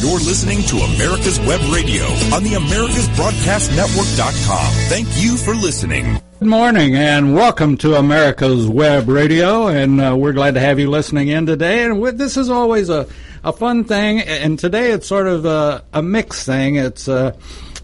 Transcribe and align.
You're 0.00 0.18
listening 0.18 0.62
to 0.62 0.78
America's 0.78 1.38
Web 1.40 1.60
Radio 1.70 2.04
on 2.34 2.42
the 2.42 2.52
AmericasBroadcastNetwork.com. 2.52 4.72
Thank 4.88 5.08
you 5.22 5.36
for 5.36 5.54
listening. 5.54 6.18
Good 6.38 6.48
morning 6.48 6.96
and 6.96 7.34
welcome 7.34 7.76
to 7.76 7.96
America's 7.96 8.66
Web 8.66 9.10
Radio, 9.10 9.66
and 9.66 10.00
uh, 10.00 10.16
we're 10.16 10.32
glad 10.32 10.54
to 10.54 10.60
have 10.60 10.78
you 10.78 10.88
listening 10.88 11.28
in 11.28 11.44
today. 11.44 11.84
And 11.84 12.02
this 12.18 12.38
is 12.38 12.48
always 12.48 12.88
a, 12.88 13.06
a 13.44 13.52
fun 13.52 13.84
thing, 13.84 14.20
and 14.20 14.58
today 14.58 14.92
it's 14.92 15.06
sort 15.06 15.26
of 15.26 15.44
a, 15.44 15.84
a 15.92 16.02
mixed 16.02 16.46
thing. 16.46 16.76
It's 16.76 17.06
uh, 17.06 17.36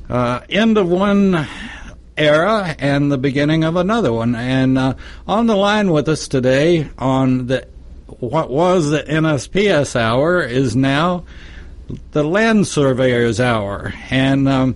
uh, 0.08 0.40
end 0.48 0.78
of 0.78 0.88
one 0.88 1.46
era 2.16 2.74
and 2.78 3.12
the 3.12 3.18
beginning 3.18 3.62
of 3.62 3.76
another 3.76 4.10
one. 4.10 4.34
And 4.34 4.78
uh, 4.78 4.94
on 5.28 5.48
the 5.48 5.56
line 5.56 5.90
with 5.90 6.08
us 6.08 6.28
today 6.28 6.88
on 6.96 7.48
the 7.48 7.68
what 8.06 8.48
was 8.48 8.88
the 8.88 9.02
NSPS 9.02 9.96
hour 9.96 10.40
is 10.40 10.74
now 10.74 11.26
the 12.12 12.24
Land 12.24 12.66
Surveyors 12.66 13.40
Hour. 13.40 13.94
And 14.10 14.48
um, 14.48 14.74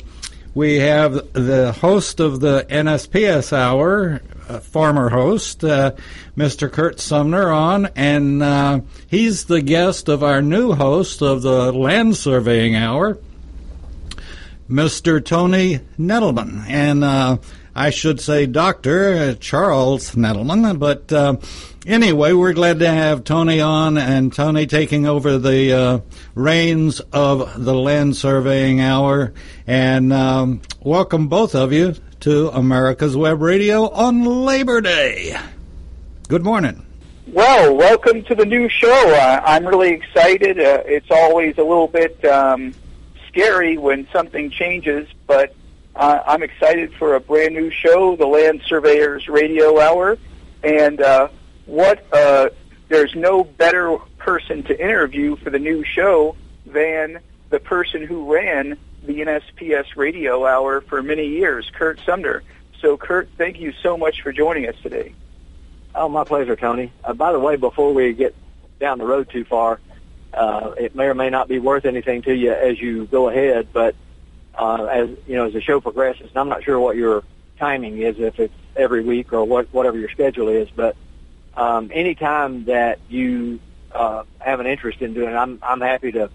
we 0.55 0.77
have 0.77 1.33
the 1.33 1.73
host 1.73 2.21
of 2.21 2.41
the 2.41 2.67
NSPS 2.69 3.53
Hour, 3.53 4.21
former 4.63 5.09
host, 5.09 5.65
uh, 5.65 5.93
Mr. 6.37 6.71
Curt 6.71 7.01
Sumner, 7.01 7.51
on, 7.51 7.87
and 7.97 8.43
uh, 8.43 8.81
he's 9.07 9.45
the 9.45 9.63
guest 9.63 10.09
of 10.09 10.23
our 10.23 10.43
new 10.43 10.73
host 10.73 11.23
of 11.23 11.43
the 11.43 11.73
Land 11.73 12.17
Surveying 12.17 12.75
Hour, 12.75 13.19
Mr. 14.69 15.25
Tony 15.25 15.81
Nettleman. 15.99 16.65
And 16.69 17.05
uh, 17.05 17.39
I 17.75 17.91
should 17.91 18.21
say 18.21 18.47
Dr. 18.47 19.15
Uh, 19.15 19.35
Charles 19.35 20.15
Nettleman, 20.15 20.79
but 20.79 21.13
uh, 21.13 21.37
anyway, 21.91 22.33
we're 22.33 22.53
glad 22.53 22.79
to 22.79 22.89
have 22.89 23.25
Tony 23.25 23.61
on, 23.61 23.99
and 23.99 24.33
Tony 24.33 24.67
taking 24.67 25.07
over 25.07 25.39
the 25.39 25.73
uh, 25.73 26.01
reins 26.35 27.01
of 27.13 27.65
the 27.65 27.75
Land 27.75 28.17
Surveying 28.17 28.81
Hour. 28.81 29.33
And 29.67 30.13
um, 30.13 30.63
welcome 30.81 31.29
both 31.29 31.55
of 31.55 31.73
you 31.73 31.95
to 32.21 32.49
America's 32.51 33.17
Web 33.17 33.43
Radio 33.43 33.89
on 33.89 34.25
Labor 34.25 34.81
Day. 34.81 35.37
Good 36.29 36.45
morning. 36.45 36.87
Well, 37.27 37.77
welcome 37.77 38.23
to 38.25 38.35
the 38.35 38.47
new 38.47 38.69
show. 38.69 39.15
Uh, 39.15 39.41
I'm 39.45 39.67
really 39.67 39.91
excited. 39.91 40.59
Uh, 40.59 40.83
it's 40.87 41.11
always 41.11 41.59
a 41.59 41.63
little 41.63 41.89
bit 41.89 42.25
um, 42.25 42.75
scary 43.29 43.79
when 43.79 44.07
something 44.13 44.51
changes, 44.51 45.09
but 45.27 45.55
uh, 45.97 46.21
I'm 46.27 46.43
excited 46.43 46.93
for 46.95 47.17
a 47.17 47.21
brand 47.21 47.55
new 47.55 47.71
show, 47.71 48.17
the 48.17 48.27
Land 48.27 48.63
Surveyors 48.67 49.29
Radio 49.29 49.81
Hour, 49.81 50.19
and 50.63 51.01
uh, 51.01 51.29
what 51.71 52.05
uh, 52.13 52.51
there's 52.89 53.15
no 53.15 53.45
better 53.45 53.97
person 54.19 54.65
to 54.65 54.79
interview 54.79 55.37
for 55.37 55.51
the 55.51 55.59
new 55.59 55.85
show 55.85 56.35
than 56.67 57.21
the 57.49 57.61
person 57.61 58.05
who 58.05 58.33
ran 58.33 58.77
the 59.05 59.21
NSPS 59.21 59.97
Radio 59.97 60.45
Hour 60.45 60.81
for 60.81 61.01
many 61.01 61.29
years, 61.29 61.71
Curt 61.73 62.01
Sumner. 62.05 62.43
So, 62.81 62.97
Curt, 62.97 63.29
thank 63.39 63.61
you 63.61 63.73
so 63.83 63.97
much 63.97 64.21
for 64.23 64.33
joining 64.33 64.69
us 64.69 64.75
today. 64.83 65.15
Oh, 65.95 66.09
my 66.09 66.25
pleasure, 66.25 66.57
Tony. 66.57 66.93
Uh, 67.05 67.15
by 67.15 67.33
the 67.33 67.39
way, 67.39 67.57
before 67.57 67.95
we 67.95 68.13
get 68.15 68.35
down 68.81 68.99
the 68.99 69.07
road 69.07 69.31
too 69.31 69.45
far, 69.45 69.81
uh, 70.35 70.73
it 70.77 70.97
may 70.97 71.05
or 71.05 71.15
may 71.15 71.31
not 71.31 71.47
be 71.47 71.61
worth 71.61 71.85
anything 71.85 72.23
to 72.23 72.35
you 72.35 72.53
as 72.53 72.81
you 72.81 73.07
go 73.07 73.29
ahead, 73.29 73.69
but 73.73 73.95
uh, 74.57 74.85
as 74.87 75.09
you 75.27 75.37
know, 75.37 75.47
as 75.47 75.53
the 75.53 75.61
show 75.61 75.81
progresses, 75.81 76.29
and 76.29 76.37
I'm 76.37 76.49
not 76.49 76.65
sure 76.65 76.79
what 76.81 76.97
your 76.97 77.23
timing 77.59 77.99
is, 77.99 78.19
if 78.19 78.41
it's 78.41 78.55
every 78.77 79.03
week 79.03 79.33
or 79.33 79.45
what, 79.45 79.73
whatever 79.73 79.99
your 79.99 80.11
schedule 80.11 80.49
is, 80.49 80.69
but 80.71 80.97
um, 81.57 81.91
anytime 81.93 82.65
that 82.67 82.99
you 83.09 83.61
uh, 83.93 84.25
have 84.39 84.61
an 84.61 84.67
interest 84.67 85.01
in 85.01 85.15
doing 85.15 85.35
I'm 85.35 85.59
I'm 85.63 85.81
happy 85.81 86.13
to 86.13 86.31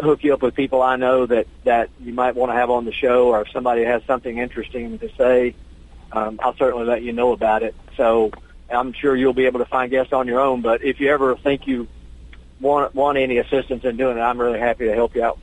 hook 0.00 0.24
you 0.24 0.32
up 0.34 0.42
with 0.42 0.54
people 0.54 0.82
I 0.82 0.96
know 0.96 1.26
that 1.26 1.46
that 1.64 1.90
you 2.00 2.12
might 2.12 2.34
want 2.34 2.50
to 2.50 2.56
have 2.56 2.70
on 2.70 2.84
the 2.84 2.92
show, 2.92 3.28
or 3.28 3.42
if 3.42 3.50
somebody 3.50 3.84
has 3.84 4.02
something 4.06 4.38
interesting 4.38 4.98
to 4.98 5.10
say, 5.16 5.54
um, 6.12 6.40
I'll 6.42 6.56
certainly 6.56 6.86
let 6.86 7.02
you 7.02 7.12
know 7.12 7.32
about 7.32 7.62
it. 7.62 7.74
So 7.96 8.30
I'm 8.70 8.92
sure 8.92 9.14
you'll 9.16 9.32
be 9.32 9.46
able 9.46 9.60
to 9.60 9.66
find 9.66 9.90
guests 9.90 10.12
on 10.12 10.26
your 10.26 10.40
own. 10.40 10.62
But 10.62 10.84
if 10.84 11.00
you 11.00 11.10
ever 11.10 11.36
think 11.36 11.66
you 11.66 11.88
want 12.60 12.94
want 12.94 13.18
any 13.18 13.38
assistance 13.38 13.84
in 13.84 13.96
doing 13.96 14.16
it, 14.16 14.20
I'm 14.20 14.40
really 14.40 14.58
happy 14.58 14.86
to 14.86 14.94
help 14.94 15.14
you 15.14 15.24
out. 15.24 15.38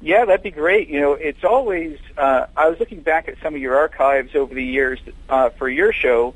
Yeah, 0.00 0.26
that'd 0.26 0.42
be 0.42 0.50
great. 0.50 0.88
You 0.88 1.00
know, 1.00 1.12
it's 1.14 1.44
always. 1.44 1.98
Uh, 2.16 2.46
I 2.56 2.68
was 2.68 2.78
looking 2.78 3.00
back 3.00 3.28
at 3.28 3.36
some 3.42 3.54
of 3.54 3.60
your 3.60 3.76
archives 3.76 4.34
over 4.34 4.54
the 4.54 4.64
years 4.64 5.00
uh, 5.28 5.50
for 5.50 5.68
your 5.68 5.92
show, 5.92 6.34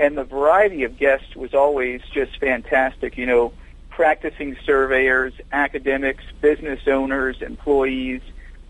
and 0.00 0.16
the 0.16 0.24
variety 0.24 0.82
of 0.84 0.96
guests 0.96 1.36
was 1.36 1.52
always 1.52 2.00
just 2.12 2.38
fantastic. 2.38 3.18
You 3.18 3.26
know, 3.26 3.52
practicing 3.90 4.56
surveyors, 4.64 5.34
academics, 5.52 6.24
business 6.40 6.80
owners, 6.88 7.42
employees. 7.42 8.22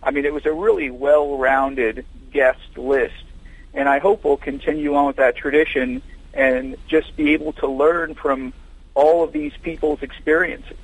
I 0.02 0.10
mean, 0.10 0.24
it 0.24 0.34
was 0.34 0.44
a 0.44 0.52
really 0.52 0.90
well-rounded 0.90 2.04
guest 2.32 2.76
list, 2.76 3.24
and 3.72 3.88
I 3.88 4.00
hope 4.00 4.24
we'll 4.24 4.36
continue 4.36 4.96
on 4.96 5.06
with 5.06 5.16
that 5.16 5.36
tradition 5.36 6.02
and 6.34 6.76
just 6.88 7.16
be 7.16 7.32
able 7.32 7.52
to 7.54 7.68
learn 7.68 8.14
from 8.14 8.52
all 8.94 9.22
of 9.22 9.32
these 9.32 9.52
people's 9.62 10.02
experiences. 10.02 10.78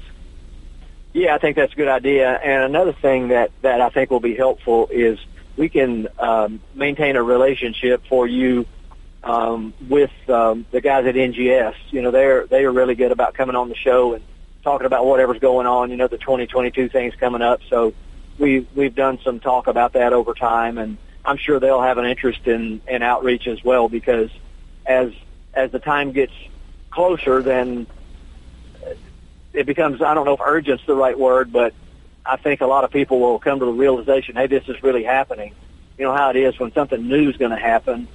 Yeah, 1.12 1.35
I 1.35 1.39
think 1.39 1.56
that's 1.56 1.73
a 1.73 1.77
good 1.77 1.89
idea. 1.89 2.31
And 2.31 2.62
another 2.62 2.93
thing 2.93 3.29
that 3.29 3.51
that 3.62 3.81
I 3.81 3.89
think 3.89 4.11
will 4.11 4.21
be 4.21 4.37
helpful 4.37 4.89
is 4.93 5.19
we 5.56 5.69
can 5.69 6.06
um, 6.19 6.61
maintain 6.75 7.17
a 7.17 7.23
relationship 7.23 8.05
for 8.09 8.29
you 8.29 8.67
um, 9.26 9.75
with 9.88 10.12
um, 10.31 10.64
the 10.70 10.81
guys 10.81 11.04
at 11.04 11.16
NGS. 11.16 11.75
You 11.91 12.00
know, 12.00 12.10
they're 12.10 12.47
they 12.47 12.64
are 12.64 12.72
really 12.72 12.94
good 12.94 13.12
about 13.12 13.34
coming 13.34 13.56
on 13.56 13.69
the 13.69 13.75
show 13.75 14.14
and 14.14 14.25
talking 14.62 14.87
about 14.87 15.04
whatever's 15.04 15.41
going 15.41 15.66
on. 15.66 15.91
You 15.91 15.97
know, 15.97 16.06
the 16.06 16.19
2022 16.19 16.88
things 16.88 17.14
coming 17.16 17.42
up. 17.42 17.60
So 17.69 17.92
we 18.38 18.66
we've 18.75 18.94
done 18.94 19.19
some 19.25 19.41
talk 19.41 19.66
about 19.66 19.94
that 19.94 20.12
over 20.12 20.32
time, 20.32 20.78
and 20.78 20.97
I'm 21.25 21.37
sure 21.37 21.59
they'll 21.59 21.82
have 21.82 21.98
an 21.98 22.06
interest 22.06 22.47
in 22.47 22.81
in 22.87 23.03
outreach 23.03 23.48
as 23.48 23.62
well 23.64 23.88
because 23.88 24.31
as 24.87 25.10
as 25.53 25.72
the 25.72 25.81
time 25.81 26.12
gets 26.12 26.32
closer, 26.91 27.43
then 27.43 27.87
it 29.53 29.66
becomes 29.66 30.00
I 30.00 30.14
don't 30.14 30.25
know 30.25 30.34
if 30.34 30.41
urgent's 30.41 30.87
the 30.87 30.94
right 30.94 31.19
word, 31.19 31.53
but 31.53 31.75
I 32.25 32.37
think 32.37 32.60
a 32.60 32.66
lot 32.66 32.84
of 32.84 32.93
people 32.93 33.19
will 33.19 33.41
come 33.41 33.58
to 33.58 33.64
the 33.64 33.72
realization, 33.72 34.37
hey, 34.37 34.47
this 34.47 34.69
is 34.69 34.82
really 34.84 35.03
happening. 35.03 35.53
You 35.98 36.04
know 36.04 36.14
how 36.14 36.31
it 36.31 36.37
is 36.37 36.58
when 36.60 36.72
something 36.72 37.08
new 37.08 37.31
is 37.31 37.37
going 37.37 37.50
to 37.50 37.56
happen 37.56 38.06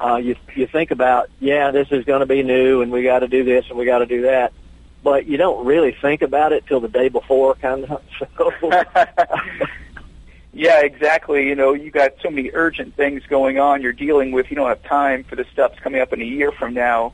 uh, 0.00 0.16
you 0.16 0.36
you 0.54 0.66
think 0.66 0.90
about, 0.90 1.28
yeah, 1.40 1.70
this 1.70 1.88
is 1.90 2.04
going 2.04 2.20
to 2.20 2.26
be 2.26 2.42
new, 2.42 2.82
and 2.82 2.92
we 2.92 3.02
got 3.02 3.20
to 3.20 3.28
do 3.28 3.44
this 3.44 3.64
and 3.68 3.78
we 3.78 3.84
got 3.84 3.98
to 3.98 4.06
do 4.06 4.22
that, 4.22 4.52
but 5.02 5.26
you 5.26 5.36
don't 5.36 5.64
really 5.64 5.92
think 5.92 6.22
about 6.22 6.52
it 6.52 6.66
till 6.66 6.80
the 6.80 6.88
day 6.88 7.08
before, 7.08 7.54
kind 7.54 7.84
of. 7.84 8.02
So. 8.36 8.52
yeah, 10.52 10.80
exactly. 10.80 11.46
You 11.48 11.54
know, 11.54 11.72
you 11.72 11.90
got 11.90 12.12
so 12.22 12.30
many 12.30 12.50
urgent 12.52 12.94
things 12.94 13.24
going 13.26 13.58
on. 13.58 13.82
You're 13.82 13.92
dealing 13.92 14.32
with. 14.32 14.50
You 14.50 14.56
don't 14.56 14.68
have 14.68 14.82
time 14.84 15.24
for 15.24 15.36
the 15.36 15.44
stuff's 15.52 15.78
coming 15.80 16.00
up 16.00 16.12
in 16.12 16.20
a 16.20 16.24
year 16.24 16.52
from 16.52 16.74
now, 16.74 17.12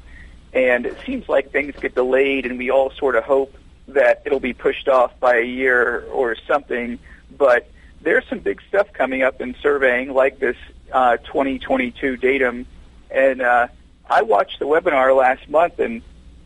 and 0.53 0.87
it 0.87 0.97
seems 1.07 1.29
like 1.29 1.51
things 1.51 1.75
get 1.81 1.95
delayed, 1.95 2.47
and 2.47 2.59
we 2.59 2.71
all 2.71 2.91
sort 2.91 3.17
of 3.17 3.25
hope 3.25 3.57
that 3.89 4.23
it'll 4.25 4.41
be 4.41 4.55
pushed 4.55 4.89
off 4.89 5.19
by 5.21 5.37
a 5.37 5.45
year 5.45 6.05
or 6.13 6.37
something. 6.47 6.99
But 7.37 7.71
there's 8.03 8.25
some 8.29 8.39
big 8.41 8.61
stuff 8.69 8.93
coming 8.93 9.23
up 9.23 9.41
in 9.41 9.55
surveying, 9.63 10.13
like 10.13 10.39
this 10.39 10.57
uh, 10.93 11.17
2022 11.19 12.17
datum 12.17 12.67
and 13.15 13.41
uh, 13.41 13.69
I 14.09 14.23
watched 14.23 14.59
the 14.59 14.67
webinar 14.67 15.17
last 15.17 15.49
month, 15.49 15.79
and 15.79 16.03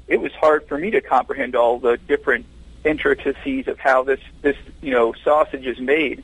it 0.07 0.21
was 0.21 0.33
hard 0.33 0.69
for 0.69 0.79
me 0.79 0.91
to 0.93 1.01
comprehend 1.01 1.57
all 1.57 1.79
the 1.79 1.97
different 1.97 2.47
intricacies 2.85 3.67
of 3.67 3.79
how 3.79 4.05
this 4.05 4.21
this 4.43 4.57
you 4.81 4.93
know 4.93 5.15
sausage 5.25 5.67
is 5.67 5.81
made. 5.81 6.23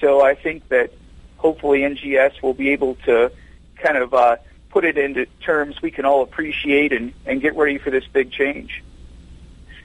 So 0.00 0.22
I 0.22 0.34
think 0.34 0.68
that 0.68 0.92
hopefully 1.38 1.80
NGS 1.80 2.42
will 2.42 2.54
be 2.54 2.70
able 2.70 2.96
to 3.06 3.32
kind 3.76 3.96
of 3.96 4.14
uh, 4.14 4.36
put 4.70 4.84
it 4.84 4.98
into 4.98 5.26
terms 5.40 5.80
we 5.80 5.90
can 5.90 6.04
all 6.04 6.22
appreciate 6.22 6.92
and, 6.92 7.12
and 7.24 7.40
get 7.40 7.56
ready 7.56 7.78
for 7.78 7.90
this 7.90 8.06
big 8.06 8.30
change. 8.30 8.82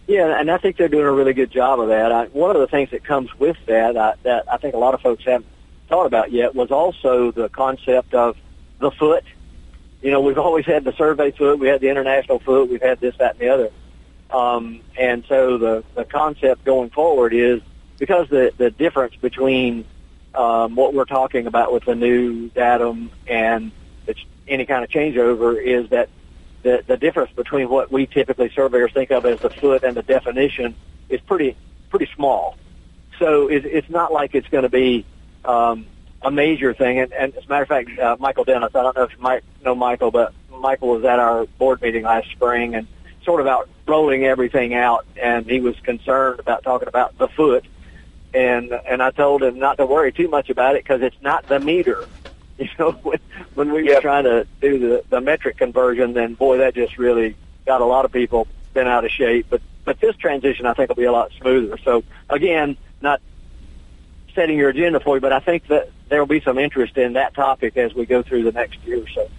Yeah, 0.08 0.40
and 0.40 0.52
I 0.52 0.58
think 0.58 0.76
they're 0.76 0.90
doing 0.90 1.06
a 1.06 1.12
really 1.12 1.34
good 1.34 1.52
job 1.52 1.80
of 1.80 1.90
that. 1.90 2.12
I, 2.12 2.26
one 2.26 2.54
of 2.54 2.60
the 2.60 2.68
things 2.68 2.90
that 2.92 3.04
comes 3.04 3.34
with 3.40 3.58
that 3.68 3.96
I, 3.96 4.16
that 4.24 4.52
I 4.52 4.58
think 4.58 4.76
a 4.76 4.78
lot 4.78 4.94
of 4.94 5.02
folks 5.02 5.24
haven't 5.24 5.46
thought 5.88 6.06
about 6.06 6.32
yet 6.32 6.56
was 6.56 6.72
also 6.72 7.32
the 7.32 7.48
concept 7.50 8.14
of 8.14 8.36
the 8.80 8.92
foot 8.92 9.24
you 10.02 10.12
know, 10.12 10.22
we've 10.22 10.38
always 10.38 10.66
had 10.66 10.84
the 10.84 10.94
survey 10.94 11.32
foot, 11.32 11.60
we 11.60 11.68
had 11.68 11.82
the 11.82 11.90
international 11.90 12.40
foot, 12.40 12.70
we've 12.70 12.82
had 12.82 13.00
this, 13.00 13.16
that, 13.18 13.32
and 13.32 13.40
the 13.40 13.50
other. 13.50 13.70
Um, 14.30 14.82
and 14.98 15.24
so 15.28 15.58
the, 15.58 15.84
the 15.96 16.06
concept 16.06 16.64
going 16.64 16.90
forward 16.90 17.34
is 17.34 17.62
because 18.00 18.30
the, 18.30 18.54
the 18.58 18.72
difference 18.72 19.16
between 19.16 19.86
um, 20.34 20.76
what 20.76 20.94
we're 20.94 21.06
talking 21.06 21.48
about 21.48 21.74
with 21.74 21.86
the 21.86 21.96
new 21.96 22.50
datum 22.50 23.12
and 23.28 23.72
any 24.48 24.66
kind 24.66 24.84
of 24.84 24.90
changeover 24.90 25.62
is 25.62 25.90
that 25.90 26.10
the, 26.64 26.84
the 26.86 26.98
difference 26.98 27.32
between 27.32 27.70
what 27.70 27.92
we 27.92 28.06
typically 28.06 28.52
surveyors 28.54 28.92
think 28.94 29.12
of 29.12 29.26
as 29.26 29.40
the 29.40 29.50
foot 29.50 29.84
and 29.84 29.96
the 29.96 30.04
definition 30.04 30.76
is 31.10 31.20
pretty 31.22 31.56
pretty 31.90 32.10
small. 32.16 32.58
So 33.20 33.48
it, 33.48 33.66
it's 33.66 33.90
not 33.90 34.12
like 34.12 34.36
it's 34.36 34.48
going 34.48 34.64
to 34.64 34.70
be 34.70 35.06
um, 35.44 35.86
a 36.24 36.32
major 36.32 36.74
thing. 36.74 37.00
And, 37.00 37.14
and 37.14 37.36
as 37.36 37.46
a 37.46 37.50
matter 37.50 37.64
of 37.64 37.70
fact, 37.70 38.00
uh, 38.00 38.18
Michael 38.20 38.44
Dennis, 38.44 38.72
I 38.76 38.84
don't 38.84 38.96
know 38.96 39.04
if 39.04 39.12
you 39.16 39.22
might 39.22 39.44
know 39.64 39.76
Michael, 39.76 40.12
but 40.12 40.34
Michael 40.50 40.90
was 40.90 41.04
at 41.06 41.20
our 41.20 41.46
board 41.58 41.82
meeting 41.82 42.04
last 42.04 42.30
spring 42.32 42.76
and 42.76 42.88
sort 43.24 43.40
of 43.40 43.46
about 43.48 43.70
rolling 43.88 44.24
everything 44.26 44.74
out. 44.74 45.06
And 45.22 45.46
he 45.46 45.60
was 45.60 45.76
concerned 45.82 46.40
about 46.40 46.64
talking 46.64 46.88
about 46.88 47.18
the 47.18 47.28
foot 47.30 47.66
and 48.34 48.72
and 48.90 49.02
I 49.04 49.12
told 49.12 49.44
him 49.44 49.60
not 49.60 49.78
to 49.78 49.86
worry 49.86 50.12
too 50.12 50.28
much 50.30 50.50
about 50.50 50.76
it 50.76 50.84
because 50.84 51.02
it's 51.02 51.22
not 51.22 51.48
the 51.48 51.60
meter. 51.60 52.08
You 52.58 52.68
know, 52.78 52.92
when, 52.92 53.18
when 53.56 53.74
we 53.74 53.84
Yep. 53.86 53.96
were 53.96 54.02
trying 54.02 54.24
to 54.26 54.46
do 54.62 54.78
the, 54.78 55.04
the 55.10 55.20
metric 55.20 55.58
conversion, 55.58 56.14
then 56.14 56.36
boy, 56.36 56.60
that 56.60 56.76
just 56.76 57.00
really 57.00 57.36
got 57.66 57.82
a 57.82 57.86
lot 57.86 58.06
of 58.06 58.12
people 58.12 58.48
bent 58.76 58.88
out 58.88 59.04
of 59.04 59.10
shape. 59.10 59.48
But 59.50 59.64
but 59.84 60.00
this 60.00 60.16
transition, 60.18 60.68
I 60.68 60.74
think, 60.76 60.90
will 60.90 60.96
be 60.96 61.06
a 61.06 61.12
lot 61.12 61.32
smoother. 61.40 61.80
So 61.84 62.04
again, 62.30 62.78
not 63.02 63.20
setting 64.34 64.58
your 64.58 64.70
agenda 64.70 65.00
for 65.00 65.18
you, 65.18 65.22
but 65.22 65.34
I 65.34 65.40
think 65.40 65.68
that 65.68 65.90
there 66.10 66.20
will 66.20 66.28
be 66.28 66.42
some 66.42 66.58
interest 66.58 66.98
in 66.98 67.14
that 67.14 67.34
topic 67.34 67.78
as 67.78 67.94
we 67.94 68.06
go 68.06 68.22
through 68.22 68.44
the 68.44 68.52
next 68.52 68.80
year 68.84 69.02
or 69.04 69.08
so. 69.10 69.30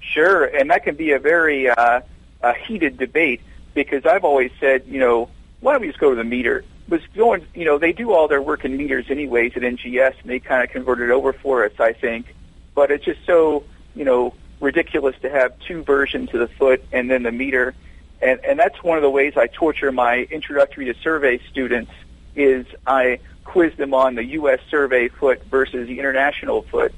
Sure, 0.00 0.44
and 0.44 0.70
that 0.70 0.84
can 0.84 0.94
be 0.94 1.12
a 1.12 1.18
very 1.18 1.68
uh, 1.68 2.00
a 2.42 2.54
heated 2.54 2.98
debate 2.98 3.40
because 3.74 4.06
I've 4.06 4.24
always 4.24 4.50
said, 4.60 4.84
you 4.86 5.00
know, 5.00 5.28
why 5.60 5.72
don't 5.72 5.82
we 5.82 5.88
just 5.88 5.98
go 5.98 6.10
to 6.10 6.16
the 6.16 6.24
meter? 6.24 6.64
Was 6.88 7.02
going, 7.14 7.46
you 7.54 7.64
know, 7.64 7.78
they 7.78 7.92
do 7.92 8.12
all 8.12 8.28
their 8.28 8.40
work 8.40 8.64
in 8.64 8.76
meters 8.76 9.06
anyways 9.10 9.52
at 9.56 9.62
NGS, 9.62 10.14
and 10.22 10.30
they 10.30 10.40
kind 10.40 10.64
of 10.64 10.70
convert 10.70 11.00
it 11.00 11.10
over 11.10 11.32
for 11.32 11.64
us, 11.64 11.72
I 11.78 11.92
think. 11.92 12.34
But 12.74 12.90
it's 12.90 13.04
just 13.04 13.20
so, 13.26 13.64
you 13.94 14.04
know, 14.04 14.34
ridiculous 14.60 15.14
to 15.22 15.28
have 15.28 15.58
two 15.60 15.82
versions 15.82 16.32
of 16.32 16.40
the 16.40 16.48
foot 16.48 16.84
and 16.92 17.10
then 17.10 17.24
the 17.24 17.32
meter, 17.32 17.74
and 18.22 18.40
and 18.44 18.58
that's 18.58 18.82
one 18.82 18.96
of 18.96 19.02
the 19.02 19.10
ways 19.10 19.34
I 19.36 19.48
torture 19.48 19.92
my 19.92 20.26
introductory 20.30 20.86
to 20.86 20.94
survey 20.94 21.40
students 21.50 21.92
is 22.40 22.66
I 22.86 23.20
quiz 23.44 23.74
them 23.76 23.94
on 23.94 24.14
the 24.14 24.24
U.S. 24.24 24.60
survey 24.70 25.08
foot 25.08 25.42
versus 25.44 25.86
the 25.88 25.98
international 25.98 26.62
foot, 26.62 26.94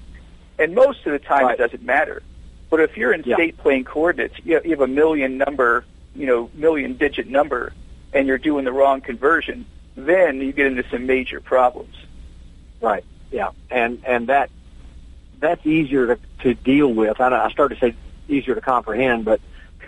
and 0.59 0.75
most 0.75 1.07
of 1.07 1.13
the 1.13 1.19
time 1.19 1.47
Right. 1.47 1.55
it 1.59 1.63
doesn't 1.63 1.83
matter. 1.83 2.23
But 2.71 2.81
if 2.81 2.97
you're 2.97 3.13
in 3.13 3.23
Yeah. 3.25 3.37
state 3.37 3.57
plane 3.59 3.85
coordinates, 3.85 4.35
you 4.45 4.61
have, 4.65 4.81
a 4.81 4.87
million 4.87 5.39
number, 5.39 5.85
you 6.15 6.27
know, 6.27 6.51
million 6.55 6.95
digit 6.95 7.29
number, 7.29 7.73
and 8.13 8.27
you're 8.29 8.39
doing 8.39 8.65
the 8.65 8.73
wrong 8.73 9.01
conversion, 9.01 9.67
then 9.97 10.41
you 10.41 10.53
get 10.53 10.67
into 10.67 10.85
some 10.91 11.07
major 11.07 11.41
problems. 11.41 11.95
Right. 12.81 13.05
Yeah. 13.31 13.51
And 13.71 14.03
and 14.07 14.29
that 14.29 14.51
that's 15.41 15.65
easier 15.67 16.15
to, 16.15 16.19
to 16.43 16.55
deal 16.55 16.93
with. 16.93 17.21
I, 17.21 17.29
I 17.47 17.51
started 17.51 17.77
to 17.81 17.81
say 17.91 17.95
easier 18.29 18.55
to 18.55 18.61
comprehend, 18.61 19.25
but 19.25 19.41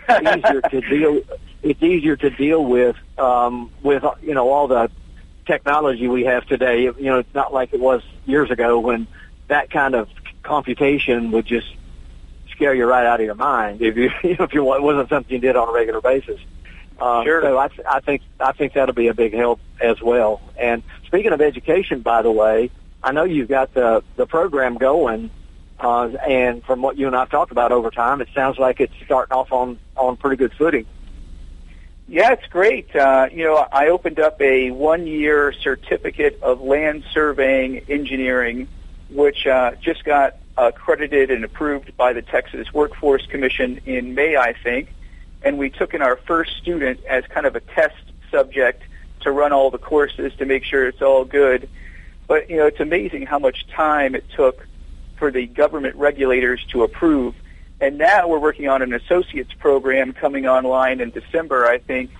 easier 0.09 0.61
to 0.61 0.81
deal. 0.89 1.21
It's 1.61 1.81
easier 1.81 2.15
to 2.17 2.29
deal 2.29 2.63
with 2.65 2.95
um, 3.17 3.71
with 3.81 4.03
you 4.21 4.33
know 4.33 4.49
all 4.49 4.67
the 4.67 4.89
technology 5.45 6.07
we 6.07 6.23
have 6.25 6.45
today. 6.45 6.83
You 6.83 6.93
know, 6.99 7.19
it's 7.19 7.33
not 7.33 7.53
like 7.53 7.73
it 7.73 7.79
was 7.79 8.01
years 8.25 8.51
ago 8.51 8.79
when 8.79 9.07
that 9.47 9.69
kind 9.69 9.95
of 9.95 10.09
computation 10.43 11.31
would 11.31 11.45
just 11.45 11.67
scare 12.51 12.73
you 12.73 12.85
right 12.85 13.05
out 13.05 13.19
of 13.19 13.25
your 13.25 13.35
mind 13.35 13.81
if 13.81 13.97
you, 13.97 14.11
you 14.23 14.35
know, 14.37 14.45
if 14.45 14.53
you, 14.53 14.73
it 14.75 14.81
wasn't 14.81 15.09
something 15.09 15.33
you 15.33 15.39
did 15.39 15.55
on 15.55 15.69
a 15.69 15.71
regular 15.71 16.01
basis. 16.01 16.39
Uh, 16.99 17.23
Sure. 17.23 17.41
So 17.41 17.57
I, 17.57 17.67
th- 17.67 17.87
I 17.89 17.99
think 17.99 18.21
I 18.39 18.51
think 18.51 18.73
that'll 18.73 18.93
be 18.95 19.07
a 19.07 19.13
big 19.13 19.33
help 19.33 19.59
as 19.81 20.01
well. 20.01 20.41
And 20.59 20.83
speaking 21.07 21.31
of 21.31 21.41
education, 21.41 22.01
by 22.01 22.21
the 22.21 22.31
way, 22.31 22.69
I 23.01 23.11
know 23.11 23.23
you've 23.23 23.49
got 23.49 23.73
the 23.73 24.03
the 24.15 24.25
program 24.27 24.75
going, 24.77 25.31
uh, 25.79 26.09
and 26.27 26.63
from 26.63 26.81
what 26.81 26.97
you 26.97 27.07
and 27.07 27.15
I've 27.15 27.29
talked 27.29 27.51
about 27.51 27.71
over 27.71 27.89
time, 27.89 28.21
it 28.21 28.29
sounds 28.35 28.57
like 28.59 28.79
it's 28.79 28.93
starting 29.05 29.35
off 29.35 29.51
on 29.51 29.79
on 29.97 30.17
pretty 30.17 30.37
good 30.37 30.53
footing. 30.53 30.85
Yeah, 32.07 32.33
it's 32.33 32.45
great. 32.47 32.93
Uh, 32.95 33.29
you 33.31 33.43
know, 33.45 33.55
I 33.55 33.87
opened 33.87 34.19
up 34.19 34.41
a 34.41 34.71
one-year 34.71 35.53
certificate 35.53 36.39
of 36.41 36.61
land 36.61 37.05
surveying 37.13 37.79
engineering, 37.89 38.67
which 39.09 39.47
uh, 39.47 39.71
just 39.81 40.03
got 40.03 40.37
accredited 40.57 41.31
and 41.31 41.43
approved 41.43 41.95
by 41.95 42.13
the 42.13 42.21
Texas 42.21 42.73
Workforce 42.73 43.25
Commission 43.25 43.79
in 43.85 44.15
May, 44.15 44.35
I 44.35 44.53
think. 44.53 44.93
And 45.41 45.57
we 45.57 45.69
took 45.69 45.93
in 45.93 46.01
our 46.01 46.17
first 46.17 46.57
student 46.57 47.03
as 47.05 47.23
kind 47.25 47.45
of 47.45 47.55
a 47.55 47.61
test 47.61 47.95
subject 48.29 48.83
to 49.21 49.31
run 49.31 49.53
all 49.53 49.71
the 49.71 49.77
courses 49.77 50.33
to 50.35 50.45
make 50.45 50.63
sure 50.65 50.87
it's 50.87 51.01
all 51.01 51.23
good. 51.25 51.69
But 52.27 52.49
you 52.49 52.57
know, 52.57 52.67
it's 52.67 52.79
amazing 52.79 53.25
how 53.25 53.39
much 53.39 53.67
time 53.67 54.15
it 54.15 54.25
took 54.35 54.67
for 55.17 55.31
the 55.31 55.47
government 55.47 55.95
regulators 55.95 56.63
to 56.71 56.83
approve. 56.83 57.35
And 57.79 57.97
now 57.97 58.27
we're 58.27 58.39
working 58.39 58.69
on 58.69 58.81
an 58.81 58.93
associate's 58.93 59.53
program 59.53 60.13
coming 60.13 60.47
online 60.47 61.01
in 61.01 61.09
December, 61.09 61.65
I 61.65 61.79
think. 61.79 62.11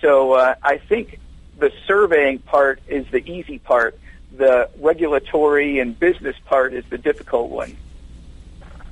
So 0.00 0.32
uh, 0.32 0.54
I 0.62 0.78
think 0.78 1.20
the 1.58 1.70
surveying 1.86 2.40
part 2.40 2.80
is 2.88 3.06
the 3.12 3.18
easy 3.30 3.58
part. 3.58 3.98
The 4.36 4.68
regulatory 4.78 5.78
and 5.78 5.98
business 5.98 6.36
part 6.46 6.72
is 6.74 6.84
the 6.90 6.98
difficult 6.98 7.50
one. 7.50 7.76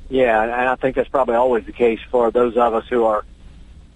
Yeah, 0.09 0.43
and 0.43 0.53
I 0.53 0.75
think 0.77 0.97
that's 0.97 1.09
probably 1.09 1.37
always 1.37 1.65
the 1.65 1.73
case 1.73 2.01
for 2.11 2.31
those 2.31 2.57
of 2.57 2.75
us 2.75 2.85
who 2.89 3.05
are 3.05 3.25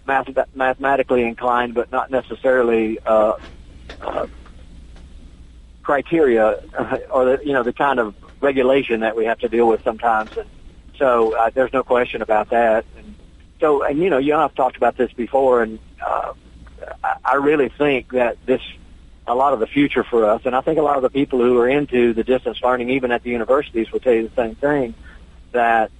math- 0.06 0.54
mathematically 0.54 1.22
inclined, 1.24 1.74
but 1.74 1.90
not 1.90 2.10
necessarily 2.10 2.98
uh, 3.04 3.34
uh, 4.00 4.26
criteria 5.82 6.60
or 7.10 7.24
the, 7.24 7.40
you 7.44 7.52
know 7.52 7.62
the 7.62 7.72
kind 7.72 7.98
of 7.98 8.14
regulation 8.40 9.00
that 9.00 9.16
we 9.16 9.24
have 9.24 9.38
to 9.40 9.48
deal 9.48 9.68
with 9.68 9.82
sometimes. 9.82 10.30
And 10.36 10.48
so 10.98 11.36
uh, 11.36 11.50
there's 11.52 11.72
no 11.72 11.82
question 11.82 12.22
about 12.22 12.50
that. 12.50 12.84
And 12.96 13.14
so, 13.60 13.82
and 13.82 13.98
you 13.98 14.10
know, 14.10 14.18
you 14.18 14.32
and 14.32 14.42
I've 14.42 14.54
talked 14.54 14.76
about 14.76 14.96
this 14.96 15.12
before, 15.12 15.62
and 15.62 15.78
uh, 16.04 16.32
I, 17.24 17.36
really 17.36 17.68
think 17.68 18.10
that 18.10 18.36
this 18.46 18.60
a 19.26 19.34
lot 19.34 19.52
of 19.52 19.60
the 19.60 19.66
future 19.66 20.04
for 20.04 20.24
us, 20.24 20.42
and 20.44 20.54
I 20.54 20.60
think 20.60 20.78
a 20.78 20.82
lot 20.82 20.96
of 20.96 21.02
the 21.02 21.10
people 21.10 21.40
who 21.40 21.58
are 21.58 21.68
into 21.68 22.12
the 22.12 22.24
distance 22.24 22.58
learning, 22.62 22.90
even 22.90 23.10
at 23.10 23.22
the 23.22 23.30
universities, 23.30 23.90
will 23.90 24.00
tell 24.00 24.12
you 24.12 24.28
the 24.28 24.34
same 24.34 24.54
thing. 24.54 24.94
That 25.52 25.90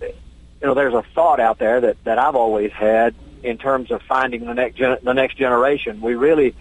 you 0.00 0.66
know, 0.66 0.74
there's 0.74 0.94
a 0.94 1.04
thought 1.14 1.40
out 1.40 1.58
there 1.58 1.80
that 1.80 2.02
that 2.04 2.18
I've 2.18 2.34
always 2.34 2.72
had 2.72 3.14
in 3.42 3.58
terms 3.58 3.90
of 3.90 4.02
finding 4.02 4.44
the 4.44 4.54
next 4.54 4.76
gen- 4.76 4.98
the 5.02 5.14
next 5.14 5.36
generation. 5.36 6.00
We 6.00 6.14
really 6.14 6.54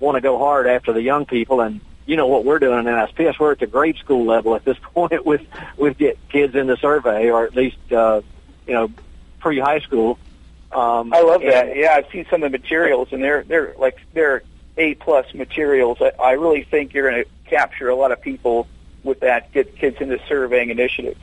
want 0.00 0.16
to 0.16 0.20
go 0.20 0.38
hard 0.38 0.66
after 0.66 0.92
the 0.92 1.02
young 1.02 1.26
people, 1.26 1.60
and 1.60 1.80
you 2.06 2.16
know 2.16 2.26
what 2.26 2.44
we're 2.44 2.58
doing 2.58 2.80
in 2.80 2.84
NSPS. 2.86 3.38
We're 3.38 3.52
at 3.52 3.58
the 3.60 3.66
grade 3.66 3.96
school 3.96 4.24
level 4.26 4.54
at 4.54 4.64
this 4.64 4.76
point 4.94 5.24
with 5.24 5.42
with 5.76 5.98
get 5.98 6.18
kids 6.28 6.54
in 6.54 6.66
the 6.66 6.76
survey, 6.76 7.30
or 7.30 7.44
at 7.44 7.54
least 7.54 7.76
uh, 7.92 8.20
you 8.66 8.74
know 8.74 8.90
pre 9.40 9.58
high 9.58 9.80
school. 9.80 10.18
Um, 10.72 11.12
I 11.14 11.20
love 11.22 11.40
that. 11.42 11.68
and- 11.68 11.76
Yeah, 11.78 11.94
I've 11.94 12.10
seen 12.10 12.26
some 12.30 12.42
of 12.42 12.50
the 12.52 12.58
materials, 12.58 13.08
and 13.12 13.22
they're 13.22 13.44
they're 13.44 13.74
like 13.78 13.98
they're 14.12 14.42
A 14.76 14.94
plus 14.94 15.32
materials. 15.34 15.98
I, 16.00 16.12
I 16.20 16.32
really 16.32 16.64
think 16.64 16.94
you're 16.94 17.10
going 17.10 17.24
to 17.24 17.30
capture 17.48 17.88
a 17.88 17.94
lot 17.94 18.10
of 18.12 18.20
people 18.20 18.66
with 19.02 19.20
that. 19.20 19.52
Get 19.52 19.76
kids 19.76 19.98
into 20.00 20.18
surveying 20.26 20.70
initiative. 20.70 21.16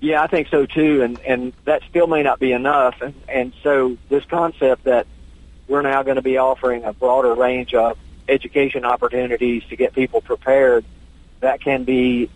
Yeah, 0.00 0.22
I 0.22 0.26
think 0.26 0.48
so 0.48 0.66
too, 0.66 1.02
and 1.02 1.18
and 1.20 1.52
that 1.64 1.82
still 1.88 2.06
may 2.06 2.22
not 2.22 2.38
be 2.38 2.52
enough. 2.52 3.00
And, 3.00 3.14
and 3.28 3.52
so 3.62 3.96
this 4.10 4.24
concept 4.26 4.84
that 4.84 5.06
we're 5.66 5.80
now 5.82 6.02
going 6.02 6.16
to 6.16 6.22
be 6.22 6.36
offering 6.36 6.84
a 6.84 6.92
broader 6.92 7.32
range 7.34 7.72
of 7.72 7.96
education 8.28 8.84
opportunities 8.84 9.62
to 9.68 9.76
get 9.76 9.94
people 9.94 10.20
prepared 10.20 10.84
that 11.40 11.60
can 11.60 11.84
be 11.84 12.30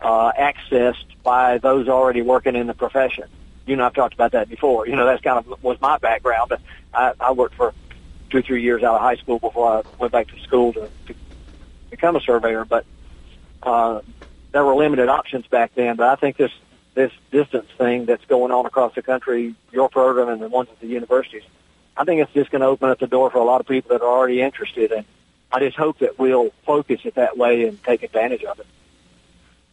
uh, 0.00 0.32
accessed 0.32 1.04
by 1.22 1.58
those 1.58 1.88
already 1.88 2.22
working 2.22 2.56
in 2.56 2.66
the 2.66 2.74
profession. 2.74 3.24
You 3.66 3.76
know, 3.76 3.86
I've 3.86 3.94
talked 3.94 4.14
about 4.14 4.32
that 4.32 4.48
before. 4.48 4.86
You 4.86 4.96
know, 4.96 5.06
that's 5.06 5.22
kind 5.22 5.38
of 5.38 5.62
was 5.62 5.80
my 5.80 5.98
background. 5.98 6.48
But 6.48 6.60
I, 6.92 7.12
I 7.20 7.32
worked 7.32 7.54
for 7.54 7.72
two 8.30 8.38
or 8.38 8.42
three 8.42 8.62
years 8.62 8.82
out 8.82 8.96
of 8.96 9.00
high 9.00 9.16
school 9.16 9.38
before 9.38 9.78
I 9.78 9.82
went 9.98 10.12
back 10.12 10.28
to 10.28 10.40
school 10.40 10.72
to, 10.72 10.90
to 11.06 11.14
become 11.90 12.16
a 12.16 12.20
surveyor. 12.20 12.64
But 12.64 12.84
uh, 13.62 14.00
there 14.50 14.64
were 14.64 14.74
limited 14.74 15.08
options 15.08 15.46
back 15.46 15.74
then. 15.74 15.96
But 15.96 16.08
I 16.08 16.16
think 16.16 16.36
this 16.36 16.52
this 16.94 17.12
distance 17.30 17.68
thing 17.78 18.04
that's 18.04 18.24
going 18.26 18.52
on 18.52 18.66
across 18.66 18.94
the 18.94 19.02
country, 19.02 19.54
your 19.70 19.88
program 19.88 20.28
and 20.28 20.42
the 20.42 20.48
ones 20.48 20.68
at 20.70 20.78
the 20.80 20.86
universities, 20.86 21.42
I 21.96 22.04
think 22.04 22.20
it's 22.20 22.32
just 22.32 22.50
going 22.50 22.60
to 22.60 22.66
open 22.66 22.90
up 22.90 22.98
the 22.98 23.06
door 23.06 23.30
for 23.30 23.38
a 23.38 23.44
lot 23.44 23.60
of 23.60 23.66
people 23.66 23.90
that 23.90 24.04
are 24.04 24.10
already 24.10 24.42
interested. 24.42 24.92
And 24.92 25.06
I 25.52 25.60
just 25.60 25.76
hope 25.76 25.98
that 25.98 26.18
we'll 26.18 26.50
focus 26.64 27.00
it 27.04 27.16
that 27.16 27.36
way 27.36 27.66
and 27.66 27.82
take 27.84 28.02
advantage 28.02 28.44
of 28.44 28.58
it. 28.58 28.66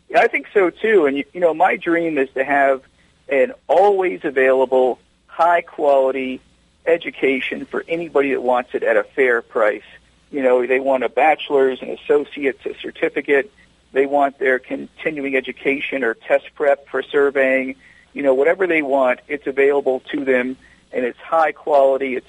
Yeah, 0.09 0.19
I 0.21 0.27
think 0.27 0.47
so 0.53 0.69
too. 0.69 1.05
And 1.05 1.17
you, 1.17 1.23
you 1.33 1.39
know, 1.39 1.53
my 1.53 1.75
dream 1.77 2.17
is 2.17 2.29
to 2.31 2.43
have 2.43 2.83
an 3.29 3.53
always 3.67 4.21
available, 4.23 4.99
high 5.27 5.61
quality 5.61 6.41
education 6.85 7.65
for 7.65 7.85
anybody 7.87 8.31
that 8.31 8.41
wants 8.41 8.71
it 8.73 8.83
at 8.83 8.97
a 8.97 9.03
fair 9.03 9.41
price. 9.41 9.83
You 10.31 10.43
know, 10.43 10.65
they 10.65 10.79
want 10.79 11.03
a 11.03 11.09
bachelor's, 11.09 11.81
an 11.81 11.89
associate's, 11.89 12.65
a 12.65 12.73
certificate. 12.75 13.51
They 13.91 14.05
want 14.05 14.37
their 14.37 14.59
continuing 14.59 15.35
education 15.35 16.03
or 16.03 16.13
test 16.13 16.45
prep 16.55 16.87
for 16.87 17.01
surveying. 17.01 17.75
You 18.13 18.23
know, 18.23 18.33
whatever 18.33 18.67
they 18.67 18.81
want, 18.81 19.21
it's 19.27 19.47
available 19.47 20.01
to 20.11 20.25
them, 20.25 20.57
and 20.91 21.05
it's 21.05 21.19
high 21.19 21.51
quality. 21.51 22.15
It's 22.15 22.27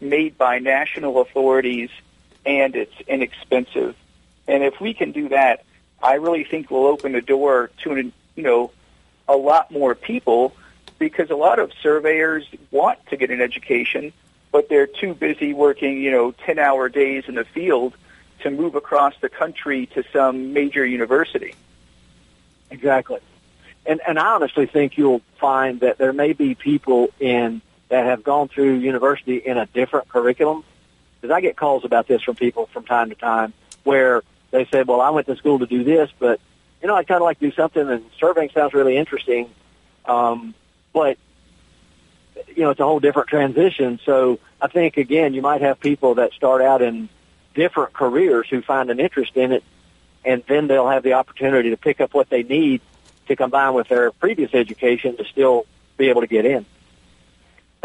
made 0.00 0.38
by 0.38 0.58
national 0.58 1.20
authorities, 1.20 1.90
and 2.46 2.76
it's 2.76 2.94
inexpensive. 3.08 3.96
And 4.48 4.62
if 4.62 4.80
we 4.80 4.94
can 4.94 5.12
do 5.12 5.28
that, 5.30 5.64
I 6.02 6.14
really 6.14 6.44
think 6.44 6.70
we'll 6.70 6.86
open 6.86 7.12
the 7.12 7.20
door 7.20 7.70
to 7.82 8.12
you 8.36 8.42
know 8.42 8.70
a 9.28 9.36
lot 9.36 9.70
more 9.70 9.94
people 9.94 10.54
because 10.98 11.30
a 11.30 11.36
lot 11.36 11.58
of 11.58 11.72
surveyors 11.82 12.46
want 12.70 13.04
to 13.08 13.16
get 13.16 13.30
an 13.30 13.40
education, 13.40 14.12
but 14.52 14.68
they're 14.68 14.86
too 14.86 15.14
busy 15.14 15.52
working 15.52 16.00
you 16.00 16.10
know 16.10 16.30
ten 16.30 16.58
hour 16.58 16.88
days 16.88 17.24
in 17.26 17.34
the 17.34 17.44
field 17.44 17.94
to 18.40 18.50
move 18.50 18.74
across 18.74 19.14
the 19.20 19.28
country 19.28 19.86
to 19.86 20.04
some 20.12 20.52
major 20.52 20.86
university. 20.86 21.54
Exactly. 22.70 23.20
And 23.84 24.00
and 24.06 24.18
I 24.18 24.34
honestly 24.34 24.66
think 24.66 24.96
you'll 24.96 25.22
find 25.38 25.80
that 25.80 25.98
there 25.98 26.12
may 26.12 26.32
be 26.32 26.54
people 26.54 27.08
in 27.18 27.62
that 27.88 28.04
have 28.04 28.22
gone 28.22 28.48
through 28.48 28.74
university 28.74 29.36
in 29.36 29.58
a 29.58 29.66
different 29.66 30.08
curriculum. 30.08 30.64
Because 31.26 31.38
I 31.38 31.40
get 31.40 31.56
calls 31.56 31.84
about 31.84 32.06
this 32.06 32.22
from 32.22 32.36
people 32.36 32.66
from 32.66 32.84
time 32.84 33.08
to 33.08 33.16
time 33.16 33.52
where 33.82 34.22
they 34.52 34.64
said, 34.66 34.86
well, 34.86 35.00
I 35.00 35.10
went 35.10 35.26
to 35.26 35.34
school 35.34 35.58
to 35.58 35.66
do 35.66 35.82
this, 35.82 36.08
but 36.20 36.40
you 36.80 36.86
know, 36.86 36.94
I 36.94 37.02
kind 37.02 37.20
of 37.20 37.24
like 37.24 37.40
to 37.40 37.50
do 37.50 37.56
something, 37.56 37.88
and 37.88 38.04
surveying 38.20 38.50
sounds 38.50 38.74
really 38.74 38.96
interesting, 38.96 39.50
um, 40.04 40.54
but 40.92 41.18
you 42.54 42.62
know, 42.62 42.70
it's 42.70 42.78
a 42.78 42.84
whole 42.84 43.00
different 43.00 43.28
transition. 43.28 43.98
So 44.04 44.38
I 44.62 44.68
think 44.68 44.98
again, 44.98 45.34
you 45.34 45.42
might 45.42 45.62
have 45.62 45.80
people 45.80 46.14
that 46.14 46.32
start 46.32 46.62
out 46.62 46.80
in 46.80 47.08
different 47.54 47.92
careers 47.92 48.46
who 48.48 48.62
find 48.62 48.88
an 48.88 49.00
interest 49.00 49.36
in 49.36 49.50
it, 49.50 49.64
and 50.24 50.44
then 50.46 50.68
they'll 50.68 50.88
have 50.88 51.02
the 51.02 51.14
opportunity 51.14 51.70
to 51.70 51.76
pick 51.76 52.00
up 52.00 52.14
what 52.14 52.30
they 52.30 52.44
need 52.44 52.82
to 53.26 53.34
combine 53.34 53.74
with 53.74 53.88
their 53.88 54.12
previous 54.12 54.54
education 54.54 55.16
to 55.16 55.24
still 55.24 55.66
be 55.96 56.08
able 56.08 56.20
to 56.20 56.28
get 56.28 56.46
in. 56.46 56.66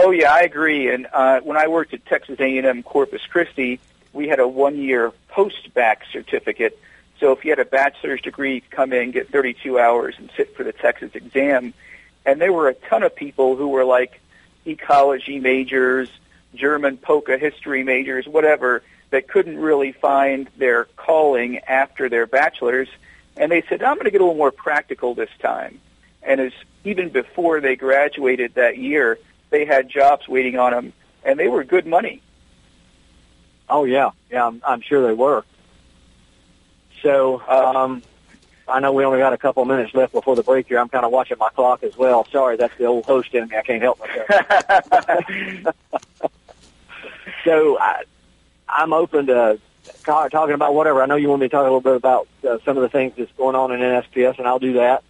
Oh 0.03 0.09
yeah, 0.09 0.33
I 0.33 0.39
agree. 0.39 0.91
And 0.91 1.07
uh, 1.13 1.41
when 1.41 1.57
I 1.57 1.67
worked 1.67 1.93
at 1.93 2.03
Texas 2.07 2.39
A&M 2.39 2.81
Corpus 2.81 3.21
Christi, 3.27 3.79
we 4.13 4.27
had 4.27 4.39
a 4.39 4.47
one-year 4.47 5.11
post-bac 5.27 6.05
certificate. 6.11 6.79
So 7.19 7.33
if 7.33 7.45
you 7.45 7.51
had 7.51 7.59
a 7.59 7.65
bachelor's 7.65 8.19
degree, 8.19 8.61
come 8.71 8.93
in, 8.93 9.11
get 9.11 9.29
32 9.29 9.77
hours, 9.77 10.15
and 10.17 10.31
sit 10.35 10.55
for 10.57 10.63
the 10.63 10.73
Texas 10.73 11.11
exam. 11.13 11.75
And 12.25 12.41
there 12.41 12.51
were 12.51 12.67
a 12.67 12.73
ton 12.73 13.03
of 13.03 13.15
people 13.15 13.55
who 13.55 13.67
were 13.67 13.85
like 13.85 14.19
ecology 14.65 15.39
majors, 15.39 16.09
German 16.55 16.97
polka 16.97 17.37
history 17.37 17.83
majors, 17.83 18.27
whatever, 18.27 18.81
that 19.11 19.27
couldn't 19.27 19.59
really 19.59 19.91
find 19.91 20.47
their 20.57 20.85
calling 20.95 21.59
after 21.59 22.09
their 22.09 22.25
bachelor's. 22.25 22.89
And 23.37 23.51
they 23.51 23.61
said, 23.69 23.83
I'm 23.83 23.97
going 23.97 24.05
to 24.05 24.11
get 24.11 24.21
a 24.21 24.23
little 24.23 24.35
more 24.35 24.51
practical 24.51 25.13
this 25.13 25.29
time. 25.37 25.79
And 26.23 26.41
as 26.41 26.53
even 26.85 27.09
before 27.09 27.61
they 27.61 27.75
graduated 27.75 28.55
that 28.55 28.79
year, 28.79 29.19
they 29.51 29.65
had 29.65 29.87
jobs 29.89 30.27
waiting 30.27 30.57
on 30.57 30.71
them, 30.71 30.93
and 31.23 31.39
they 31.39 31.47
were 31.47 31.63
good 31.63 31.85
money. 31.85 32.21
Oh 33.69 33.83
yeah, 33.83 34.11
yeah, 34.31 34.47
I'm, 34.47 34.61
I'm 34.65 34.81
sure 34.81 35.05
they 35.07 35.13
were. 35.13 35.43
So 37.03 37.41
um, 37.47 38.01
I 38.67 38.79
know 38.79 38.91
we 38.93 39.05
only 39.05 39.19
got 39.19 39.33
a 39.33 39.37
couple 39.37 39.63
minutes 39.65 39.93
left 39.93 40.13
before 40.13 40.35
the 40.35 40.43
break 40.43 40.67
here. 40.67 40.79
I'm 40.79 40.89
kind 40.89 41.05
of 41.05 41.11
watching 41.11 41.37
my 41.37 41.49
clock 41.49 41.83
as 41.83 41.95
well. 41.95 42.25
Sorry, 42.31 42.57
that's 42.57 42.75
the 42.77 42.85
old 42.85 43.05
host 43.05 43.33
in 43.33 43.47
me. 43.47 43.57
I 43.57 43.61
can't 43.61 43.81
help 43.81 43.99
myself. 43.99 45.75
so 47.45 47.77
I, 47.79 48.03
I'm 48.67 48.93
open 48.93 49.27
to 49.27 49.59
talking 50.03 50.53
about 50.53 50.73
whatever. 50.73 51.01
I 51.01 51.05
know 51.05 51.15
you 51.15 51.29
want 51.29 51.41
me 51.41 51.47
to 51.47 51.51
talk 51.51 51.61
a 51.61 51.63
little 51.63 51.81
bit 51.81 51.95
about 51.95 52.27
uh, 52.47 52.57
some 52.65 52.77
of 52.77 52.83
the 52.83 52.89
things 52.89 53.13
that's 53.17 53.31
going 53.33 53.55
on 53.55 53.71
in 53.71 53.79
NSPS, 53.79 54.37
and 54.37 54.47
I'll 54.47 54.59
do 54.59 54.73
that. 54.73 55.03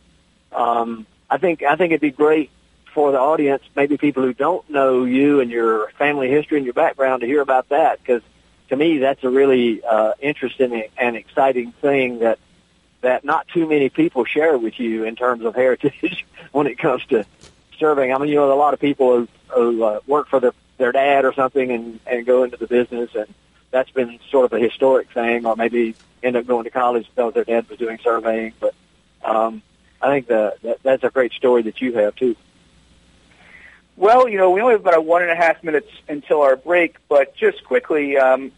Um, 0.52 1.06
I 1.30 1.38
think 1.38 1.64
I 1.64 1.76
think 1.76 1.92
it'd 1.92 2.02
be 2.02 2.12
great 2.12 2.52
for 2.94 3.12
the 3.12 3.20
audience, 3.20 3.64
maybe 3.76 3.98
people 3.98 4.24
who 4.24 4.34
don't 4.34 4.70
know 4.70 5.04
you 5.04 5.40
and 5.40 5.50
your 5.52 5.90
family 5.92 6.30
history 6.30 6.58
and 6.58 6.66
your 6.66 6.74
background, 6.74 7.22
to 7.22 7.28
hear 7.28 7.42
about 7.42 7.70
that 7.70 8.00
because 8.00 8.22
to 8.70 8.76
me 8.76 9.00
that's 9.00 9.24
a 9.24 9.30
really 9.30 9.84
uh, 9.84 10.14
interesting 10.20 10.84
and 10.98 11.16
exciting 11.16 11.72
thing 11.74 12.20
that 12.20 12.40
that 13.02 13.26
not 13.26 13.48
too 13.48 13.68
many 13.68 13.90
people 13.90 14.26
share 14.26 14.58
with 14.58 14.80
you 14.80 15.06
in 15.06 15.16
terms 15.16 15.44
of 15.44 15.56
heritage 15.56 16.26
when 16.52 16.68
it 16.68 16.78
comes 16.78 17.04
to 17.08 17.26
serving. 17.80 18.14
I 18.14 18.18
mean, 18.20 18.30
you 18.30 18.36
know, 18.36 18.52
a 18.52 18.54
lot 18.54 18.76
of 18.76 18.80
people 18.80 19.18
who, 19.18 19.28
who 19.50 19.84
uh, 19.84 20.00
work 20.06 20.28
for 20.28 20.40
their 20.40 20.54
their 20.78 20.92
dad 20.92 21.26
or 21.26 21.34
something 21.34 21.72
and 21.72 22.00
and 22.06 22.26
go 22.26 22.44
into 22.44 22.58
the 22.58 22.68
business 22.68 23.10
and 23.16 23.34
that's 23.72 23.90
been 23.90 24.20
sort 24.30 24.46
of 24.46 24.54
a 24.54 24.60
historic 24.60 25.10
thing, 25.12 25.46
or 25.46 25.56
maybe 25.56 25.96
end 26.22 26.36
up 26.36 26.46
going 26.46 26.66
to 26.66 26.70
college 26.70 27.10
because 27.16 27.34
their 27.34 27.46
dad 27.46 27.68
was 27.70 27.80
doing 27.80 27.98
surveying. 28.04 28.54
But 28.60 28.76
um, 29.24 29.62
I 30.02 30.10
think 30.10 30.28
the, 30.28 30.56
that 30.62 30.84
that's 30.84 31.04
a 31.04 31.10
great 31.10 31.32
story 31.34 31.64
that 31.64 31.82
you 31.82 31.94
have 31.94 32.16
too. 32.16 32.36
Well, 33.98 34.28
you 34.28 34.38
know, 34.38 34.52
we 34.52 34.62
only 34.62 34.74
have 34.74 34.82
about 34.82 35.06
one 35.06 35.22
and 35.22 35.32
a 35.32 35.36
half 35.36 35.64
minutes 35.64 35.90
until 36.08 36.42
our 36.42 36.56
break, 36.56 36.96
but 37.08 37.36
just 37.36 37.64
quickly, 37.64 38.18
um, 38.18 38.52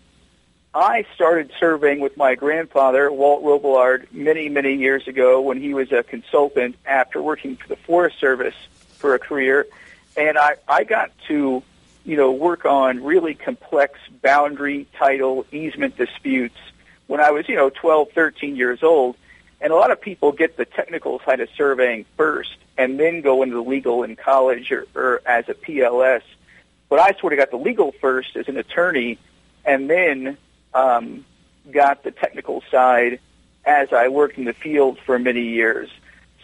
I 0.73 1.05
started 1.15 1.51
surveying 1.59 1.99
with 1.99 2.15
my 2.17 2.35
grandfather, 2.35 3.11
Walt 3.11 3.43
Robillard, 3.43 4.11
many, 4.11 4.49
many 4.49 4.75
years 4.75 5.07
ago 5.07 5.41
when 5.41 5.59
he 5.59 5.73
was 5.73 5.91
a 5.91 6.03
consultant 6.03 6.75
after 6.85 7.21
working 7.21 7.57
for 7.57 7.67
the 7.67 7.75
Forest 7.75 8.19
Service 8.19 8.55
for 8.97 9.15
a 9.15 9.19
career. 9.19 9.67
And 10.15 10.37
I, 10.37 10.55
I 10.67 10.83
got 10.83 11.11
to 11.27 11.63
you 12.05 12.17
know, 12.17 12.31
work 12.31 12.65
on 12.65 13.03
really 13.03 13.33
complex 13.33 13.99
boundary, 14.21 14.87
title, 14.97 15.45
easement 15.51 15.97
disputes 15.97 16.57
when 17.07 17.19
I 17.19 17.31
was, 17.31 17.47
you 17.47 17.55
know, 17.55 17.69
12, 17.69 18.11
13 18.11 18.55
years 18.55 18.83
old. 18.83 19.15
And 19.63 19.71
a 19.71 19.75
lot 19.77 19.91
of 19.91 20.01
people 20.01 20.33
get 20.33 20.57
the 20.57 20.65
technical 20.65 21.21
side 21.25 21.39
of 21.39 21.47
surveying 21.55 22.05
first 22.17 22.57
and 22.77 22.99
then 22.99 23.21
go 23.21 23.43
into 23.43 23.55
the 23.55 23.63
legal 23.63 24.03
in 24.03 24.17
college 24.17 24.73
or, 24.73 24.85
or 24.93 25.21
as 25.25 25.47
a 25.47 25.53
PLS. 25.53 26.21
But 26.89 26.99
I 26.99 27.17
sort 27.17 27.31
of 27.31 27.39
got 27.39 27.49
the 27.49 27.57
legal 27.57 27.93
first 27.93 28.35
as 28.35 28.49
an 28.49 28.57
attorney 28.57 29.17
and 29.63 29.89
then 29.89 30.37
um, 30.73 31.23
got 31.71 32.03
the 32.03 32.11
technical 32.11 32.61
side 32.69 33.21
as 33.63 33.93
I 33.93 34.09
worked 34.09 34.37
in 34.37 34.43
the 34.43 34.53
field 34.53 34.99
for 35.05 35.17
many 35.17 35.43
years. 35.43 35.89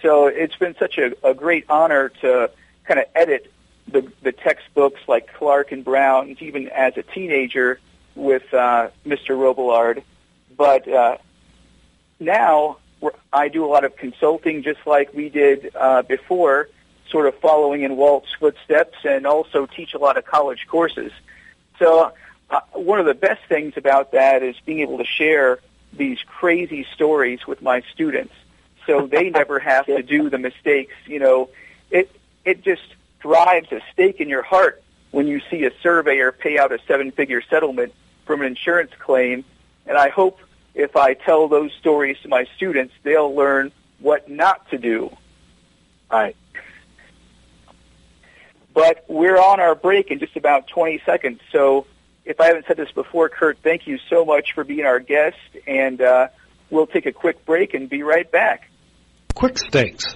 So 0.02 0.28
it's 0.28 0.56
been 0.56 0.78
such 0.80 0.98
a, 0.98 1.12
a 1.28 1.34
great 1.34 1.66
honor 1.70 2.08
to 2.22 2.50
kind 2.86 3.02
of 3.02 3.08
edit 3.14 3.52
the, 3.90 4.10
the 4.22 4.32
textbooks 4.32 5.02
like 5.10 5.34
Clark 5.34 5.74
and 5.74 5.84
Brown, 5.84 6.38
even 6.40 6.70
as 6.70 6.96
a 6.96 7.04
teenager 7.04 7.82
with 8.16 8.54
uh, 8.54 8.92
Mr. 9.06 9.36
Robillard. 9.36 10.04
But 10.56 10.88
uh, 10.88 11.18
now 12.18 12.78
I 13.32 13.48
do 13.48 13.66
a 13.66 13.68
lot 13.68 13.84
of 13.84 13.96
consulting, 13.96 14.64
just 14.64 14.86
like 14.86 15.14
we 15.14 15.30
did 15.30 15.72
uh, 15.76 16.02
before, 16.04 16.70
sort 17.10 17.28
of 17.28 17.36
following 17.40 17.84
in 17.84 17.96
Walt's 17.96 18.34
footsteps, 18.40 18.98
and 19.04 19.26
also 19.26 19.66
teach 19.66 19.94
a 19.94 19.98
lot 19.98 20.18
of 20.18 20.26
college 20.26 20.68
courses. 20.68 21.12
So 21.78 22.12
uh, 22.50 22.60
one 22.74 23.00
of 23.00 23.06
the 23.06 23.14
best 23.14 23.42
things 23.48 23.76
about 23.78 24.12
that 24.12 24.44
is 24.44 24.56
being 24.66 24.80
able 24.80 24.98
to 24.98 25.06
share 25.06 25.60
these 25.94 26.20
crazy 26.28 26.86
stories 26.94 27.48
with 27.48 27.62
my 27.62 27.82
students, 27.94 28.34
so 28.86 29.08
they 29.08 29.30
never 29.42 29.60
have 29.60 29.86
to 29.86 30.04
do 30.04 30.30
the 30.30 30.38
mistakes. 30.38 30.94
You 31.06 31.20
know, 31.20 31.50
it 31.90 32.12
it 32.46 32.64
just 32.64 32.84
drives 33.20 33.72
a 33.72 33.82
stake 33.94 34.20
in 34.20 34.30
your 34.30 34.44
heart 34.44 34.82
when 35.12 35.28
you 35.28 35.42
see 35.50 35.66
a 35.66 35.72
surveyor 35.82 36.32
pay 36.32 36.58
out 36.58 36.72
a 36.72 36.80
seven-figure 36.88 37.42
settlement 37.50 37.94
from 38.26 38.42
an 38.42 38.48
insurance 38.48 38.92
claim. 39.00 39.44
And 39.88 39.98
I 39.98 40.10
hope 40.10 40.40
if 40.80 40.96
I 40.96 41.14
tell 41.14 41.50
those 41.50 41.72
stories 41.74 42.18
to 42.24 42.30
my 42.30 42.46
students, 42.56 42.94
they'll 43.04 43.36
learn 43.36 43.72
what 44.00 44.30
not 44.30 44.70
to 44.72 44.78
do. 44.78 45.16
Right. 46.10 46.36
But 48.74 49.04
we're 49.10 49.38
on 49.38 49.60
our 49.60 49.76
break 49.76 50.10
in 50.10 50.20
just 50.20 50.38
about 50.38 50.68
20 50.68 51.02
seconds. 51.06 51.42
So 51.52 51.86
if 52.24 52.40
I 52.40 52.46
haven't 52.46 52.66
said 52.68 52.78
this 52.78 52.92
before, 52.94 53.28
Curt, 53.28 53.58
thank 53.62 53.88
you 53.88 54.00
so 54.10 54.24
much 54.24 54.54
for 54.54 54.64
being 54.64 54.86
our 54.86 55.00
guest. 55.00 55.38
And 55.68 56.02
uh, 56.02 56.30
we'll 56.70 56.88
take 56.88 57.06
a 57.06 57.12
quick 57.12 57.46
break 57.46 57.74
and 57.74 57.90
be 57.90 58.04
right 58.04 58.30
back. 58.32 58.70
Quick 59.36 59.58
Stakes 59.58 60.16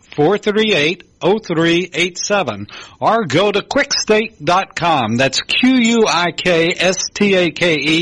438 0.15 1.03
0387 1.21 2.67
or 2.99 3.25
go 3.25 3.51
to 3.51 3.61
quikstake.com. 3.61 5.17
That's 5.17 5.41
Q-U-I-K-S-T-A-K-E 5.41 6.07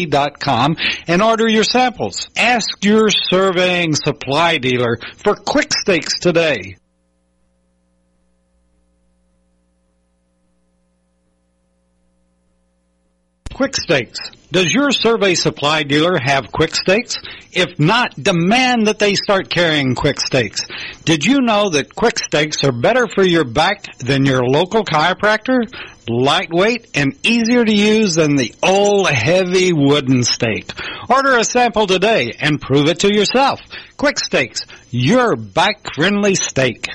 dot 0.06 0.40
com 0.40 0.78
and 1.08 1.22
order 1.22 1.48
your 1.48 1.64
samples. 1.64 2.30
Ask 2.38 2.84
your 2.84 3.10
surveying 3.10 3.96
supply 3.96 4.58
dealer 4.58 4.98
for 5.18 5.36
quick 5.36 5.74
stakes 5.74 6.20
today. 6.20 6.78
Quick 13.60 13.76
Stakes. 13.76 14.39
Does 14.52 14.74
your 14.74 14.90
survey 14.92 15.36
supply 15.36 15.84
dealer 15.84 16.18
have 16.20 16.52
Quick 16.52 16.76
Stakes? 16.76 17.18
If 17.52 17.80
not, 17.80 18.16
demand 18.16 18.88
that 18.88 18.98
they 18.98 19.14
start 19.14 19.52
carrying 19.52 19.94
Quick 19.94 20.20
Stakes. 20.20 20.66
Did 21.06 21.24
you 21.24 21.42
know 21.42 21.70
that 21.70 21.94
Quick 21.94 22.18
Stakes 22.18 22.64
are 22.64 22.72
better 22.72 23.08
for 23.14 23.24
your 23.24 23.44
back 23.44 23.86
than 24.00 24.26
your 24.26 24.44
local 24.44 24.84
chiropractor? 24.84 25.60
Lightweight 26.08 26.88
and 26.96 27.16
easier 27.24 27.64
to 27.64 27.72
use 27.72 28.16
than 28.16 28.38
the 28.38 28.56
old 28.64 29.08
heavy 29.08 29.72
wooden 29.72 30.24
stake. 30.24 30.72
Order 31.08 31.38
a 31.38 31.44
sample 31.44 31.86
today 31.86 32.34
and 32.40 32.60
prove 32.60 32.88
it 32.88 33.02
to 33.02 33.14
yourself. 33.14 33.60
Quick 33.98 34.18
Stakes, 34.18 34.66
your 34.90 35.36
back 35.36 35.94
friendly 35.94 36.34
stake. 36.34 36.88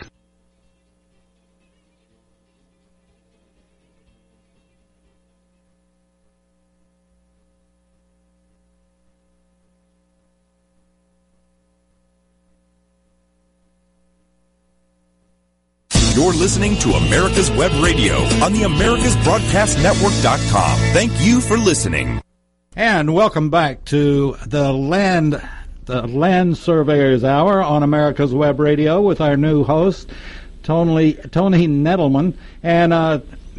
You're 16.14 16.33
listening 16.33 16.78
to 16.78 16.92
America's 16.92 17.50
Web 17.50 17.73
Radio 17.83 18.14
on 18.40 18.52
the 18.52 18.61
AmericasBroadcastNetwork.com. 18.61 20.78
Thank 20.92 21.11
you 21.21 21.40
for 21.40 21.59
listening. 21.59 22.23
And 22.76 23.12
welcome 23.12 23.50
back 23.50 23.85
to 23.87 24.37
the 24.47 24.73
land 24.73 25.42
the 25.87 26.06
Land 26.06 26.56
Surveyors 26.56 27.25
Hour 27.25 27.61
on 27.61 27.83
America's 27.83 28.33
Web 28.33 28.61
Radio 28.61 29.02
with 29.02 29.21
our 29.21 29.37
new 29.37 29.64
host, 29.64 30.09
Tony 30.62 31.14
Tony 31.14 31.66
Nettleman. 31.66 32.35
And 32.62 32.92
uh, 32.92 33.18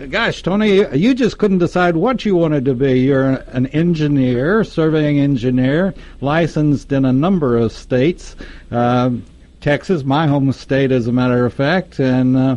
gosh, 0.10 0.42
Tony, 0.42 0.88
you 0.98 1.14
just 1.14 1.38
couldn't 1.38 1.58
decide 1.58 1.98
what 1.98 2.24
you 2.24 2.38
wanted 2.38 2.64
to 2.64 2.74
be. 2.74 3.02
You're 3.02 3.44
an 3.50 3.68
engineer, 3.68 4.64
surveying 4.64 5.20
engineer, 5.20 5.94
licensed 6.22 6.94
in 6.94 7.04
a 7.04 7.12
number 7.12 7.58
of 7.58 7.74
states. 7.74 8.38
Uh, 8.72 9.10
Texas, 9.66 10.04
my 10.04 10.28
home 10.28 10.52
state, 10.52 10.92
as 10.92 11.08
a 11.08 11.12
matter 11.12 11.44
of 11.44 11.52
fact, 11.52 12.00
and 12.00 12.38
uh, 12.38 12.56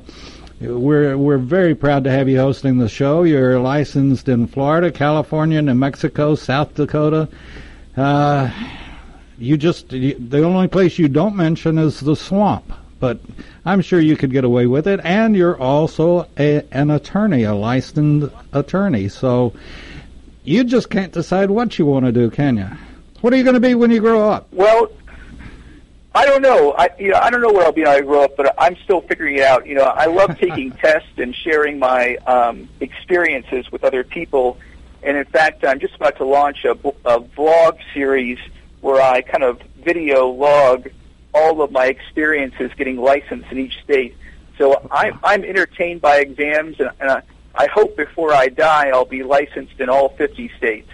we're 0.61 1.17
we're 1.17 1.39
very 1.39 1.75
proud 1.75 2.05
to 2.05 2.11
have 2.11 2.29
you 2.29 2.39
hosting 2.39 2.77
the 2.77 2.87
show. 2.87 3.23
You're 3.23 3.59
licensed 3.59 4.29
in 4.29 4.47
Florida, 4.47 4.93
California, 4.93 5.63
New 5.63 5.73
Mexico, 5.73 6.35
South 6.35 6.75
Dakota. 6.75 7.27
Uh, 7.97 8.51
you 9.39 9.57
just 9.57 9.89
the 9.89 10.43
only 10.45 10.69
place 10.69 10.99
you 10.99 11.09
don't 11.09 11.35
mention 11.35 11.79
is 11.79 11.99
the 11.99 12.15
swamp, 12.15 12.71
but 13.01 13.19
I'm 13.65 13.81
sure 13.81 14.01
you 14.01 14.15
could 14.15 14.31
get 14.31 14.45
away 14.45 14.67
with 14.67 14.87
it. 14.87 15.01
And 15.03 15.35
you're 15.35 15.59
also 15.59 16.29
a, 16.39 16.63
an 16.73 16.91
attorney, 16.91 17.45
a 17.45 17.55
licensed 17.55 18.35
attorney, 18.53 19.09
so 19.09 19.55
you 20.45 20.63
just 20.63 20.91
can't 20.91 21.15
decide 21.15 21.51
what 21.51 21.79
you 21.79 21.87
want 21.87 22.05
to 22.05 22.13
do, 22.13 22.29
can 22.29 22.59
you? 22.59 22.69
What 23.23 23.33
are 23.33 23.37
you 23.37 23.45
going 23.45 23.55
to 23.55 23.61
be 23.61 23.75
when 23.75 23.91
you 23.91 24.01
grow 24.01 24.31
up? 24.31 24.47
Well, 24.53 24.93
I 26.15 26.25
don't 26.25 26.43
know. 26.43 26.73
I 26.73 26.89
you 26.99 27.11
know 27.11 27.19
I 27.19 27.31
don't 27.31 27.41
know 27.41 27.51
what 27.51 27.65
I'll 27.65 27.73
be 27.73 27.83
when 27.83 27.91
I 27.91 28.01
grow 28.01 28.25
up, 28.25 28.37
but 28.37 28.55
I'm 28.59 28.77
still 28.85 29.01
figuring 29.03 29.37
it 29.37 29.43
out. 29.43 29.67
You 29.67 29.75
know, 29.75 29.85
I 29.85 30.07
love 30.07 30.39
taking 30.41 30.73
tests 30.73 31.11
and 31.19 31.35
sharing 31.35 31.79
my 31.79 32.17
um, 32.27 32.69
experiences 32.81 33.71
with 33.71 33.85
other 33.85 34.05
people. 34.05 34.59
And 35.03 35.17
in 35.17 35.25
fact, 35.27 35.65
I'm 35.65 35.79
just 35.79 35.95
about 35.95 36.17
to 36.17 36.25
launch 36.25 36.65
a, 36.65 36.73
a 36.73 37.21
vlog 37.21 37.79
series 37.95 38.39
where 38.81 39.01
I 39.01 39.21
kind 39.23 39.45
of 39.45 39.61
video 39.85 40.29
log 40.29 40.89
all 41.35 41.63
of 41.63 41.71
my 41.71 41.87
experiences 41.87 42.73
getting 42.77 42.97
licensed 42.97 43.51
in 43.51 43.59
each 43.59 43.79
state. 43.85 44.17
So 44.57 44.89
I'm 44.91 45.19
I'm 45.23 45.45
entertained 45.45 46.01
by 46.01 46.19
exams, 46.19 46.81
and, 46.81 46.91
and 47.01 47.11
I, 47.11 47.23
I 47.55 47.67
hope 47.69 47.97
before 47.97 48.33
I 48.33 48.49
die 48.49 48.89
I'll 48.89 49.05
be 49.05 49.23
licensed 49.23 49.79
in 49.79 49.89
all 49.89 50.09
50 50.11 50.51
states. 50.57 50.91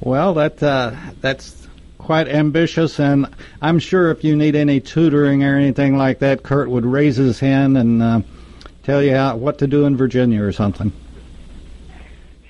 Well, 0.00 0.32
that 0.34 0.62
uh, 0.62 0.96
that's 1.20 1.59
quite 2.00 2.28
ambitious, 2.28 2.98
and 2.98 3.28
I'm 3.60 3.78
sure 3.78 4.10
if 4.10 4.24
you 4.24 4.34
need 4.34 4.56
any 4.56 4.80
tutoring 4.80 5.44
or 5.44 5.56
anything 5.56 5.96
like 5.96 6.18
that, 6.20 6.42
Curt 6.42 6.70
would 6.70 6.86
raise 6.86 7.16
his 7.16 7.38
hand 7.38 7.76
and 7.76 8.02
uh, 8.02 8.20
tell 8.82 9.02
you 9.02 9.14
how, 9.14 9.36
what 9.36 9.58
to 9.58 9.66
do 9.66 9.84
in 9.84 9.96
Virginia 9.96 10.42
or 10.42 10.50
something. 10.50 10.92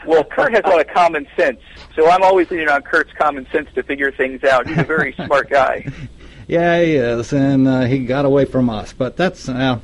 Well, 0.07 0.25
Curt 0.25 0.55
has 0.55 0.63
a 0.65 0.69
lot 0.69 0.81
of 0.81 0.87
common 0.89 1.27
sense, 1.37 1.61
so 1.95 2.09
I'm 2.09 2.23
always 2.23 2.51
leaning 2.51 2.69
on 2.69 2.83
Curt's 2.83 3.13
common 3.19 3.47
sense 3.53 3.69
to 3.75 3.83
figure 3.83 4.11
things 4.11 4.45
out. 4.45 4.67
He's 4.67 4.79
a 4.79 4.85
very 4.85 5.13
smart 5.27 5.51
guy. 5.51 5.87
Yeah, 6.49 6.81
he 6.81 6.95
is, 6.95 7.33
and 7.33 7.69
uh, 7.69 7.83
he 7.83 8.07
got 8.07 8.25
away 8.25 8.45
from 8.45 8.71
us, 8.71 8.93
but 8.93 9.17
that's 9.17 9.49
uh, 9.49 9.79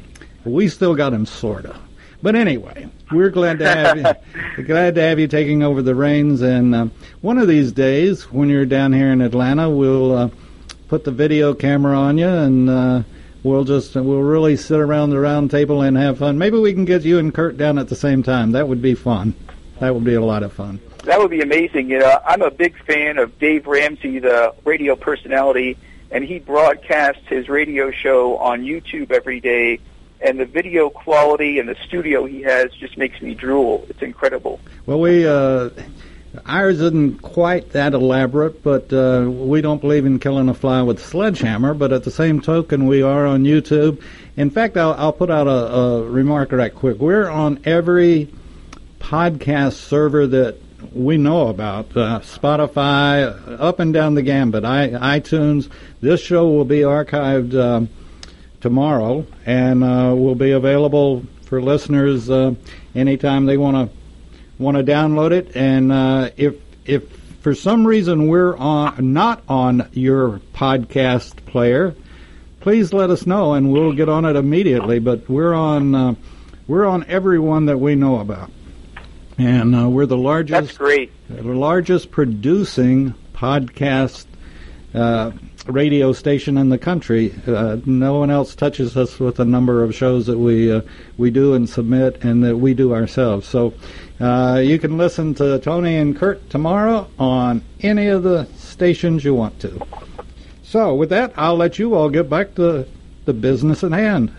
we 0.45 0.69
still 0.69 0.95
got 0.95 1.13
him 1.13 1.27
sorta. 1.27 1.77
But 2.23 2.35
anyway, 2.35 2.89
we're 3.13 3.31
glad 3.31 3.59
to 3.59 3.69
have 3.69 3.97
you. 3.99 4.65
glad 4.65 4.95
to 4.95 5.01
have 5.03 5.19
you 5.19 5.29
taking 5.29 5.63
over 5.63 5.83
the 5.83 5.95
reins. 5.95 6.43
And 6.43 6.75
uh, 6.75 6.87
one 7.21 7.39
of 7.39 7.49
these 7.49 7.73
days, 7.73 8.31
when 8.33 8.49
you're 8.49 8.67
down 8.67 8.93
here 8.93 9.13
in 9.13 9.21
Atlanta, 9.21 9.69
we'll 9.69 10.17
uh, 10.17 10.31
put 10.89 11.05
the 11.05 11.11
video 11.11 11.55
camera 11.55 11.97
on 11.97 12.19
you, 12.19 12.29
and 12.29 12.71
uh, 12.71 13.03
we'll 13.43 13.65
just 13.65 13.95
we'll 13.95 14.23
really 14.23 14.57
sit 14.57 14.79
around 14.79 15.11
the 15.11 15.21
round 15.21 15.51
table 15.51 15.83
and 15.83 15.97
have 15.97 16.19
fun. 16.19 16.39
Maybe 16.39 16.59
we 16.59 16.73
can 16.73 16.85
get 16.85 17.03
you 17.03 17.19
and 17.19 17.35
Curt 17.35 17.57
down 17.57 17.79
at 17.79 17.89
the 17.89 17.97
same 17.97 18.23
time. 18.23 18.53
That 18.53 18.69
would 18.69 18.83
be 18.83 18.95
fun. 18.95 19.35
That 19.81 19.95
would 19.95 20.05
be 20.05 20.15
a 20.15 20.25
lot 20.25 20.43
of 20.43 20.53
fun. 20.53 20.81
That 21.05 21.21
would 21.21 21.31
be 21.31 21.43
amazing. 21.43 21.91
You 21.91 22.01
know, 22.01 22.21
I'm 22.27 22.43
a 22.43 22.51
big 22.51 22.77
fan 22.85 23.19
of 23.19 23.39
Dave 23.39 23.67
Ramsey, 23.67 24.19
the 24.19 24.55
radio 24.65 24.97
personality, 24.97 25.77
and 26.11 26.25
he 26.25 26.39
broadcasts 26.39 27.27
his 27.29 27.49
radio 27.49 27.91
show 27.91 28.39
on 28.39 28.63
YouTube 28.63 29.13
every 29.13 29.41
day 29.41 29.81
and 30.21 30.39
the 30.39 30.47
video 30.47 30.91
quality 30.91 31.59
and 31.59 31.69
the 31.69 31.77
studio 31.87 32.25
he 32.25 32.43
has 32.43 32.73
just 32.73 32.97
makes 32.97 33.21
me 33.21 33.35
drool. 33.35 33.87
It's 33.89 34.03
incredible. 34.03 34.61
Well, 34.87 35.01
we 35.01 35.27
uh, 35.27 35.71
ours 36.45 36.81
isn't 36.81 37.23
quite 37.23 37.71
that 37.71 37.95
elaborate, 37.95 38.63
but 38.63 38.93
uh, 38.93 39.29
we 39.29 39.61
don't 39.61 39.81
believe 39.81 40.07
in 40.07 40.19
killing 40.19 40.49
a 40.49 40.55
fly 40.55 40.83
with 40.83 40.99
a 40.99 41.03
sledgehammer. 41.03 41.75
But 41.75 41.93
at 41.93 42.05
the 42.05 42.11
same 42.11 42.41
token, 42.41 42.87
we 42.87 43.03
are 43.03 43.27
on 43.27 43.45
YouTube. 43.45 44.03
In 44.37 44.51
fact, 44.51 44.77
I'll, 44.77 44.95
I'll 44.95 45.13
put 45.13 45.31
out 45.31 45.47
a, 45.47 45.51
a 45.51 46.03
remark 46.05 46.53
right 46.53 46.75
quick. 46.75 46.99
We're 46.99 47.29
on 47.29 47.61
every 47.65 48.29
podcast 48.99 49.75
server 49.75 50.27
that 50.27 50.57
we 50.93 51.17
know 51.17 51.49
about 51.49 51.97
uh, 51.97 52.21
Spotify, 52.21 53.61
up 53.61 53.79
and 53.81 53.93
down 53.93 54.15
the 54.15 54.23
gambit, 54.23 54.65
I, 54.65 55.19
iTunes. 55.21 55.71
This 56.01 56.21
show 56.21 56.49
will 56.49 56.65
be 56.65 56.81
archived. 56.81 57.55
Um, 57.59 57.89
tomorrow, 58.67 59.25
and 59.47 59.85
uh, 59.85 60.13
will 60.17 60.35
be 60.35 60.51
available 60.51 61.23
for 61.43 61.63
listeners 61.63 62.29
uh, 62.29 62.53
anytime 62.97 63.47
they 63.47 63.57
want 63.57 63.77
to 63.77 63.97
want 64.59 64.77
to 64.77 64.83
download 64.83 65.31
it. 65.31 65.55
And 65.55 65.93
uh, 65.93 66.31
if 66.37 66.57
if 66.85 67.09
for 67.43 67.55
some 67.55 67.87
reason 67.87 68.27
we're 68.27 68.57
on 68.57 69.13
not 69.13 69.45
on 69.49 69.89
your 69.93 70.41
podcast 70.53 71.47
player, 71.47 71.95
please 72.59 72.93
let 72.93 73.09
us 73.11 73.25
know, 73.25 73.55
and 73.55 73.73
we'll 73.73 73.93
get 73.93 74.09
on 74.09 74.25
it 74.25 74.35
immediately. 74.35 74.99
But 74.99 75.31
we're 75.31 75.55
on 75.55 75.95
uh, 75.95 76.15
we're 76.67 76.87
on 76.87 77.05
every 77.07 77.39
one 77.39 77.67
that 77.67 77.79
we 77.79 77.95
know 77.95 78.19
about, 78.19 78.51
and 79.39 79.77
uh, 79.77 79.89
we're 79.89 80.07
the 80.07 80.17
largest. 80.17 80.61
That's 80.61 80.77
great. 80.77 81.13
The 81.29 81.43
largest 81.45 82.11
producing 82.11 83.15
podcast 83.33 84.27
uh, 84.93 85.31
radio 85.69 86.13
station 86.13 86.57
in 86.57 86.69
the 86.69 86.79
country. 86.79 87.35
Uh, 87.47 87.79
no 87.85 88.19
one 88.19 88.31
else 88.31 88.55
touches 88.55 88.97
us 88.97 89.19
with 89.19 89.37
the 89.37 89.45
number 89.45 89.83
of 89.83 89.95
shows 89.95 90.27
that 90.27 90.39
we 90.39 90.73
uh, 90.73 90.81
we 91.19 91.31
do 91.31 91.55
and 91.55 91.69
submit, 91.69 92.23
and 92.25 92.45
that 92.45 92.57
we 92.57 92.75
do 92.75 92.95
ourselves. 92.95 93.47
So 93.47 93.75
uh, 94.21 94.61
you 94.65 94.79
can 94.79 94.97
listen 94.97 95.35
to 95.35 95.59
Tony 95.59 95.97
and 95.97 96.17
Curt 96.17 96.49
tomorrow 96.51 97.09
on 97.19 97.63
any 97.81 98.07
of 98.09 98.23
the 98.23 98.47
stations 98.57 99.25
you 99.25 99.35
want 99.35 99.61
to. 99.61 99.87
So 100.63 100.95
with 100.95 101.11
that, 101.11 101.33
I'll 101.37 101.57
let 101.57 101.79
you 101.79 101.95
all 101.95 102.11
get 102.11 102.29
back 102.29 102.55
to 102.57 102.87
the 103.25 103.33
business 103.33 103.85
at 103.85 103.93
hand. 103.93 104.35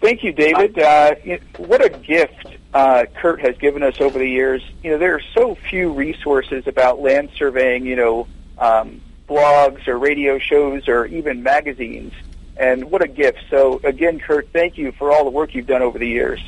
Thank 0.00 0.22
you, 0.22 0.32
David. 0.32 0.78
Uh, 0.78 1.14
what 1.56 1.84
a 1.84 1.90
gift 1.90 2.46
uh, 2.72 3.06
Curt 3.16 3.40
has 3.40 3.56
given 3.58 3.82
us 3.82 4.00
over 4.00 4.18
the 4.18 4.28
years. 4.28 4.62
You 4.84 4.92
know, 4.92 4.98
there 4.98 5.14
are 5.14 5.22
so 5.34 5.56
few 5.68 5.92
resources 5.92 6.66
about 6.66 7.00
land 7.00 7.30
surveying. 7.36 7.84
You 7.84 7.96
know. 7.96 8.26
Um, 8.58 9.00
blogs 9.28 9.86
or 9.86 9.98
radio 9.98 10.38
shows 10.38 10.88
or 10.88 11.06
even 11.06 11.42
magazines. 11.42 12.12
And 12.56 12.90
what 12.90 13.02
a 13.02 13.08
gift. 13.08 13.38
So, 13.50 13.80
again, 13.84 14.18
Curt, 14.18 14.48
thank 14.52 14.78
you 14.78 14.92
for 14.92 15.12
all 15.12 15.24
the 15.24 15.30
work 15.30 15.54
you've 15.54 15.66
done 15.66 15.82
over 15.82 15.98
the 15.98 16.08
years. 16.08 16.40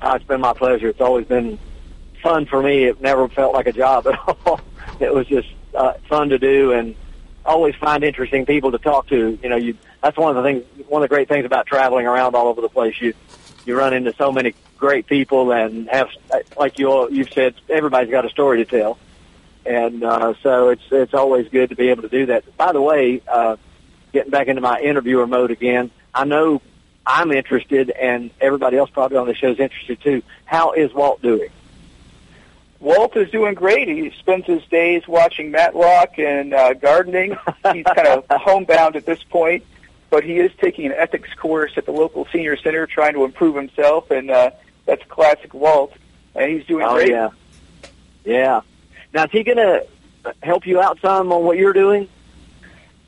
Uh, 0.00 0.12
it's 0.16 0.24
been 0.24 0.40
my 0.40 0.52
pleasure. 0.52 0.88
It's 0.88 1.00
always 1.00 1.26
been 1.26 1.58
fun 2.22 2.46
for 2.46 2.62
me. 2.62 2.84
It 2.84 3.00
never 3.00 3.28
felt 3.28 3.52
like 3.52 3.66
a 3.66 3.72
job 3.72 4.06
at 4.06 4.18
all. 4.46 4.60
it 5.00 5.12
was 5.12 5.26
just 5.26 5.48
uh, 5.74 5.94
fun 6.08 6.28
to 6.28 6.38
do 6.38 6.72
and 6.72 6.94
always 7.44 7.74
find 7.74 8.04
interesting 8.04 8.46
people 8.46 8.70
to 8.72 8.78
talk 8.78 9.08
to. 9.08 9.38
You 9.42 9.48
know, 9.48 9.56
you 9.56 9.76
that's 10.02 10.16
one 10.16 10.36
of 10.36 10.42
the 10.42 10.48
things, 10.48 10.64
one 10.88 11.02
of 11.02 11.08
the 11.08 11.14
great 11.14 11.28
things 11.28 11.44
about 11.44 11.66
traveling 11.66 12.06
around 12.06 12.34
all 12.34 12.46
over 12.46 12.60
the 12.60 12.68
place. 12.68 13.00
You 13.00 13.14
you 13.66 13.76
run 13.76 13.92
into 13.92 14.14
so 14.14 14.32
many 14.32 14.54
great 14.78 15.06
people 15.06 15.52
and 15.52 15.88
have, 15.90 16.08
like 16.56 16.78
you 16.78 16.90
all, 16.90 17.10
you've 17.10 17.32
said, 17.32 17.54
everybody's 17.68 18.10
got 18.10 18.24
a 18.24 18.30
story 18.30 18.64
to 18.64 18.64
tell 18.64 18.98
and 19.66 20.02
uh, 20.02 20.34
so 20.42 20.68
it's 20.70 20.82
it's 20.90 21.14
always 21.14 21.48
good 21.48 21.70
to 21.70 21.76
be 21.76 21.88
able 21.88 22.02
to 22.02 22.08
do 22.08 22.26
that. 22.26 22.56
By 22.56 22.72
the 22.72 22.80
way, 22.80 23.22
uh, 23.28 23.56
getting 24.12 24.30
back 24.30 24.48
into 24.48 24.60
my 24.60 24.80
interviewer 24.80 25.26
mode 25.26 25.50
again, 25.50 25.90
I 26.14 26.24
know 26.24 26.62
I'm 27.06 27.32
interested, 27.32 27.90
and 27.90 28.30
everybody 28.40 28.76
else 28.76 28.90
probably 28.90 29.16
on 29.16 29.26
the 29.26 29.34
show 29.34 29.50
is 29.50 29.60
interested 29.60 30.00
too. 30.00 30.22
How 30.44 30.72
is 30.72 30.92
Walt 30.92 31.22
doing? 31.22 31.50
Walt 32.80 33.14
is 33.16 33.30
doing 33.30 33.54
great. 33.54 33.88
He 33.88 34.10
spends 34.18 34.46
his 34.46 34.64
days 34.64 35.06
watching 35.06 35.50
Matlock 35.50 36.18
and 36.18 36.54
uh, 36.54 36.72
gardening. 36.74 37.36
He's 37.72 37.84
kind 37.84 38.08
of 38.08 38.24
homebound 38.30 38.96
at 38.96 39.04
this 39.04 39.22
point, 39.22 39.64
but 40.08 40.24
he 40.24 40.38
is 40.38 40.50
taking 40.58 40.86
an 40.86 40.92
ethics 40.92 41.28
course 41.34 41.72
at 41.76 41.84
the 41.84 41.92
local 41.92 42.26
senior 42.32 42.56
center, 42.56 42.86
trying 42.86 43.12
to 43.14 43.24
improve 43.24 43.54
himself, 43.54 44.10
and 44.10 44.30
uh, 44.30 44.50
that's 44.86 45.04
classic 45.08 45.52
Walt. 45.52 45.92
And 46.34 46.50
he's 46.50 46.64
doing 46.64 46.86
oh, 46.86 46.94
great. 46.94 47.10
yeah, 47.10 47.30
yeah. 48.24 48.60
Now, 49.12 49.24
is 49.24 49.30
he 49.30 49.42
going 49.42 49.58
to 49.58 49.86
help 50.42 50.66
you 50.66 50.80
out 50.80 50.98
some 51.00 51.32
on 51.32 51.44
what 51.44 51.56
you're 51.56 51.72
doing? 51.72 52.08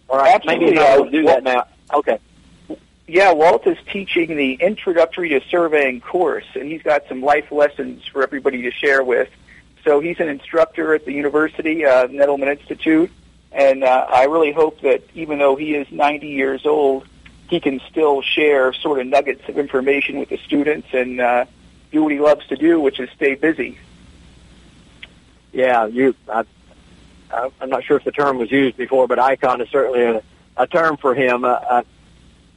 Or 0.09 0.27
Absolutely. 0.27 0.67
maybe 0.67 0.79
I 0.79 0.97
will 0.97 1.11
do 1.11 1.23
that 1.25 1.43
now. 1.43 1.67
Okay. 1.95 2.19
Yeah, 3.07 3.33
Walt 3.33 3.67
is 3.67 3.79
teaching 3.91 4.37
the 4.37 4.55
Introductory 4.55 5.31
to 5.31 5.41
Surveying 5.49 6.01
course, 6.01 6.47
and 6.55 6.71
he's 6.71 6.83
got 6.83 7.07
some 7.09 7.23
life 7.23 7.51
lessons 7.51 8.07
for 8.07 8.23
everybody 8.23 8.63
to 8.63 8.71
share 8.71 9.03
with. 9.03 9.29
So 9.85 10.01
he's 10.01 10.21
an 10.21 10.29
instructor 10.29 10.95
at 10.95 11.05
the 11.05 11.13
university, 11.13 11.85
uh, 11.85 12.07
Nettleman 12.07 12.59
Institute, 12.59 13.11
and 13.51 13.85
uh, 13.85 14.07
I 14.09 14.25
really 14.25 14.53
hope 14.53 14.81
that 14.83 15.03
even 15.15 15.39
though 15.39 15.57
he 15.57 15.75
is 15.75 15.91
90 15.91 16.29
years 16.29 16.65
old, 16.65 17.07
he 17.49 17.61
can 17.61 17.81
still 17.91 18.23
share 18.23 18.73
sort 18.73 19.01
of 19.01 19.07
nuggets 19.07 19.47
of 19.49 19.59
information 19.59 20.19
with 20.19 20.31
the 20.31 20.39
students 20.39 20.89
and 20.93 21.21
uh, 21.21 21.45
do 21.91 22.05
what 22.05 22.13
he 22.13 22.21
loves 22.21 22.47
to 22.47 22.57
do, 22.57 22.81
which 22.81 22.99
is 23.01 23.11
stay 23.11 23.35
busy. 23.35 23.79
Yeah, 25.53 25.87
you. 25.87 26.15
I, 26.29 26.45
I'm 27.33 27.71
not 27.71 27.85
sure 27.85 27.97
if 27.97 28.05
the 28.05 28.13
term 28.13 28.39
was 28.39 28.51
used 28.51 28.77
before, 28.77 29.09
but 29.09 29.19
icon 29.19 29.61
is 29.61 29.69
certainly 29.71 30.03
a, 30.03 30.23
a 30.57 30.67
term 30.67 30.97
for 30.97 31.15
him. 31.15 31.45
Uh, 31.45 31.83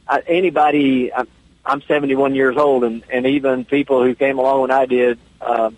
uh, 0.08 0.20
anybody, 0.26 1.12
I'm, 1.12 1.28
I'm 1.64 1.82
71 1.82 2.34
years 2.34 2.56
old, 2.56 2.84
and 2.84 3.02
and 3.10 3.26
even 3.26 3.64
people 3.64 4.02
who 4.02 4.14
came 4.14 4.38
along 4.38 4.62
when 4.62 4.70
I 4.70 4.86
did, 4.86 5.18
uh, 5.40 5.70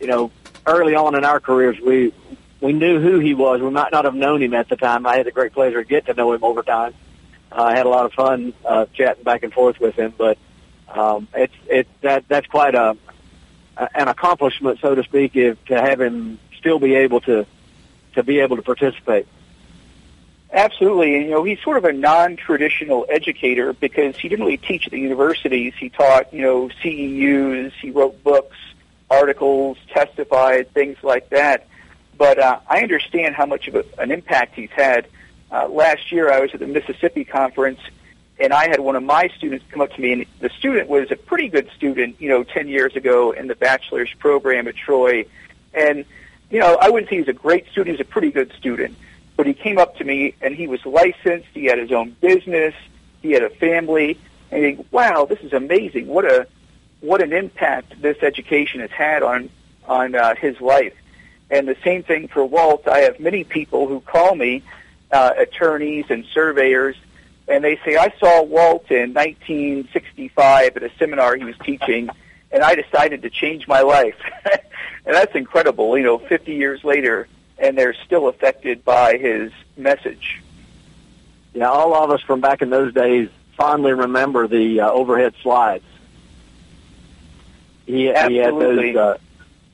you 0.00 0.06
know, 0.06 0.30
early 0.66 0.94
on 0.94 1.14
in 1.14 1.24
our 1.24 1.40
careers, 1.40 1.78
we 1.80 2.12
we 2.60 2.72
knew 2.72 3.00
who 3.00 3.18
he 3.18 3.34
was. 3.34 3.60
We 3.60 3.70
might 3.70 3.92
not 3.92 4.04
have 4.04 4.14
known 4.14 4.42
him 4.42 4.54
at 4.54 4.68
the 4.68 4.76
time. 4.76 5.06
I 5.06 5.16
had 5.16 5.26
the 5.26 5.32
great 5.32 5.52
pleasure 5.52 5.82
to 5.82 5.88
get 5.88 6.06
to 6.06 6.14
know 6.14 6.32
him 6.32 6.44
over 6.44 6.62
time. 6.62 6.94
Uh, 7.50 7.62
I 7.62 7.76
had 7.76 7.86
a 7.86 7.88
lot 7.88 8.06
of 8.06 8.12
fun 8.12 8.54
uh, 8.64 8.86
chatting 8.94 9.24
back 9.24 9.42
and 9.42 9.52
forth 9.52 9.80
with 9.80 9.96
him, 9.96 10.14
but 10.16 10.38
um, 10.88 11.28
it's 11.34 11.54
it 11.66 11.88
that 12.02 12.24
that's 12.28 12.46
quite 12.46 12.74
a 12.74 12.96
an 13.76 14.08
accomplishment, 14.08 14.78
so 14.80 14.94
to 14.94 15.02
speak, 15.02 15.36
if 15.36 15.62
to 15.66 15.80
have 15.80 16.00
him 16.00 16.38
still 16.64 16.78
be 16.78 16.94
able 16.94 17.20
to 17.20 17.46
to 18.14 18.22
be 18.22 18.40
able 18.40 18.56
to 18.56 18.62
participate. 18.62 19.26
Absolutely. 20.50 21.16
And, 21.16 21.24
you 21.24 21.30
know, 21.32 21.42
he's 21.42 21.60
sort 21.60 21.76
of 21.76 21.84
a 21.84 21.92
non-traditional 21.92 23.06
educator 23.10 23.72
because 23.72 24.16
he 24.16 24.28
didn't 24.28 24.44
really 24.44 24.56
teach 24.56 24.86
at 24.86 24.92
the 24.92 25.00
universities. 25.00 25.74
He 25.76 25.88
taught, 25.88 26.32
you 26.32 26.42
know, 26.42 26.70
CEUs, 26.80 27.72
he 27.82 27.90
wrote 27.90 28.22
books, 28.22 28.56
articles, 29.10 29.78
testified, 29.92 30.72
things 30.72 30.96
like 31.02 31.28
that. 31.30 31.66
But 32.16 32.38
uh, 32.38 32.60
I 32.68 32.82
understand 32.82 33.34
how 33.34 33.46
much 33.46 33.66
of 33.66 33.74
a, 33.74 33.84
an 33.98 34.12
impact 34.12 34.54
he's 34.54 34.70
had. 34.70 35.08
Uh, 35.50 35.68
last 35.68 36.12
year 36.12 36.32
I 36.32 36.38
was 36.38 36.54
at 36.54 36.60
the 36.60 36.68
Mississippi 36.68 37.24
conference 37.24 37.80
and 38.38 38.52
I 38.52 38.68
had 38.68 38.78
one 38.78 38.94
of 38.94 39.02
my 39.02 39.28
students 39.36 39.64
come 39.70 39.80
up 39.80 39.92
to 39.92 40.00
me 40.00 40.12
and 40.12 40.26
the 40.38 40.50
student 40.50 40.88
was 40.88 41.10
a 41.10 41.16
pretty 41.16 41.48
good 41.48 41.68
student, 41.76 42.20
you 42.20 42.28
know, 42.28 42.44
10 42.44 42.68
years 42.68 42.94
ago 42.94 43.32
in 43.32 43.48
the 43.48 43.56
bachelor's 43.56 44.12
program 44.20 44.68
at 44.68 44.76
Troy. 44.76 45.26
And, 45.72 46.04
you 46.54 46.60
know, 46.60 46.78
I 46.80 46.88
wouldn't 46.88 47.10
say 47.10 47.18
he's 47.18 47.28
a 47.28 47.34
great 47.34 47.68
student, 47.68 47.98
he's 47.98 48.06
a 48.06 48.08
pretty 48.08 48.30
good 48.30 48.52
student 48.56 48.96
but 49.36 49.46
he 49.46 49.54
came 49.54 49.78
up 49.78 49.96
to 49.96 50.04
me 50.04 50.34
and 50.40 50.54
he 50.54 50.66
was 50.66 50.84
licensed. 50.86 51.48
He 51.52 51.64
had 51.64 51.78
his 51.78 51.92
own 51.92 52.16
business. 52.20 52.74
He 53.22 53.32
had 53.32 53.42
a 53.42 53.50
family. 53.50 54.18
And 54.50 54.64
he, 54.64 54.84
wow, 54.90 55.24
this 55.24 55.40
is 55.40 55.52
amazing. 55.52 56.06
What 56.06 56.24
a 56.24 56.46
what 57.00 57.20
an 57.20 57.32
impact 57.32 58.00
this 58.00 58.22
education 58.22 58.80
has 58.80 58.90
had 58.90 59.22
on 59.22 59.50
on 59.86 60.14
uh, 60.14 60.34
his 60.36 60.60
life. 60.60 60.94
And 61.50 61.68
the 61.68 61.76
same 61.84 62.02
thing 62.02 62.28
for 62.28 62.44
Walt. 62.44 62.86
I 62.88 63.00
have 63.00 63.20
many 63.20 63.44
people 63.44 63.86
who 63.86 64.00
call 64.00 64.34
me, 64.34 64.62
uh, 65.10 65.32
attorneys 65.36 66.06
and 66.08 66.24
surveyors, 66.32 66.96
and 67.46 67.62
they 67.62 67.78
say, 67.84 67.96
I 67.96 68.12
saw 68.18 68.42
Walt 68.42 68.90
in 68.90 69.12
1965 69.12 70.76
at 70.76 70.82
a 70.82 70.90
seminar 70.98 71.36
he 71.36 71.44
was 71.44 71.56
teaching, 71.62 72.08
and 72.50 72.62
I 72.62 72.74
decided 72.74 73.22
to 73.22 73.30
change 73.30 73.68
my 73.68 73.82
life. 73.82 74.16
and 75.06 75.14
that's 75.14 75.34
incredible. 75.34 75.96
You 75.96 76.04
know, 76.04 76.18
50 76.18 76.54
years 76.54 76.84
later, 76.84 77.28
and 77.58 77.76
they're 77.76 77.94
still 78.04 78.28
affected 78.28 78.84
by 78.84 79.16
his 79.16 79.52
message. 79.76 80.42
Yeah, 81.52 81.68
all 81.68 81.94
of 81.94 82.10
us 82.10 82.20
from 82.22 82.40
back 82.40 82.62
in 82.62 82.70
those 82.70 82.92
days 82.92 83.28
fondly 83.56 83.92
remember 83.92 84.48
the 84.48 84.80
uh, 84.80 84.90
overhead 84.90 85.34
slides. 85.42 85.84
He, 87.86 88.10
Absolutely. 88.10 88.34
he 88.34 88.38
had 88.38 88.54
those, 88.54 88.96
uh, 88.96 89.18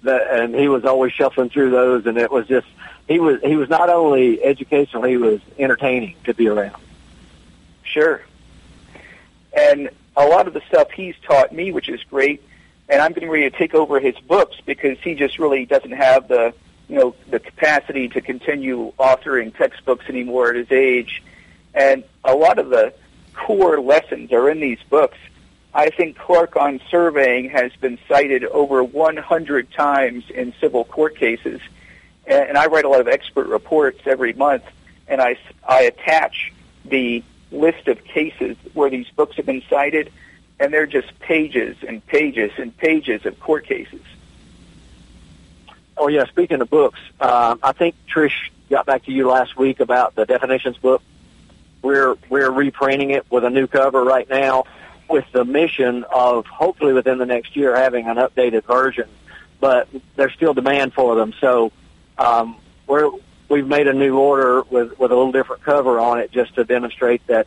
the, 0.03 0.43
and 0.43 0.55
he 0.55 0.69
was 0.69 0.85
always 0.85 1.13
shuffling 1.13 1.51
through 1.51 1.71
those, 1.71 2.07
and 2.07 2.19
it 2.19 2.31
was 2.31 2.47
just 2.47 2.67
he 3.09 3.19
was 3.19 3.41
he 3.43 3.57
was 3.57 3.69
not 3.69 3.89
only 3.89 4.43
educational, 4.43 5.05
he 5.05 5.17
was 5.17 5.41
entertaining 5.59 6.17
to 6.25 6.35
be 6.35 6.49
around. 6.49 6.81
Sure. 7.83 8.23
And 9.57 9.91
a 10.17 10.27
lot 10.27 10.47
of 10.47 10.55
the 10.55 10.63
stuff 10.69 10.91
he's 10.91 11.15
taught 11.23 11.53
me, 11.53 11.73
which 11.73 11.89
is 11.89 12.03
great, 12.05 12.43
and 12.91 13.01
I'm 13.01 13.13
getting 13.13 13.31
ready 13.31 13.49
to 13.49 13.57
take 13.57 13.75
over 13.75 14.01
his 14.01 14.17
books 14.21 14.57
because 14.67 14.99
he 15.01 15.15
just 15.15 15.39
really 15.39 15.65
doesn't 15.65 15.93
have 15.93 16.29
the 16.29 16.55
you 16.91 16.97
know, 16.97 17.15
the 17.31 17.39
capacity 17.39 18.09
to 18.09 18.21
continue 18.21 18.93
authoring 18.99 19.57
textbooks 19.57 20.07
anymore 20.09 20.51
at 20.51 20.57
his 20.57 20.73
age. 20.73 21.23
And 21.73 22.03
a 22.25 22.35
lot 22.35 22.59
of 22.59 22.69
the 22.69 22.93
core 23.33 23.81
lessons 23.81 24.33
are 24.33 24.51
in 24.51 24.59
these 24.59 24.81
books. 24.91 25.17
I 25.73 25.91
think 25.91 26.19
Clark 26.19 26.57
on 26.57 26.81
surveying 26.91 27.49
has 27.51 27.71
been 27.77 27.97
cited 28.09 28.45
over 28.45 28.83
100 28.83 29.71
times 29.71 30.25
in 30.31 30.53
civil 30.61 30.85
court 30.85 31.17
cases. 31.17 31.61
And 32.27 32.59
I 32.59 32.67
write 32.67 32.85
a 32.85 32.89
lot 32.89 33.01
of 33.01 33.07
expert 33.07 33.47
reports 33.47 34.01
every 34.05 34.33
month, 34.33 34.65
and 35.07 35.21
I, 35.21 35.37
I 35.67 35.83
attach 35.83 36.53
the 36.85 37.23
list 37.53 37.87
of 37.87 38.03
cases 38.03 38.57
where 38.75 38.91
these 38.91 39.09
books 39.15 39.37
have 39.37 39.47
been 39.47 39.63
cited, 39.71 40.13
and 40.61 40.73
they're 40.73 40.87
just 40.87 41.19
pages 41.19 41.77
and 41.89 42.07
pages 42.07 42.53
and 42.59 42.77
pages 42.77 43.25
of 43.25 43.41
court 43.41 43.65
cases. 43.65 44.03
Oh 45.97 46.09
yeah, 46.09 46.27
speaking 46.27 46.61
of 46.61 46.71
books, 46.71 47.01
uh, 47.19 47.57
I 47.63 47.73
think 47.73 47.95
Trish 48.15 48.51
got 48.69 48.87
back 48.87 49.05
to 49.07 49.13
you 49.13 49.29
last 49.29 49.57
week 49.57 49.81
about 49.81 50.15
the 50.15 50.27
definitions 50.27 50.77
book. 50.77 51.03
We're 51.83 52.15
we're 52.29 52.51
reprinting 52.51 53.11
it 53.11 53.27
with 53.31 53.45
a 53.45 53.51
new 53.51 53.67
cover 53.67 54.05
right 54.05 54.29
now, 54.29 54.65
with 55.09 55.25
the 55.33 55.45
mission 55.45 56.05
of 56.05 56.47
hopefully 56.47 56.93
within 56.93 57.19
the 57.19 57.27
next 57.27 57.57
year 57.57 57.75
having 57.75 58.07
an 58.07 58.17
updated 58.17 58.65
version. 58.65 59.09
But 59.61 59.89
there's 60.17 60.33
still 60.35 60.55
demand 60.55 60.93
for 60.95 61.17
them, 61.17 61.35
so 61.41 61.73
um, 62.19 62.57
we're 62.87 63.11
we've 63.49 63.67
made 63.67 63.89
a 63.89 63.95
new 63.95 64.19
order 64.19 64.63
with 64.63 64.99
with 64.99 65.11
a 65.11 65.17
little 65.17 65.33
different 65.33 65.63
cover 65.63 65.99
on 65.99 66.19
it 66.19 66.31
just 66.33 66.55
to 66.55 66.65
demonstrate 66.65 67.27
that 67.29 67.47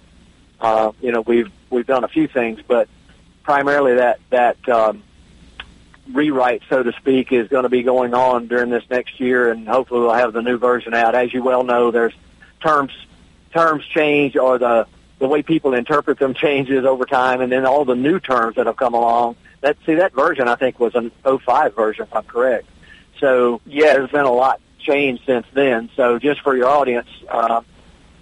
uh, 0.62 0.92
you 1.00 1.12
know 1.12 1.22
we've 1.22 1.52
we've 1.70 1.88
done 1.88 2.04
a 2.04 2.08
few 2.08 2.28
things, 2.28 2.60
but 2.68 2.88
primarily 3.44 3.96
that 3.96 4.20
that 4.30 4.70
um, 4.70 5.04
rewrite, 6.12 6.64
so 6.70 6.84
to 6.84 6.92
speak, 6.94 7.32
is 7.32 7.48
going 7.48 7.64
to 7.64 7.70
be 7.70 7.84
going 7.84 8.14
on 8.14 8.48
during 8.48 8.70
this 8.70 8.84
next 8.90 9.20
year, 9.20 9.52
and 9.52 9.68
hopefully 9.68 10.02
we'll 10.02 10.14
have 10.14 10.34
the 10.34 10.42
new 10.42 10.58
version 10.58 10.94
out. 10.94 11.16
As 11.16 11.34
you 11.34 11.44
well 11.44 11.64
know, 11.64 11.92
there's 11.92 12.14
terms 12.62 12.92
terms 13.54 13.86
change, 13.86 14.36
or 14.36 14.58
the 14.58 14.88
the 15.20 15.28
way 15.28 15.42
people 15.42 15.74
interpret 15.74 16.20
them 16.20 16.34
changes 16.34 16.86
over 16.86 17.06
time, 17.06 17.42
and 17.42 17.52
then 17.52 17.66
all 17.66 17.86
the 17.86 17.96
new 17.96 18.20
terms 18.20 18.56
that 18.56 18.66
have 18.66 18.76
come 18.76 18.94
along. 18.94 19.36
That 19.62 19.78
see 19.86 19.96
that 19.96 20.14
version, 20.14 20.48
I 20.48 20.56
think, 20.56 20.80
was 20.80 20.96
an 20.96 21.12
05 21.24 21.76
version, 21.76 22.04
if 22.04 22.14
I'm 22.14 22.24
correct. 22.24 22.68
So 23.20 23.62
yeah, 23.66 23.94
there's 23.94 24.12
been 24.12 24.26
a 24.26 24.32
lot 24.32 24.60
changed 24.80 25.24
since 25.26 25.46
then. 25.54 25.90
So 25.96 26.20
just 26.20 26.42
for 26.42 26.56
your 26.58 26.68
audience, 26.68 27.08
uh, 27.30 27.62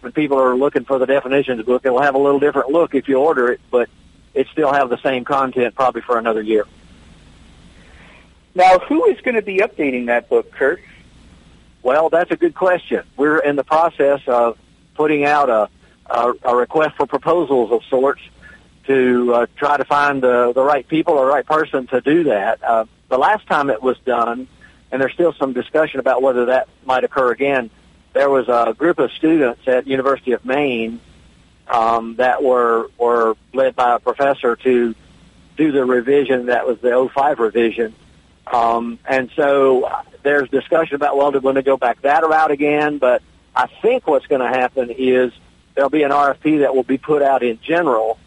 when 0.02 0.12
people 0.12 0.40
are 0.40 0.56
looking 0.56 0.86
for 0.86 1.00
the 1.00 1.08
definitions 1.08 1.64
book, 1.66 1.84
it 1.86 1.90
will 1.90 2.02
have 2.02 2.14
a 2.14 2.20
little 2.20 2.40
different 2.40 2.70
look 2.70 2.94
if 2.94 3.08
you 3.08 3.18
order 3.18 3.52
it, 3.52 3.62
but 3.72 3.90
it 4.34 4.48
still 4.52 4.72
have 4.72 4.90
the 4.90 5.02
same 5.02 5.24
content 5.24 5.76
probably 5.76 6.02
for 6.02 6.18
another 6.18 6.42
year. 6.42 6.66
Now, 8.54 8.80
who 8.80 9.06
is 9.06 9.20
going 9.22 9.36
to 9.36 9.42
be 9.42 9.58
updating 9.58 10.08
that 10.08 10.30
book, 10.30 10.52
Curt? 10.52 10.82
Well, 11.84 12.10
that's 12.10 12.32
a 12.32 12.36
good 12.36 12.54
question. 12.54 13.04
We're 13.18 13.40
in 13.40 13.56
the 13.56 13.64
process 13.64 14.22
of 14.28 14.58
putting 14.96 15.24
out 15.24 15.50
a, 15.50 15.70
a, 16.06 16.34
a 16.44 16.56
request 16.56 16.98
for 16.98 17.08
proposals 17.08 17.72
of 17.72 17.84
sorts 17.86 18.22
to 18.88 19.34
uh, 19.34 19.46
try 19.56 19.78
to 19.78 19.86
find 19.86 20.22
the, 20.22 20.52
the 20.54 20.62
right 20.62 20.88
people 20.88 21.14
or 21.14 21.26
right 21.28 21.46
person 21.46 21.88
to 21.88 22.02
do 22.02 22.26
that. 22.26 22.64
Uh, 22.64 22.86
the 23.10 23.18
last 23.18 23.48
time 23.48 23.70
it 23.70 23.82
was 23.82 23.98
done, 24.00 24.48
and 24.92 25.02
there's 25.02 25.14
still 25.14 25.34
some 25.34 25.54
discussion 25.54 26.00
about 26.00 26.22
whether 26.22 26.46
that 26.46 26.68
might 26.86 27.04
occur 27.04 27.32
again, 27.32 27.70
there 28.14 28.30
was 28.30 28.50
a 28.50 28.76
group 28.78 29.00
of 29.00 29.12
students 29.12 29.66
at 29.68 29.88
University 29.88 30.34
of 30.34 30.44
Maine 30.44 31.00
um, 31.68 32.16
that 32.16 32.44
were 32.44 32.90
were 32.98 33.36
led 33.54 33.76
by 33.76 33.96
a 33.96 34.00
professor 34.00 34.56
to 34.56 34.96
do 35.58 35.72
the 35.72 35.86
revision 35.86 36.48
that 36.48 36.66
was 36.66 36.80
the 36.80 37.10
05 37.14 37.40
revision 37.40 37.94
um, 38.52 39.00
and 39.08 39.30
so 39.36 39.90
there's 40.24 40.50
discussion 40.50 40.96
about, 40.96 41.18
well, 41.18 41.32
do 41.32 41.40
we 41.40 41.46
want 41.46 41.56
to 41.56 41.64
go 41.64 41.78
back 41.78 42.02
that 42.02 42.24
route 42.24 42.52
again? 42.52 42.98
But 42.98 43.22
I 43.56 43.68
think 43.82 44.08
what's 44.08 44.28
going 44.28 44.42
to 44.42 44.48
happen 44.48 44.90
is 44.90 45.32
there'll 45.74 45.90
be 45.90 46.04
an 46.04 46.12
RFP 46.12 46.60
that 46.60 46.76
will 46.76 46.84
be 46.84 46.98
put 46.98 47.22
out 47.22 47.44
in 47.44 47.60
general, 47.62 48.20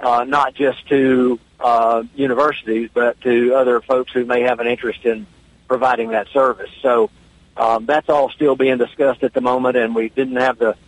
uh, 0.00 0.24
not 0.24 0.54
just 0.54 0.88
to 0.88 1.38
uh, 1.60 2.02
universities, 2.14 2.88
but 2.92 3.20
to 3.22 3.54
other 3.54 3.80
folks 3.80 4.12
who 4.12 4.24
may 4.24 4.42
have 4.42 4.60
an 4.60 4.66
interest 4.66 5.04
in 5.04 5.26
providing 5.66 6.10
that 6.10 6.28
service. 6.28 6.70
So 6.80 7.10
um, 7.56 7.84
that's 7.84 8.08
all 8.08 8.30
still 8.30 8.56
being 8.56 8.78
discussed 8.78 9.22
at 9.22 9.34
the 9.34 9.40
moment, 9.40 9.76
and 9.76 9.94
we 9.94 10.08
didn't 10.08 10.36
have 10.36 10.58
the, 10.58 10.76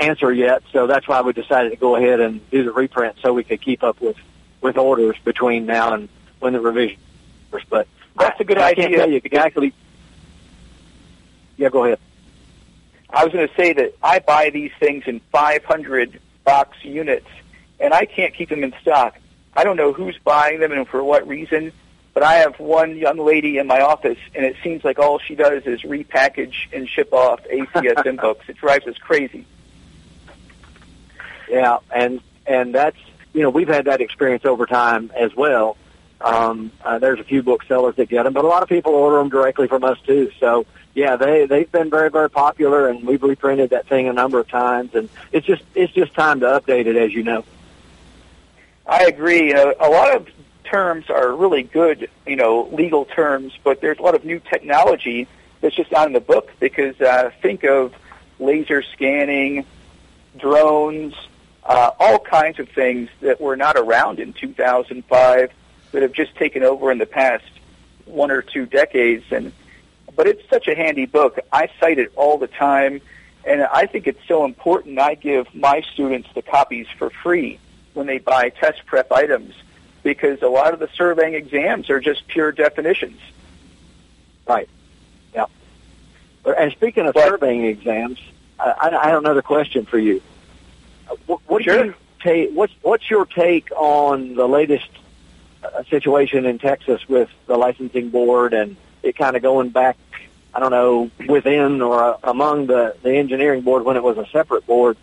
answer 0.00 0.32
yet. 0.32 0.62
So 0.72 0.86
that's 0.86 1.06
why 1.08 1.20
we 1.22 1.32
decided 1.32 1.70
to 1.70 1.76
go 1.76 1.96
ahead 1.96 2.20
and 2.20 2.48
do 2.50 2.64
the 2.64 2.72
reprint 2.72 3.16
so 3.22 3.32
we 3.32 3.44
could 3.44 3.60
keep 3.60 3.82
up 3.82 4.00
with 4.00 4.16
with 4.60 4.76
orders 4.76 5.16
between 5.24 5.66
now 5.66 5.94
and 5.94 6.08
when 6.38 6.52
the 6.52 6.60
revision. 6.60 6.98
But 7.68 7.88
that's 8.18 8.40
a 8.40 8.44
good 8.44 8.58
I, 8.58 8.70
idea. 8.70 8.84
I 8.84 8.88
can't 8.88 8.96
tell 8.98 9.10
you 9.10 9.20
exactly. 9.24 9.74
Yeah, 11.56 11.68
go 11.70 11.84
ahead. 11.84 11.98
I 13.12 13.24
was 13.24 13.32
going 13.32 13.48
to 13.48 13.54
say 13.54 13.72
that 13.72 13.94
I 14.02 14.20
buy 14.20 14.50
these 14.50 14.70
things 14.78 15.04
in 15.06 15.20
500 15.32 16.20
box 16.44 16.76
units, 16.84 17.26
and 17.80 17.92
I 17.92 18.04
can't 18.04 18.34
keep 18.34 18.50
them 18.50 18.62
in 18.62 18.74
stock. 18.80 19.18
I 19.54 19.64
don't 19.64 19.76
know 19.76 19.92
who's 19.92 20.16
buying 20.18 20.60
them 20.60 20.72
and 20.72 20.86
for 20.86 21.02
what 21.02 21.26
reason, 21.26 21.72
but 22.14 22.22
I 22.22 22.34
have 22.34 22.58
one 22.60 22.96
young 22.96 23.18
lady 23.18 23.58
in 23.58 23.66
my 23.66 23.80
office, 23.80 24.18
and 24.34 24.44
it 24.44 24.56
seems 24.62 24.84
like 24.84 24.98
all 24.98 25.18
she 25.18 25.34
does 25.34 25.64
is 25.64 25.82
repackage 25.82 26.72
and 26.72 26.88
ship 26.88 27.12
off 27.12 27.42
ACSM 27.44 28.20
books. 28.20 28.48
It 28.48 28.56
drives 28.58 28.86
us 28.86 28.96
crazy. 28.98 29.44
Yeah, 31.50 31.78
and 31.92 32.20
and 32.46 32.74
that's 32.74 32.96
you 33.32 33.42
know 33.42 33.50
we've 33.50 33.68
had 33.68 33.86
that 33.86 34.00
experience 34.00 34.44
over 34.44 34.66
time 34.66 35.10
as 35.16 35.34
well. 35.34 35.76
Um, 36.20 36.70
uh, 36.84 36.98
there's 36.98 37.18
a 37.18 37.24
few 37.24 37.42
booksellers 37.42 37.96
that 37.96 38.08
get 38.08 38.24
them, 38.24 38.32
but 38.32 38.44
a 38.44 38.48
lot 38.48 38.62
of 38.62 38.68
people 38.68 38.92
order 38.92 39.18
them 39.18 39.30
directly 39.30 39.66
from 39.66 39.82
us 39.82 39.98
too. 40.02 40.30
So 40.38 40.64
yeah, 40.94 41.16
they 41.16 41.46
they've 41.46 41.70
been 41.70 41.90
very 41.90 42.08
very 42.10 42.30
popular, 42.30 42.88
and 42.88 43.04
we've 43.04 43.22
reprinted 43.22 43.70
that 43.70 43.88
thing 43.88 44.06
a 44.06 44.12
number 44.12 44.38
of 44.38 44.48
times, 44.48 44.94
and 44.94 45.08
it's 45.32 45.46
just 45.46 45.62
it's 45.74 45.92
just 45.92 46.14
time 46.14 46.40
to 46.40 46.46
update 46.46 46.86
it, 46.86 46.96
as 46.96 47.12
you 47.12 47.24
know. 47.24 47.44
I 48.86 49.04
agree. 49.04 49.48
Know, 49.48 49.74
a 49.80 49.88
lot 49.88 50.14
of 50.14 50.28
terms 50.64 51.10
are 51.10 51.34
really 51.34 51.64
good, 51.64 52.08
you 52.26 52.36
know, 52.36 52.68
legal 52.72 53.04
terms, 53.04 53.52
but 53.64 53.80
there's 53.80 53.98
a 53.98 54.02
lot 54.02 54.14
of 54.14 54.24
new 54.24 54.40
technology 54.40 55.26
that's 55.60 55.74
just 55.74 55.90
not 55.90 56.06
in 56.06 56.12
the 56.12 56.20
book 56.20 56.52
because 56.60 57.00
uh, 57.00 57.30
think 57.42 57.64
of 57.64 57.92
laser 58.38 58.82
scanning, 58.82 59.64
drones, 60.36 61.14
uh, 61.64 61.90
all 61.98 62.18
kinds 62.18 62.58
of 62.58 62.68
things 62.70 63.08
that 63.20 63.40
were 63.40 63.56
not 63.56 63.76
around 63.76 64.18
in 64.18 64.32
2005 64.32 65.52
that 65.92 66.02
have 66.02 66.12
just 66.12 66.34
taken 66.36 66.62
over 66.62 66.90
in 66.90 66.98
the 66.98 67.06
past 67.06 67.44
one 68.04 68.30
or 68.30 68.42
two 68.42 68.66
decades. 68.66 69.24
And 69.30 69.52
but 70.16 70.26
it's 70.26 70.48
such 70.48 70.68
a 70.68 70.74
handy 70.74 71.06
book. 71.06 71.38
I 71.52 71.68
cite 71.78 71.98
it 71.98 72.12
all 72.16 72.38
the 72.38 72.48
time, 72.48 73.00
and 73.44 73.62
I 73.62 73.86
think 73.86 74.06
it's 74.06 74.26
so 74.26 74.44
important. 74.44 74.98
I 74.98 75.14
give 75.14 75.54
my 75.54 75.82
students 75.92 76.28
the 76.34 76.42
copies 76.42 76.86
for 76.98 77.10
free 77.10 77.58
when 77.94 78.06
they 78.06 78.18
buy 78.18 78.50
test 78.50 78.84
prep 78.86 79.12
items 79.12 79.54
because 80.02 80.42
a 80.42 80.48
lot 80.48 80.72
of 80.72 80.80
the 80.80 80.88
surveying 80.94 81.34
exams 81.34 81.90
are 81.90 82.00
just 82.00 82.26
pure 82.28 82.52
definitions. 82.52 83.20
Right. 84.46 84.68
Yeah. 85.34 85.46
And 86.44 86.72
speaking 86.72 87.06
of 87.06 87.14
but, 87.14 87.28
surveying 87.28 87.64
exams, 87.64 88.18
I, 88.58 88.98
I 89.02 89.08
have 89.10 89.18
another 89.18 89.42
question 89.42 89.84
for 89.84 89.98
you. 89.98 90.22
What, 91.26 91.40
what 91.46 91.62
sure. 91.64 91.82
do 91.82 91.84
you 91.88 91.94
take? 92.20 92.50
What's 92.52 92.72
what's 92.82 93.10
your 93.10 93.26
take 93.26 93.70
on 93.72 94.34
the 94.34 94.46
latest 94.46 94.88
uh, 95.62 95.82
situation 95.84 96.46
in 96.46 96.58
Texas 96.58 97.08
with 97.08 97.28
the 97.46 97.56
licensing 97.56 98.10
board 98.10 98.54
and 98.54 98.76
it 99.02 99.16
kind 99.16 99.36
of 99.36 99.42
going 99.42 99.70
back? 99.70 99.96
I 100.52 100.60
don't 100.60 100.72
know 100.72 101.10
within 101.28 101.80
or 101.80 102.02
uh, 102.02 102.18
among 102.24 102.66
the 102.66 102.96
the 103.02 103.16
engineering 103.16 103.62
board 103.62 103.84
when 103.84 103.96
it 103.96 104.02
was 104.02 104.18
a 104.18 104.26
separate 104.26 104.66
board. 104.66 104.96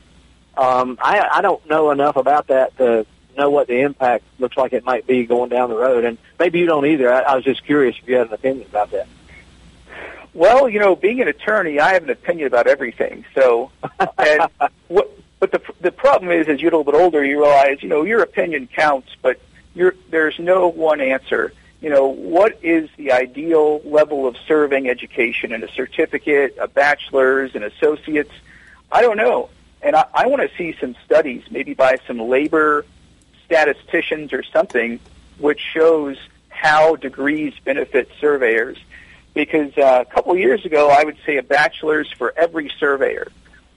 Um, 0.58 0.98
I, 1.02 1.28
I 1.36 1.42
don't 1.42 1.64
know 1.70 1.92
enough 1.92 2.16
about 2.16 2.48
that 2.48 2.76
to 2.78 3.06
know 3.38 3.50
what 3.50 3.68
the 3.68 3.82
impact 3.82 4.24
looks 4.40 4.58
like 4.58 4.74
it 4.74 4.84
might 4.84 5.06
be 5.06 5.26
going 5.26 5.50
down 5.50 5.70
the 5.70 5.76
road, 5.76 6.04
and 6.04 6.18
maybe 6.40 6.60
you 6.60 6.66
don't 6.66 6.86
either. 6.86 7.14
I, 7.14 7.22
I 7.22 7.36
was 7.36 7.44
just 7.44 7.64
curious 7.64 7.96
if 8.02 8.08
you 8.08 8.16
had 8.16 8.28
an 8.28 8.34
opinion 8.34 8.68
about 8.68 8.92
that. 8.92 9.08
Well, 10.34 10.68
you 10.70 10.80
know, 10.80 10.96
being 10.96 11.22
an 11.22 11.28
attorney, 11.28 11.80
I 11.80 11.94
have 11.94 12.04
an 12.04 12.10
opinion 12.10 12.48
about 12.48 12.68
everything. 12.68 13.26
So, 13.34 13.72
and 14.18 14.50
what 14.88 15.12
but 15.40 15.52
the 15.52 15.62
the 15.82 15.92
problem 15.92 16.32
is, 16.32 16.48
as 16.48 16.62
you 16.62 16.70
get 16.70 16.74
a 16.74 16.78
little 16.78 16.92
bit 16.92 17.00
older, 17.00 17.24
you 17.24 17.40
realize, 17.42 17.84
you 17.84 17.90
know, 17.90 18.04
your 18.04 18.22
opinion 18.22 18.68
counts, 18.68 19.10
but 19.22 19.40
you're, 19.76 19.96
there's 20.10 20.40
no 20.40 20.68
one 20.68 21.02
answer. 21.02 21.54
You 21.82 21.92
know, 21.92 22.08
what 22.08 22.58
is 22.64 22.90
the 22.98 23.12
ideal 23.12 23.82
level 23.84 24.26
of 24.26 24.36
serving 24.48 24.90
education 24.90 25.54
in 25.54 25.64
a 25.64 25.72
certificate, 25.72 26.58
a 26.60 26.68
bachelor's, 26.68 27.54
an 27.54 27.64
associate's? 27.64 28.34
I 28.92 29.02
don't 29.02 29.18
know. 29.18 29.50
And 29.84 29.96
I, 29.96 30.06
I 30.12 30.26
want 30.26 30.42
to 30.42 30.58
see 30.58 30.76
some 30.80 30.96
studies, 31.06 31.44
maybe 31.52 31.76
by 31.76 32.00
some 32.08 32.20
labor 32.20 32.84
statisticians 33.46 34.34
or 34.34 34.42
something, 34.42 35.00
which 35.38 35.60
shows 35.60 36.18
how 36.50 36.96
degrees 36.96 37.54
benefit 37.64 38.10
surveyors. 38.20 38.78
Because 39.36 39.78
uh, 39.78 40.04
a 40.08 40.12
couple 40.12 40.36
years 40.36 40.66
ago, 40.66 40.90
I 40.90 41.04
would 41.04 41.18
say 41.28 41.38
a 41.38 41.44
bachelor's 41.44 42.12
for 42.12 42.34
every 42.36 42.72
surveyor. 42.80 43.28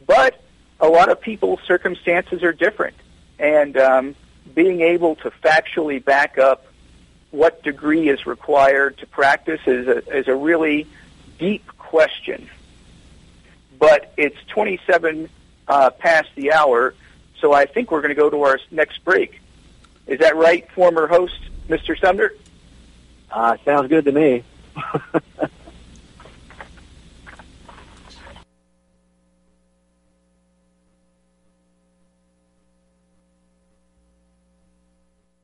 But 0.06 0.42
a 0.80 0.88
lot 0.88 1.08
of 1.10 1.20
people's 1.20 1.60
circumstances 1.66 2.42
are 2.42 2.52
different, 2.52 2.96
and 3.38 3.76
um, 3.76 4.14
being 4.54 4.80
able 4.80 5.16
to 5.16 5.30
factually 5.30 6.02
back 6.02 6.38
up 6.38 6.66
what 7.30 7.62
degree 7.62 8.08
is 8.08 8.26
required 8.26 8.98
to 8.98 9.06
practice 9.06 9.60
is 9.66 9.86
a, 9.86 10.16
is 10.16 10.28
a 10.28 10.34
really 10.34 10.86
deep 11.38 11.66
question. 11.78 12.48
But 13.78 14.12
it's 14.16 14.36
27 14.48 15.28
uh, 15.68 15.90
past 15.90 16.28
the 16.34 16.52
hour, 16.52 16.94
so 17.40 17.52
I 17.52 17.66
think 17.66 17.90
we're 17.90 18.02
going 18.02 18.14
to 18.14 18.20
go 18.20 18.30
to 18.30 18.42
our 18.42 18.58
next 18.70 19.04
break. 19.04 19.40
Is 20.06 20.18
that 20.20 20.36
right, 20.36 20.68
former 20.72 21.06
host, 21.06 21.38
Mr. 21.68 21.98
Sumner? 21.98 22.32
Uh, 23.30 23.56
sounds 23.64 23.88
good 23.88 24.04
to 24.06 24.12
me. 24.12 24.42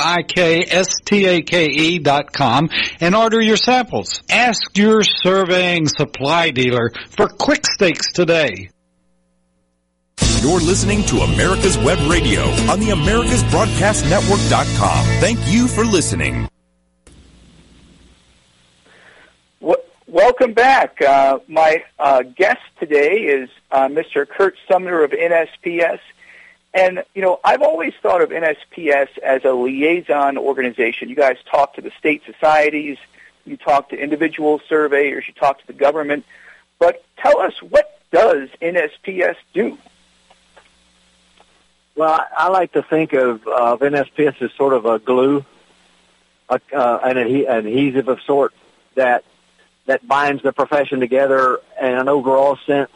dot 2.00 2.34
com 2.34 2.70
and 3.00 3.16
order 3.16 3.40
your 3.42 3.58
samples. 3.58 4.22
Ask 4.30 4.78
your 4.78 5.02
surveying 5.04 5.88
supply 5.88 6.52
dealer 6.52 6.92
for 7.10 7.28
quick 7.28 7.66
stakes 7.66 8.12
today. 8.12 8.70
You're 10.42 10.60
listening 10.60 11.04
to 11.06 11.18
America's 11.18 11.78
Web 11.78 12.00
Radio 12.10 12.42
on 12.72 12.80
the 12.80 12.88
AmericasBroadcastNetwork.com. 12.88 15.06
Thank 15.20 15.38
you 15.48 15.68
for 15.68 15.86
listening. 15.86 16.48
Welcome 20.12 20.52
back. 20.52 21.02
Uh, 21.02 21.40
my 21.48 21.86
uh, 21.98 22.24
guest 22.24 22.60
today 22.82 23.20
is 23.20 23.50
uh, 23.72 23.88
Mr. 23.88 24.28
Curt 24.28 24.58
Sumner 24.68 25.04
of 25.04 25.12
NSPS. 25.12 26.02
And, 26.74 27.06
you 27.16 27.22
know, 27.22 27.40
I've 27.46 27.62
always 27.62 27.94
thought 28.02 28.22
of 28.22 28.32
NSPS 28.32 29.18
as 29.20 29.46
a 29.46 29.54
liaison 29.54 30.38
organization. 30.38 31.08
You 31.08 31.16
guys 31.16 31.38
talk 31.50 31.76
to 31.76 31.82
the 31.82 31.92
state 31.98 32.24
societies, 32.26 32.98
you 33.46 33.56
talk 33.56 33.88
to 33.92 33.98
individual 33.98 34.60
surveyors, 34.68 35.24
you 35.30 35.34
talk 35.34 35.62
to 35.62 35.68
the 35.68 35.72
government. 35.72 36.26
But 36.78 37.06
tell 37.16 37.40
us, 37.40 37.54
what 37.62 38.02
does 38.12 38.50
NSPS 38.62 39.38
do? 39.54 39.78
Well, 41.96 42.20
I 42.38 42.50
like 42.50 42.74
to 42.74 42.84
think 42.84 43.14
of, 43.14 43.48
of 43.48 43.80
NSPS 43.80 44.42
as 44.42 44.52
sort 44.58 44.74
of 44.74 44.86
a 44.86 45.00
glue, 45.00 45.46
a, 46.50 46.60
uh, 46.74 47.00
an 47.02 47.18
adhesive 47.18 48.10
of 48.10 48.22
sort 48.24 48.54
that 48.96 49.24
that 49.86 50.08
binds 50.08 50.44
the 50.44 50.54
profession 50.54 51.00
together 51.00 51.60
in 51.80 51.94
an 51.94 52.08
overall 52.08 52.58
sense. 52.66 52.92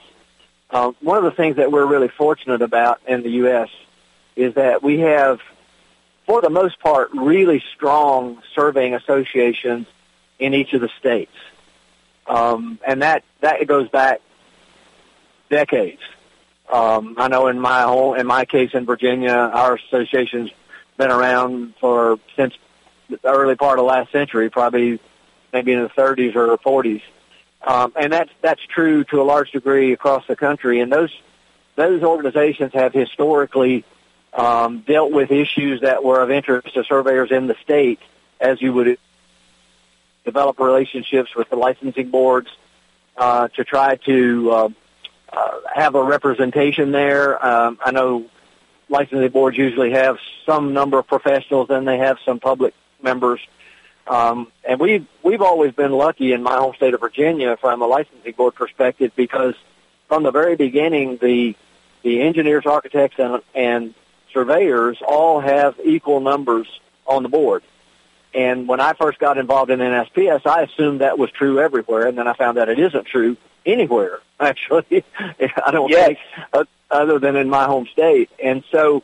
Uh, 0.70 0.92
one 1.02 1.18
of 1.18 1.24
the 1.24 1.32
things 1.32 1.58
that 1.58 1.72
we're 1.72 1.86
really 1.86 2.08
fortunate 2.08 2.62
about 2.62 3.00
in 3.08 3.24
the 3.24 3.30
U.S. 3.32 3.70
is 4.36 4.56
that 4.56 4.84
we 4.84 5.00
have, 5.00 5.40
for 6.26 6.42
the 6.42 6.50
most 6.50 6.80
part, 6.80 7.10
really 7.14 7.64
strong 7.76 8.42
surveying 8.54 8.94
associations 8.94 9.88
in 10.40 10.54
each 10.54 10.74
of 10.74 10.82
the 10.82 10.90
states, 11.00 11.36
um, 12.28 12.80
and 12.86 13.02
that 13.02 13.24
that 13.42 13.66
goes 13.68 13.88
back 13.90 14.22
decades. 15.50 16.02
Um, 16.72 17.16
I 17.18 17.28
know 17.28 17.48
in 17.48 17.60
my 17.60 17.84
whole, 17.84 18.16
in 18.16 18.26
my 18.26 18.46
case 18.46 18.72
in 18.74 18.86
Virginia, 18.86 19.32
our 19.32 19.76
association's 19.76 20.50
been 20.98 21.12
around 21.12 21.76
for 21.80 22.20
since 22.36 22.54
the 23.10 23.20
early 23.24 23.56
part 23.56 23.80
of 23.80 23.86
last 23.86 24.12
century, 24.12 24.50
probably 24.50 25.00
maybe 25.56 25.72
in 25.72 25.82
the 25.82 25.90
30s 25.90 26.36
or 26.36 26.58
40s. 26.58 27.02
Um, 27.66 27.94
and 27.96 28.12
that's 28.12 28.32
that's 28.42 28.62
true 28.62 29.06
to 29.06 29.22
a 29.22 29.24
large 29.24 29.52
degree 29.52 29.94
across 29.94 30.28
the 30.28 30.36
country. 30.36 30.82
And 30.82 30.92
those 30.92 31.12
those 31.76 32.04
organizations 32.04 32.74
have 32.74 32.94
historically 32.94 33.86
um, 34.34 34.82
dealt 34.82 35.12
with 35.12 35.32
issues 35.32 35.82
that 35.82 36.04
were 36.04 36.22
of 36.22 36.30
interest 36.30 36.74
to 36.74 36.84
surveyors 36.84 37.32
in 37.32 37.48
the 37.48 37.56
state, 37.64 38.00
as 38.40 38.62
you 38.62 38.74
would 38.74 39.00
develop 40.26 40.60
relationships 40.60 41.34
with 41.36 41.50
the 41.50 41.56
licensing 41.56 42.10
boards 42.10 42.50
uh, 43.18 43.48
to 43.56 43.64
try 43.64 43.96
to 43.96 44.52
uh, 44.52 44.70
uh, 45.32 45.52
have 45.74 45.96
a 45.96 46.04
representation 46.04 46.92
there. 46.92 47.44
Um, 47.44 47.80
I 47.84 47.92
know 47.92 48.26
licensing 48.90 49.30
boards 49.30 49.58
usually 49.58 49.92
have 49.92 50.18
some 50.46 50.74
number 50.74 51.00
of 51.00 51.08
professionals, 51.08 51.70
and 51.70 51.88
they 51.88 51.98
have 51.98 52.18
some 52.26 52.40
public 52.40 52.74
members. 53.02 53.40
Um, 54.08 54.52
and 54.64 54.80
we've 54.80 55.08
we've 55.24 55.42
always 55.42 55.74
been 55.74 55.92
lucky 55.92 56.34
in 56.34 56.44
my 56.44 56.56
home 56.58 56.76
state 56.76 56.94
of 56.94 57.00
Virginia 57.00 57.58
from 57.58 57.82
a 57.82 57.88
licensing 57.88 58.34
board 58.34 58.56
perspective 58.56 59.12
because 59.16 59.56
from 60.08 60.24
the 60.24 60.32
very 60.32 60.56
beginning 60.56 61.18
the 61.18 61.56
the 62.04 62.22
engineers, 62.22 62.66
architects, 62.66 63.18
and 63.18 63.42
and 63.56 63.96
surveyors 64.32 65.02
all 65.06 65.40
have 65.40 65.76
equal 65.84 66.20
numbers 66.20 66.68
on 67.08 67.24
the 67.24 67.30
board, 67.30 67.64
And 68.34 68.68
when 68.68 68.80
I 68.80 68.94
first 68.94 69.18
got 69.20 69.38
involved 69.38 69.72
in 69.72 69.80
NSPS, 69.80 70.46
I 70.46 70.64
assumed 70.64 71.02
that 71.02 71.18
was 71.18 71.32
true 71.32 71.60
everywhere, 71.60 72.08
and 72.08 72.18
then 72.18 72.28
I 72.28 72.34
found 72.34 72.58
that 72.58 72.68
it 72.68 72.80
isn't 72.80 73.06
true 73.06 73.38
anywhere. 73.66 74.20
Actually, 74.40 75.04
I 75.20 75.72
don't 75.72 75.90
yes. 75.90 76.08
think 76.08 76.20
uh, 76.52 76.66
other 76.92 77.20
than 77.20 77.36
in 77.36 77.50
my 77.50 77.66
home 77.66 77.88
state. 77.88 78.30
And 78.44 78.64
so, 78.72 79.04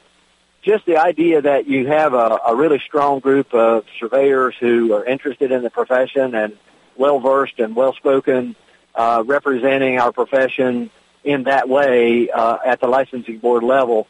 just 0.62 0.86
the 0.86 0.98
idea 0.98 1.42
that 1.42 1.68
you 1.68 1.88
have 1.88 2.14
a, 2.14 2.40
a 2.48 2.56
really 2.56 2.80
strong 2.80 3.20
group 3.20 3.54
of 3.54 3.86
surveyors 4.00 4.56
who 4.60 4.94
are 4.94 5.04
interested 5.04 5.52
in 5.52 5.64
the 5.64 5.70
profession 5.70 6.36
and 6.36 6.58
well 6.96 7.20
versed 7.20 7.60
and 7.60 7.76
well 7.76 7.94
spoken, 7.94 8.56
uh, 8.94 9.24
representing 9.26 10.00
our 10.00 10.12
profession 10.12 10.90
in 11.24 11.44
that 11.44 11.68
way 11.68 12.30
uh, 12.30 12.58
at 12.66 12.80
the 12.80 12.88
licensing 12.88 13.40
board 13.40 13.64
level. 13.64 14.08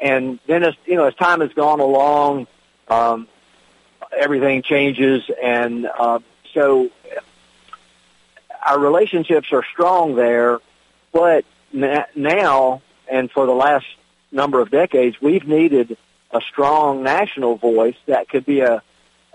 And 0.00 0.38
then, 0.46 0.62
as 0.62 0.74
you 0.86 0.96
know, 0.96 1.04
as 1.04 1.14
time 1.14 1.40
has 1.40 1.52
gone 1.52 1.80
along, 1.80 2.46
um, 2.88 3.28
everything 4.14 4.62
changes, 4.62 5.22
and 5.42 5.86
uh, 5.86 6.18
so 6.52 6.90
our 8.66 8.78
relationships 8.78 9.52
are 9.52 9.64
strong 9.72 10.14
there. 10.14 10.60
But 11.12 11.44
na- 11.72 12.06
now, 12.14 12.82
and 13.08 13.30
for 13.30 13.46
the 13.46 13.52
last 13.52 13.86
number 14.34 14.60
of 14.60 14.70
decades, 14.70 15.20
we've 15.20 15.46
needed 15.46 15.96
a 16.30 16.40
strong 16.40 17.02
national 17.02 17.56
voice 17.56 17.96
that 18.06 18.28
could 18.28 18.44
be 18.44 18.60
a 18.60 18.82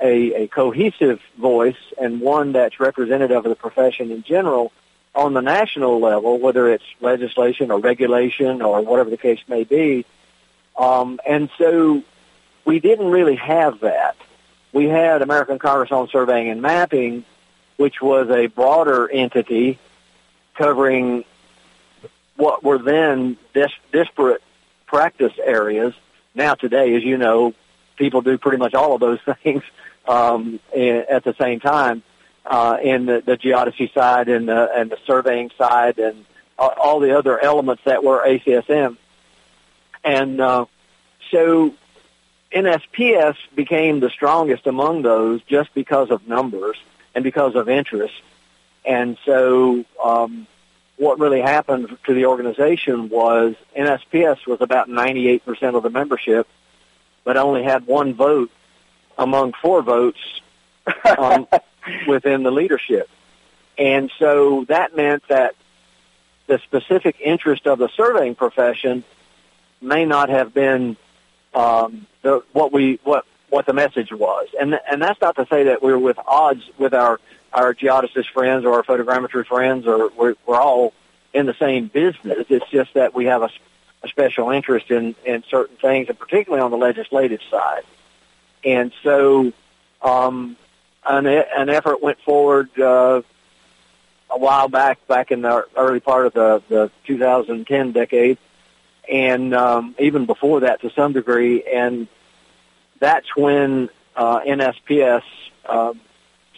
a, 0.01 0.43
a 0.43 0.47
cohesive 0.47 1.21
voice 1.37 1.75
and 1.99 2.21
one 2.21 2.53
that's 2.53 2.79
representative 2.79 3.37
of 3.37 3.43
the 3.43 3.55
profession 3.55 4.11
in 4.11 4.23
general 4.23 4.71
on 5.13 5.33
the 5.33 5.41
national 5.41 5.99
level, 5.99 6.39
whether 6.39 6.69
it's 6.69 6.83
legislation 7.01 7.71
or 7.71 7.79
regulation 7.79 8.61
or 8.61 8.81
whatever 8.81 9.09
the 9.09 9.17
case 9.17 9.39
may 9.47 9.63
be. 9.63 10.05
Um, 10.77 11.19
and 11.27 11.49
so 11.57 12.03
we 12.63 12.79
didn't 12.79 13.09
really 13.09 13.35
have 13.35 13.81
that. 13.81 14.15
We 14.71 14.85
had 14.85 15.21
American 15.21 15.59
Congress 15.59 15.91
on 15.91 16.07
Surveying 16.09 16.49
and 16.49 16.61
Mapping, 16.61 17.25
which 17.77 18.01
was 18.01 18.29
a 18.29 18.47
broader 18.47 19.09
entity 19.09 19.79
covering 20.55 21.25
what 22.35 22.63
were 22.63 22.77
then 22.77 23.37
dis- 23.53 23.71
disparate 23.91 24.43
practice 24.89 25.33
areas. 25.41 25.93
Now 26.33 26.55
today, 26.55 26.95
as 26.95 27.03
you 27.03 27.17
know, 27.17 27.53
people 27.95 28.21
do 28.21 28.37
pretty 28.37 28.57
much 28.57 28.73
all 28.73 28.95
of 28.95 28.99
those 28.99 29.19
things 29.43 29.63
um, 30.07 30.59
at 30.73 31.23
the 31.23 31.35
same 31.39 31.59
time 31.59 32.01
uh, 32.45 32.77
in 32.81 33.05
the, 33.05 33.21
the 33.23 33.37
geodesy 33.37 33.93
side 33.93 34.27
and 34.27 34.49
the, 34.49 34.69
and 34.75 34.89
the 34.89 34.97
surveying 35.05 35.51
side 35.57 35.99
and 35.99 36.25
all 36.57 36.99
the 36.99 37.17
other 37.17 37.39
elements 37.39 37.83
that 37.85 38.03
were 38.03 38.25
ACSM. 38.25 38.97
And 40.03 40.41
uh, 40.41 40.65
so 41.31 41.73
NSPS 42.51 43.35
became 43.55 43.99
the 43.99 44.09
strongest 44.09 44.65
among 44.65 45.03
those 45.03 45.41
just 45.43 45.73
because 45.75 46.09
of 46.09 46.27
numbers 46.27 46.77
and 47.13 47.23
because 47.23 47.55
of 47.55 47.69
interest. 47.69 48.15
And 48.83 49.17
so 49.23 49.85
um, 50.03 50.47
what 50.99 51.17
really 51.17 51.39
happened 51.39 51.97
to 52.05 52.13
the 52.13 52.25
organization 52.25 53.07
was 53.07 53.55
NSPS 53.75 54.45
was 54.45 54.59
about 54.59 54.89
98% 54.89 55.75
of 55.75 55.81
the 55.81 55.89
membership, 55.89 56.45
but 57.23 57.37
only 57.37 57.63
had 57.63 57.87
one 57.87 58.13
vote 58.13 58.51
among 59.17 59.53
four 59.53 59.81
votes 59.81 60.19
um, 61.17 61.47
within 62.07 62.43
the 62.43 62.51
leadership. 62.51 63.09
And 63.77 64.11
so 64.19 64.65
that 64.67 64.93
meant 64.93 65.23
that 65.29 65.55
the 66.47 66.59
specific 66.59 67.15
interest 67.23 67.65
of 67.65 67.79
the 67.79 67.87
surveying 67.95 68.35
profession 68.35 69.05
may 69.81 70.03
not 70.03 70.27
have 70.27 70.53
been 70.53 70.97
um, 71.53 72.07
the, 72.23 72.43
what 72.51 72.73
we 72.73 72.99
what 73.05 73.25
what 73.49 73.65
the 73.65 73.73
message 73.73 74.11
was, 74.11 74.47
and 74.59 74.79
and 74.89 75.01
that's 75.01 75.19
not 75.21 75.35
to 75.35 75.47
say 75.49 75.63
that 75.63 75.81
we're 75.81 75.97
with 75.97 76.19
odds 76.25 76.63
with 76.77 76.93
our 76.93 77.19
our 77.53 77.73
geodesist 77.73 78.29
friends 78.31 78.65
or 78.65 78.73
our 78.75 78.83
photogrammetry 78.83 79.45
friends, 79.45 79.87
or 79.87 80.09
we're, 80.09 80.35
we're 80.45 80.59
all 80.59 80.93
in 81.33 81.45
the 81.45 81.55
same 81.55 81.87
business. 81.87 82.45
It's 82.49 82.69
just 82.69 82.93
that 82.93 83.13
we 83.13 83.25
have 83.25 83.41
a, 83.41 83.49
a 84.03 84.07
special 84.07 84.49
interest 84.51 84.91
in 84.91 85.15
in 85.25 85.43
certain 85.49 85.77
things, 85.77 86.09
and 86.09 86.17
particularly 86.17 86.61
on 86.61 86.71
the 86.71 86.77
legislative 86.77 87.41
side. 87.49 87.83
And 88.63 88.91
so, 89.03 89.53
um, 90.01 90.57
an 91.07 91.25
an 91.25 91.69
effort 91.69 92.01
went 92.01 92.19
forward 92.21 92.69
uh, 92.79 93.21
a 94.29 94.37
while 94.37 94.67
back, 94.67 95.05
back 95.07 95.31
in 95.31 95.41
the 95.41 95.65
early 95.75 95.99
part 95.99 96.25
of 96.27 96.33
the 96.33 96.61
the 96.69 96.91
2010 97.05 97.91
decade, 97.91 98.37
and 99.09 99.53
um, 99.53 99.95
even 99.99 100.25
before 100.25 100.61
that 100.61 100.81
to 100.81 100.91
some 100.91 101.13
degree, 101.13 101.63
and 101.63 102.07
that's 102.99 103.35
when 103.35 103.89
uh, 104.15 104.41
NSPS 104.41 105.23
uh, 105.65 105.93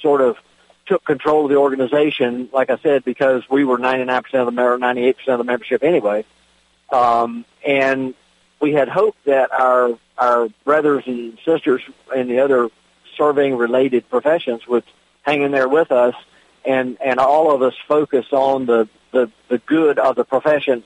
sort 0.01 0.21
of 0.21 0.37
took 0.85 1.05
control 1.05 1.45
of 1.45 1.49
the 1.49 1.57
organization. 1.57 2.49
Like 2.51 2.69
I 2.69 2.77
said, 2.77 3.05
because 3.05 3.49
we 3.49 3.63
were 3.63 3.77
99% 3.77 4.33
of 4.33 4.45
the 4.45 4.51
member, 4.51 4.77
98% 4.77 5.15
of 5.27 5.37
the 5.37 5.43
membership 5.43 5.83
anyway, 5.83 6.25
um, 6.91 7.45
and 7.65 8.13
we 8.59 8.73
had 8.73 8.89
hoped 8.89 9.23
that 9.25 9.51
our 9.51 9.97
our 10.17 10.49
brothers 10.65 11.03
and 11.07 11.37
sisters 11.45 11.81
in 12.15 12.27
the 12.27 12.39
other 12.39 12.69
surveying 13.17 13.57
related 13.57 14.07
professions 14.09 14.67
would 14.67 14.83
hang 15.23 15.41
in 15.41 15.51
there 15.51 15.67
with 15.67 15.91
us, 15.91 16.15
and 16.65 16.97
and 17.01 17.19
all 17.19 17.51
of 17.51 17.61
us 17.61 17.73
focus 17.87 18.27
on 18.31 18.65
the 18.65 18.87
the, 19.11 19.31
the 19.49 19.57
good 19.59 19.99
of 19.99 20.15
the 20.15 20.23
profession 20.23 20.83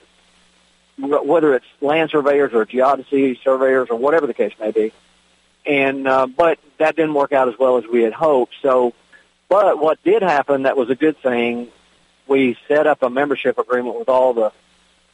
whether 0.98 1.54
it's 1.54 1.66
land 1.82 2.10
surveyors 2.10 2.54
or 2.54 2.66
geodesy 2.66 3.42
surveyors 3.44 3.90
or 3.90 3.98
whatever 3.98 4.28
the 4.28 4.34
case 4.34 4.54
may 4.60 4.72
be. 4.72 4.92
And 5.66 6.08
uh, 6.08 6.28
but 6.28 6.60
that 6.78 6.96
didn't 6.96 7.14
work 7.14 7.32
out 7.32 7.48
as 7.48 7.58
well 7.58 7.78
as 7.78 7.86
we 7.86 8.04
had 8.04 8.14
hoped. 8.14 8.54
So, 8.62 8.94
but 9.50 9.80
what 9.80 10.04
did 10.04 10.22
happen 10.22 10.64
that 10.64 10.78
was 10.78 10.90
a 10.90 10.96
good 10.96 11.18
thing. 11.18 11.70
We 12.28 12.58
set 12.68 12.88
up 12.88 13.04
a 13.04 13.10
membership 13.10 13.58
agreement 13.58 13.98
with 13.98 14.10
all 14.10 14.34
the 14.34 14.52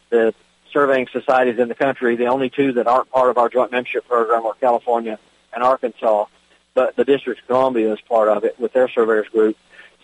the 0.09 0.33
surveying 0.71 1.07
societies 1.11 1.59
in 1.59 1.67
the 1.67 1.75
country. 1.75 2.15
The 2.15 2.27
only 2.27 2.49
two 2.49 2.73
that 2.73 2.87
aren't 2.87 3.09
part 3.11 3.29
of 3.29 3.37
our 3.37 3.49
joint 3.49 3.71
membership 3.71 4.07
program 4.07 4.45
are 4.45 4.53
California 4.55 5.19
and 5.53 5.63
Arkansas, 5.63 6.25
but 6.73 6.95
the 6.95 7.05
District 7.05 7.41
of 7.41 7.47
Columbia 7.47 7.93
is 7.93 8.01
part 8.01 8.29
of 8.29 8.43
it 8.43 8.59
with 8.59 8.73
their 8.73 8.87
surveyors 8.87 9.27
group. 9.29 9.57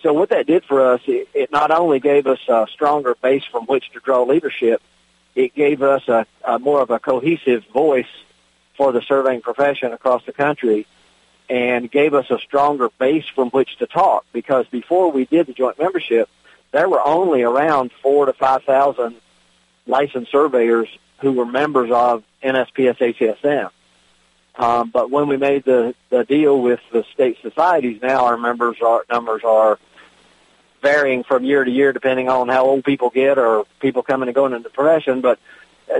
So 0.03 0.13
what 0.13 0.29
that 0.29 0.45
did 0.45 0.63
for 0.63 0.93
us, 0.93 1.01
it, 1.07 1.27
it 1.33 1.51
not 1.51 1.71
only 1.71 1.99
gave 1.99 2.27
us 2.27 2.39
a 2.47 2.67
stronger 2.71 3.15
base 3.21 3.43
from 3.45 3.65
which 3.65 3.91
to 3.91 3.99
draw 3.99 4.23
leadership, 4.23 4.81
it 5.35 5.55
gave 5.55 5.81
us 5.81 6.07
a, 6.07 6.25
a 6.43 6.59
more 6.59 6.81
of 6.81 6.89
a 6.91 6.99
cohesive 6.99 7.65
voice 7.73 8.05
for 8.77 8.91
the 8.91 9.01
surveying 9.01 9.41
profession 9.41 9.91
across 9.91 10.23
the 10.25 10.31
country 10.31 10.85
and 11.49 11.89
gave 11.89 12.13
us 12.13 12.29
a 12.29 12.37
stronger 12.39 12.89
base 12.99 13.25
from 13.27 13.49
which 13.49 13.77
to 13.77 13.87
talk 13.87 14.25
because 14.31 14.67
before 14.67 15.11
we 15.11 15.25
did 15.25 15.47
the 15.47 15.53
joint 15.53 15.79
membership, 15.79 16.29
there 16.71 16.87
were 16.87 17.01
only 17.01 17.41
around 17.41 17.91
four 18.03 18.25
to 18.25 18.33
5,000 18.33 19.15
licensed 19.87 20.31
surveyors 20.31 20.89
who 21.19 21.31
were 21.31 21.45
members 21.45 21.89
of 21.91 22.23
NSPS 22.43 22.97
ACSM. 22.97 23.71
Um, 24.55 24.89
but 24.89 25.09
when 25.09 25.27
we 25.27 25.37
made 25.37 25.63
the, 25.63 25.95
the 26.09 26.23
deal 26.23 26.59
with 26.61 26.79
the 26.91 27.03
state 27.13 27.37
societies, 27.41 28.01
now 28.01 28.25
our 28.25 28.37
members 28.37 28.77
are, 28.81 29.05
numbers 29.09 29.43
are 29.43 29.79
varying 30.81 31.23
from 31.23 31.43
year 31.43 31.63
to 31.63 31.71
year 31.71 31.93
depending 31.93 32.29
on 32.29 32.49
how 32.49 32.65
old 32.65 32.83
people 32.83 33.09
get 33.09 33.37
or 33.37 33.65
people 33.79 34.03
coming 34.03 34.27
and 34.27 34.35
going 34.35 34.53
into 34.53 34.63
the 34.63 34.69
profession, 34.69 35.21
but 35.21 35.39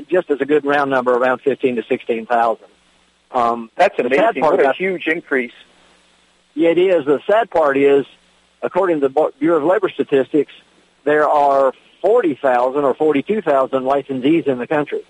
just 0.10 0.30
as 0.30 0.41
a 0.41 0.45
good 0.45 0.65
round 0.65 0.91
number, 0.91 1.13
around 1.13 1.39
15 1.39 1.78
to 1.78 1.84
16,000. 1.84 2.65
Um, 3.32 3.69
That's 3.76 3.97
amazing. 4.00 4.41
What 4.41 4.63
a 4.63 4.73
huge 4.73 5.08
increase. 5.08 5.54
Yeah, 6.54 6.69
it 6.69 6.78
is. 6.78 7.06
The 7.06 7.21
sad 7.28 7.50
part 7.50 7.78
is, 7.78 8.06
according 8.62 9.02
to 9.02 9.10
the 9.10 9.32
Bureau 9.39 9.58
of 9.58 9.63
Labor 9.63 9.89
Statistics, 9.89 10.52
there 11.04 11.28
are 11.28 11.73
40,000 12.02 12.84
or 12.84 12.93
42,000 12.93 13.84
licensees 13.84 14.47
in 14.47 14.58
the 14.58 14.67
country. 14.67 15.02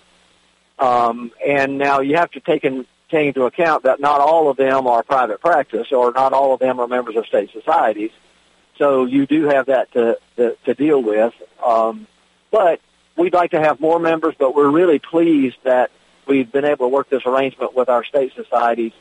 Um, 0.79 1.31
and 1.45 1.77
now 1.77 2.01
you 2.01 2.17
have 2.17 2.31
to 2.31 2.39
take, 2.39 2.63
in, 2.63 2.85
take 3.09 3.27
into 3.27 3.45
account 3.45 3.83
that 3.83 3.99
not 3.99 4.21
all 4.21 4.49
of 4.49 4.57
them 4.57 4.87
are 4.87 5.03
private 5.03 5.41
practice 5.41 5.91
or 5.91 6.11
not 6.11 6.33
all 6.33 6.53
of 6.53 6.59
them 6.59 6.79
are 6.79 6.87
members 6.87 7.15
of 7.15 7.25
state 7.25 7.51
societies. 7.51 8.11
So 8.77 9.05
you 9.05 9.25
do 9.25 9.45
have 9.45 9.67
that 9.67 9.91
to, 9.93 10.19
to, 10.35 10.55
to 10.65 10.73
deal 10.73 11.01
with. 11.01 11.33
Um, 11.65 12.07
but 12.51 12.79
we'd 13.17 13.33
like 13.33 13.51
to 13.51 13.59
have 13.59 13.79
more 13.79 13.99
members, 13.99 14.35
but 14.37 14.55
we're 14.55 14.69
really 14.69 14.99
pleased 14.99 15.57
that 15.63 15.91
we've 16.27 16.51
been 16.51 16.65
able 16.65 16.85
to 16.85 16.89
work 16.89 17.09
this 17.09 17.25
arrangement 17.25 17.75
with 17.75 17.89
our 17.89 18.03
state 18.03 18.33
societies 18.35 18.93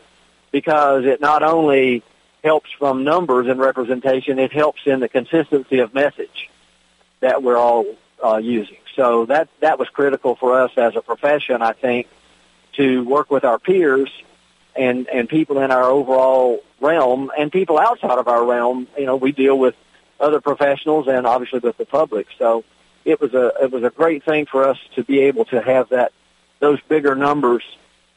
because 0.51 1.05
it 1.05 1.21
not 1.21 1.43
only 1.43 2.03
helps 2.43 2.71
from 2.73 3.05
numbers 3.05 3.49
and 3.49 3.61
representation, 3.61 4.39
it 4.39 4.53
helps 4.53 4.83
in 4.87 5.01
the 5.01 5.09
consistency 5.09 5.81
of 5.81 5.93
message 5.93 6.49
that 7.21 7.43
we're 7.43 7.57
all 7.57 7.85
uh, 8.25 8.37
using. 8.37 8.79
So 8.95 9.27
that 9.27 9.49
that 9.61 9.79
was 9.79 9.89
critical 9.89 10.37
for 10.37 10.59
us 10.59 10.71
as 10.77 10.97
a 10.97 11.03
profession, 11.03 11.61
I 11.61 11.73
think, 11.73 12.07
to 12.75 13.05
work 13.05 13.31
with 13.31 13.45
our 13.45 13.59
peers 13.59 14.11
and 14.75 15.09
and 15.09 15.29
people 15.29 15.59
in 15.59 15.71
our 15.71 15.85
overall 15.85 16.63
realm 16.81 17.31
and 17.37 17.51
people 17.51 17.79
outside 17.79 18.19
of 18.19 18.29
our 18.29 18.45
realm. 18.45 18.87
You 18.97 19.07
know, 19.07 19.17
we 19.17 19.33
deal 19.33 19.59
with 19.59 19.75
other 20.19 20.41
professionals 20.41 21.09
and 21.09 21.27
obviously 21.27 21.59
with 21.59 21.77
the 21.77 21.85
public. 21.85 22.29
So 22.39 22.65
it 23.07 23.21
was 23.21 23.33
a 23.33 23.53
it 23.63 23.71
was 23.71 23.85
a 23.85 23.91
great 23.91 24.25
thing 24.25 24.45
for 24.45 24.69
us 24.69 24.79
to 24.97 25.05
be 25.05 25.21
able 25.21 25.47
to 25.47 25.63
have 25.63 25.89
that 25.91 26.13
those 26.59 26.81
bigger 26.89 27.15
numbers 27.15 27.63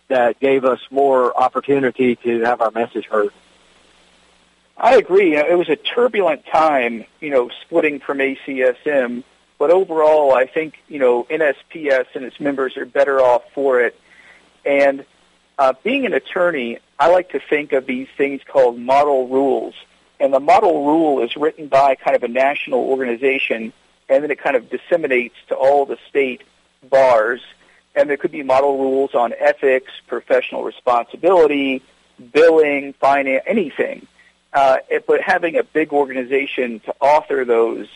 that 0.07 0.39
gave 0.39 0.65
us 0.65 0.79
more 0.89 1.39
opportunity 1.39 2.15
to 2.15 2.41
have 2.41 2.59
our 2.59 2.71
message 2.71 3.05
heard. 3.05 3.29
I 4.75 4.95
agree. 4.95 5.35
It 5.35 5.57
was 5.57 5.69
a 5.69 5.75
turbulent 5.75 6.45
time, 6.47 7.05
you 7.21 7.29
know, 7.29 7.49
splitting 7.61 7.99
from 7.99 8.17
ACSM, 8.17 9.23
but 9.59 9.69
overall, 9.69 10.33
I 10.33 10.47
think 10.47 10.81
you 10.87 10.99
know 10.99 11.25
NSPS 11.25 12.07
and 12.15 12.25
its 12.25 12.39
members 12.39 12.75
are 12.75 12.85
better 12.85 13.21
off 13.21 13.43
for 13.53 13.81
it. 13.81 13.99
And 14.65 15.05
uh, 15.59 15.73
being 15.83 16.05
an 16.05 16.13
attorney, 16.13 16.79
I 16.97 17.11
like 17.11 17.29
to 17.31 17.39
think 17.39 17.73
of 17.73 17.85
these 17.85 18.07
things 18.17 18.41
called 18.45 18.79
model 18.79 19.27
rules. 19.27 19.75
And 20.19 20.33
the 20.33 20.39
model 20.39 20.85
rule 20.85 21.21
is 21.21 21.35
written 21.37 21.67
by 21.67 21.95
kind 21.95 22.15
of 22.15 22.23
a 22.23 22.27
national 22.27 22.79
organization, 22.79 23.71
and 24.09 24.23
then 24.23 24.31
it 24.31 24.39
kind 24.39 24.55
of 24.55 24.69
disseminates 24.69 25.35
to 25.47 25.55
all 25.55 25.85
the 25.85 25.97
state 26.09 26.41
bars. 26.89 27.41
And 27.95 28.09
there 28.09 28.17
could 28.17 28.31
be 28.31 28.43
model 28.43 28.77
rules 28.77 29.13
on 29.13 29.33
ethics, 29.37 29.91
professional 30.07 30.63
responsibility, 30.63 31.81
billing, 32.33 32.93
finance, 32.93 33.43
anything. 33.47 34.07
Uh, 34.51 34.77
it, 34.89 35.05
but 35.05 35.21
having 35.21 35.57
a 35.57 35.63
big 35.63 35.93
organization 35.93 36.79
to 36.81 36.95
author 36.99 37.45
those 37.45 37.87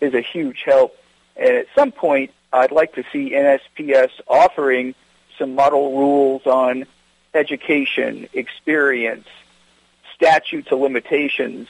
is 0.00 0.14
a 0.14 0.20
huge 0.20 0.62
help. 0.64 0.96
And 1.36 1.56
at 1.56 1.66
some 1.74 1.92
point, 1.92 2.30
I'd 2.52 2.72
like 2.72 2.94
to 2.94 3.04
see 3.12 3.30
NSPS 3.30 4.10
offering 4.28 4.94
some 5.38 5.54
model 5.54 5.96
rules 5.98 6.46
on 6.46 6.86
education, 7.32 8.28
experience, 8.32 9.26
statutes 10.14 10.70
of 10.70 10.78
limitations, 10.78 11.68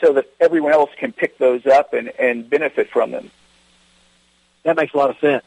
so 0.00 0.12
that 0.14 0.26
everyone 0.40 0.72
else 0.72 0.90
can 0.98 1.12
pick 1.12 1.38
those 1.38 1.66
up 1.66 1.92
and, 1.92 2.08
and 2.18 2.48
benefit 2.48 2.90
from 2.90 3.10
them. 3.10 3.30
That 4.64 4.76
makes 4.76 4.94
a 4.94 4.96
lot 4.96 5.10
of 5.10 5.18
sense. 5.18 5.44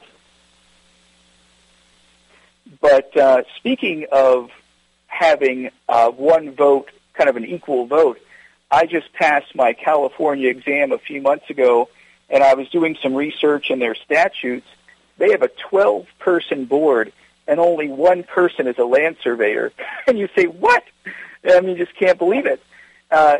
But 2.79 3.15
uh, 3.17 3.43
speaking 3.57 4.05
of 4.11 4.49
having 5.07 5.69
uh, 5.89 6.09
one 6.09 6.51
vote, 6.51 6.89
kind 7.13 7.29
of 7.29 7.35
an 7.35 7.45
equal 7.45 7.85
vote, 7.85 8.19
I 8.69 8.85
just 8.85 9.11
passed 9.13 9.53
my 9.53 9.73
California 9.73 10.49
exam 10.49 10.91
a 10.93 10.97
few 10.97 11.21
months 11.21 11.49
ago, 11.49 11.89
and 12.29 12.43
I 12.43 12.53
was 12.53 12.69
doing 12.69 12.97
some 13.01 13.13
research 13.13 13.69
in 13.69 13.79
their 13.79 13.95
statutes. 13.95 14.67
They 15.17 15.31
have 15.31 15.41
a 15.41 15.49
12-person 15.49 16.65
board, 16.65 17.11
and 17.47 17.59
only 17.59 17.89
one 17.89 18.23
person 18.23 18.67
is 18.67 18.77
a 18.77 18.85
land 18.85 19.17
surveyor. 19.21 19.73
And 20.07 20.17
you 20.17 20.29
say, 20.35 20.45
what? 20.45 20.83
I 21.47 21.59
mean, 21.61 21.77
you 21.77 21.85
just 21.85 21.97
can't 21.97 22.17
believe 22.17 22.45
it. 22.45 22.61
Uh, 23.11 23.37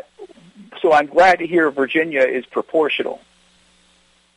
so 0.80 0.92
I'm 0.92 1.06
glad 1.06 1.40
to 1.40 1.46
hear 1.46 1.70
Virginia 1.70 2.22
is 2.22 2.46
proportional. 2.46 3.20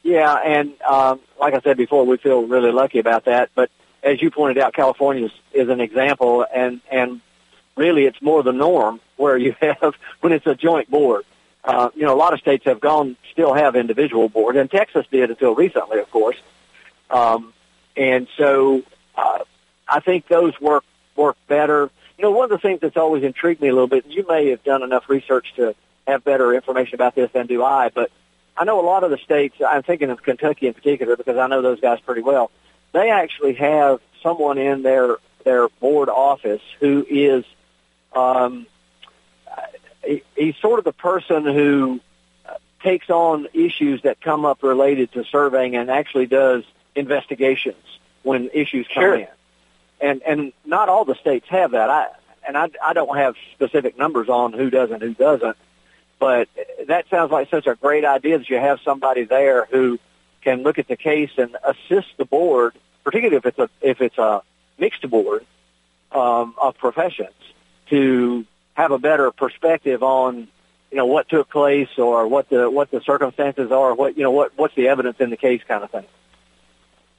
Yeah, 0.04 0.36
and 0.36 0.80
um, 0.82 1.20
like 1.40 1.54
I 1.56 1.62
said 1.62 1.78
before, 1.78 2.06
we 2.06 2.18
feel 2.18 2.44
really 2.46 2.72
lucky 2.72 3.00
about 3.00 3.26
that. 3.26 3.50
But 3.56 3.72
as 4.04 4.22
you 4.22 4.30
pointed 4.30 4.62
out, 4.62 4.74
California 4.74 5.26
is, 5.26 5.32
is 5.52 5.70
an 5.70 5.82
example, 5.82 6.46
and 6.54 6.80
and 6.92 7.22
really 7.76 8.06
it's 8.06 8.22
more 8.22 8.44
the 8.44 8.54
norm 8.54 9.00
where 9.18 9.38
you 9.38 9.56
have 9.62 9.96
when 10.22 10.32
it's 10.32 10.46
a 10.46 10.56
joint 10.56 10.90
board. 10.90 11.26
Uh, 11.64 11.90
you 11.96 12.06
know, 12.06 12.14
a 12.14 12.16
lot 12.16 12.34
of 12.34 12.40
states 12.40 12.66
have 12.66 12.80
gone 12.80 13.18
still 13.32 13.54
have 13.56 13.76
individual 13.76 14.30
board, 14.30 14.56
and 14.56 14.70
Texas 14.70 15.08
did 15.12 15.32
until 15.32 15.56
recently, 15.56 16.00
of 16.00 16.10
course. 16.12 16.38
Um, 17.10 17.52
and 17.98 18.28
so 18.38 18.84
uh, 19.16 19.40
I 19.88 20.00
think 20.02 20.28
those 20.28 20.60
work 20.62 20.84
work 21.16 21.38
better. 21.48 21.90
You 22.18 22.24
know, 22.24 22.32
one 22.32 22.44
of 22.46 22.50
the 22.52 22.60
things 22.60 22.82
that's 22.82 22.98
always 22.98 23.24
intrigued 23.24 23.62
me 23.62 23.70
a 23.70 23.74
little 23.74 23.88
bit, 23.88 24.06
you 24.06 24.26
may 24.28 24.50
have 24.52 24.64
done 24.64 24.84
enough 24.84 25.10
research 25.10 25.54
to 25.56 25.76
have 26.08 26.24
better 26.24 26.54
information 26.54 26.96
about 26.96 27.16
this 27.16 27.32
than 27.32 27.48
do 27.48 27.64
I, 27.64 27.90
but 27.90 28.12
I 28.58 28.64
know 28.64 28.80
a 28.80 28.86
lot 28.86 29.04
of 29.04 29.12
the 29.12 29.18
states, 29.18 29.56
I'm 29.66 29.84
thinking 29.84 30.10
of 30.10 30.24
Kentucky 30.24 30.68
in 30.68 30.74
particular 30.74 31.16
because 31.16 31.38
I 31.38 31.48
know 31.48 31.62
those 31.62 31.80
guys 31.80 32.00
pretty 32.00 32.22
well, 32.22 32.52
they 32.94 33.10
actually 33.10 33.56
have 33.56 34.00
someone 34.24 34.58
in 34.58 34.82
their, 34.84 35.18
their 35.44 35.68
board 35.68 36.10
office 36.10 36.62
who 36.80 37.06
is, 37.10 37.44
um, 38.14 38.68
he, 40.04 40.24
he's 40.38 40.56
sort 40.58 40.80
of 40.80 40.86
the 40.86 40.94
person 40.94 41.44
who 41.44 42.00
takes 42.82 43.10
on 43.10 43.48
issues 43.54 44.04
that 44.04 44.22
come 44.22 44.46
up 44.46 44.62
related 44.64 45.12
to 45.14 45.24
surveying 45.26 45.76
and 45.76 45.90
actually 45.90 46.28
does 46.28 46.64
investigations 46.96 47.84
when 48.24 48.50
issues 48.54 48.88
come 48.94 49.02
sure. 49.02 49.16
in 49.16 49.28
and 50.02 50.22
and 50.24 50.54
not 50.66 50.90
all 50.90 51.06
the 51.06 51.16
states 51.16 51.48
have 51.50 51.72
that. 51.72 51.90
I 51.90 52.08
and 52.48 52.58
I 52.58 52.70
I 52.84 52.94
don't 52.94 53.16
have 53.18 53.36
specific 53.54 53.98
numbers 53.98 54.30
on 54.30 54.54
who 54.54 54.70
does 54.70 54.92
and 54.92 55.02
who 55.02 55.14
doesn't, 55.14 55.58
but 56.26 56.50
that 56.88 57.08
sounds 57.12 57.32
like 57.32 57.52
such 57.52 57.68
a 57.68 57.76
great 57.76 58.04
idea 58.04 58.40
that 58.40 58.50
you 58.50 58.58
have 58.58 58.80
somebody 58.84 59.26
there 59.26 59.66
who 59.66 60.00
can 60.42 60.64
look 60.64 60.80
at 60.80 60.88
the 60.88 60.96
case 60.98 61.30
and 61.38 61.56
assist 61.64 62.08
the 62.18 62.26
board, 62.26 62.74
particularly 63.04 63.38
if 63.38 63.46
it's 63.46 63.60
a 63.60 63.70
if 63.80 64.02
it's 64.02 64.18
a 64.18 64.42
mixed 64.80 65.08
board 65.08 65.46
um, 66.12 66.56
of 66.60 66.76
professions, 66.80 67.36
to 67.92 68.44
have 68.74 68.90
a 68.90 68.98
better 68.98 69.30
perspective 69.30 70.02
on 70.02 70.48
you 70.90 70.98
know 70.98 71.06
what 71.06 71.30
took 71.30 71.48
place 71.48 71.90
or 72.00 72.28
what 72.28 72.50
the 72.50 72.72
what 72.72 72.90
the 72.90 73.02
circumstances 73.02 73.72
are, 73.72 73.94
what 73.94 74.18
you 74.18 74.24
know 74.24 74.32
what 74.32 74.52
what's 74.56 74.74
the 74.74 74.88
evidence 74.88 75.18
in 75.20 75.30
the 75.30 75.38
case, 75.38 75.62
kind 75.68 75.84
of 75.84 75.92
thing. 75.92 76.06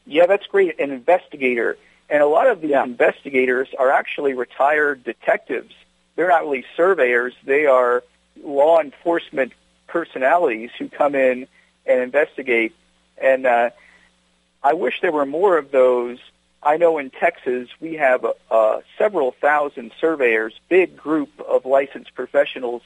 Yeah, 0.05 0.27
that's 0.27 0.49
great. 0.49 0.81
An 0.81 0.91
investigator 0.91 1.79
and 2.11 2.25
a 2.25 2.27
lot 2.27 2.49
of 2.49 2.61
these 2.61 2.71
Yeah. 2.73 2.83
investigators 2.83 3.69
are 3.79 3.93
actually 3.93 4.35
retired 4.35 5.05
detectives. 5.05 5.75
They're 6.17 6.29
not 6.29 6.43
really 6.43 6.65
surveyors. 6.77 7.35
They 7.45 7.67
are 7.67 8.03
law 8.43 8.81
enforcement 8.81 9.53
personalities 9.87 10.71
who 10.79 10.89
come 10.89 11.15
in 11.15 11.47
and 11.87 12.01
investigate. 12.01 12.75
And 13.19 13.47
uh, 13.47 13.71
I 14.63 14.75
wish 14.75 15.01
there 15.01 15.13
were 15.13 15.27
more 15.27 15.59
of 15.59 15.71
those. 15.71 16.19
I 16.63 16.77
know 16.77 16.99
in 16.99 17.11
Texas 17.11 17.69
we 17.81 17.95
have 17.95 18.27
uh, 18.51 18.81
several 18.99 19.33
thousand 19.33 19.93
surveyors, 20.01 20.59
big 20.69 20.97
group 20.97 21.31
of 21.41 21.65
licensed 21.65 22.15
professionals, 22.15 22.83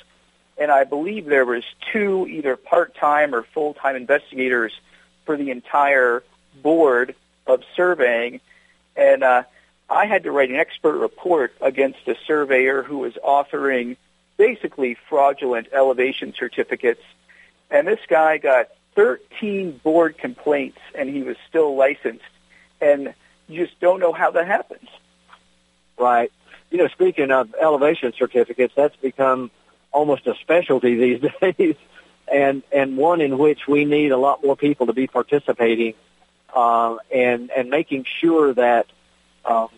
and 0.59 0.71
I 0.71 0.85
believe 0.85 1.25
there 1.27 1.47
was 1.47 1.65
two 1.93 2.27
either 2.29 2.57
part-time 2.57 3.35
or 3.35 3.43
full-time 3.43 3.97
investigators 3.97 4.73
for 5.25 5.37
the 5.37 5.51
entire 5.51 6.23
board 6.63 7.15
of 7.47 7.63
surveying 7.75 8.41
and 8.97 9.23
uh, 9.23 9.45
I 9.89 10.07
had 10.07 10.25
to 10.25 10.31
write 10.31 10.51
an 10.51 10.57
expert 10.57 10.99
report 10.99 11.55
against 11.61 12.01
a 12.07 12.15
surveyor 12.27 12.83
who 12.83 12.99
was 12.99 13.15
authoring 13.15 13.97
basically 14.41 14.97
fraudulent 15.11 15.69
elevation 15.71 16.33
certificates. 16.35 17.03
And 17.71 17.87
this 17.87 18.01
guy 18.09 18.39
got 18.39 18.69
13 18.95 19.79
board 19.85 20.17
complaints, 20.17 20.79
and 20.95 21.11
he 21.11 21.23
was 21.23 21.37
still 21.47 21.77
licensed. 21.77 22.25
And 22.81 23.13
you 23.49 23.67
just 23.67 23.79
don't 23.81 24.01
know 24.01 24.15
how 24.15 24.31
that 24.31 24.47
happens. 24.47 24.89
Right. 25.99 26.33
You 26.71 26.79
know, 26.79 26.89
speaking 26.89 27.31
of 27.31 27.55
elevation 27.61 28.15
certificates, 28.17 28.73
that's 28.75 28.97
become 28.97 29.51
almost 29.93 30.27
a 30.27 30.35
specialty 30.37 30.95
these 31.05 31.31
days, 31.43 31.77
and 32.33 32.63
and 32.73 32.97
one 32.97 33.21
in 33.21 33.37
which 33.37 33.69
we 33.69 33.85
need 33.85 34.11
a 34.11 34.17
lot 34.17 34.43
more 34.43 34.57
people 34.57 34.87
to 34.87 34.95
be 34.95 35.07
participating, 35.07 35.93
uh, 36.55 36.97
and 37.15 37.51
and 37.51 37.69
making 37.69 38.07
sure 38.21 38.55
that 38.55 38.87
um, 39.45 39.69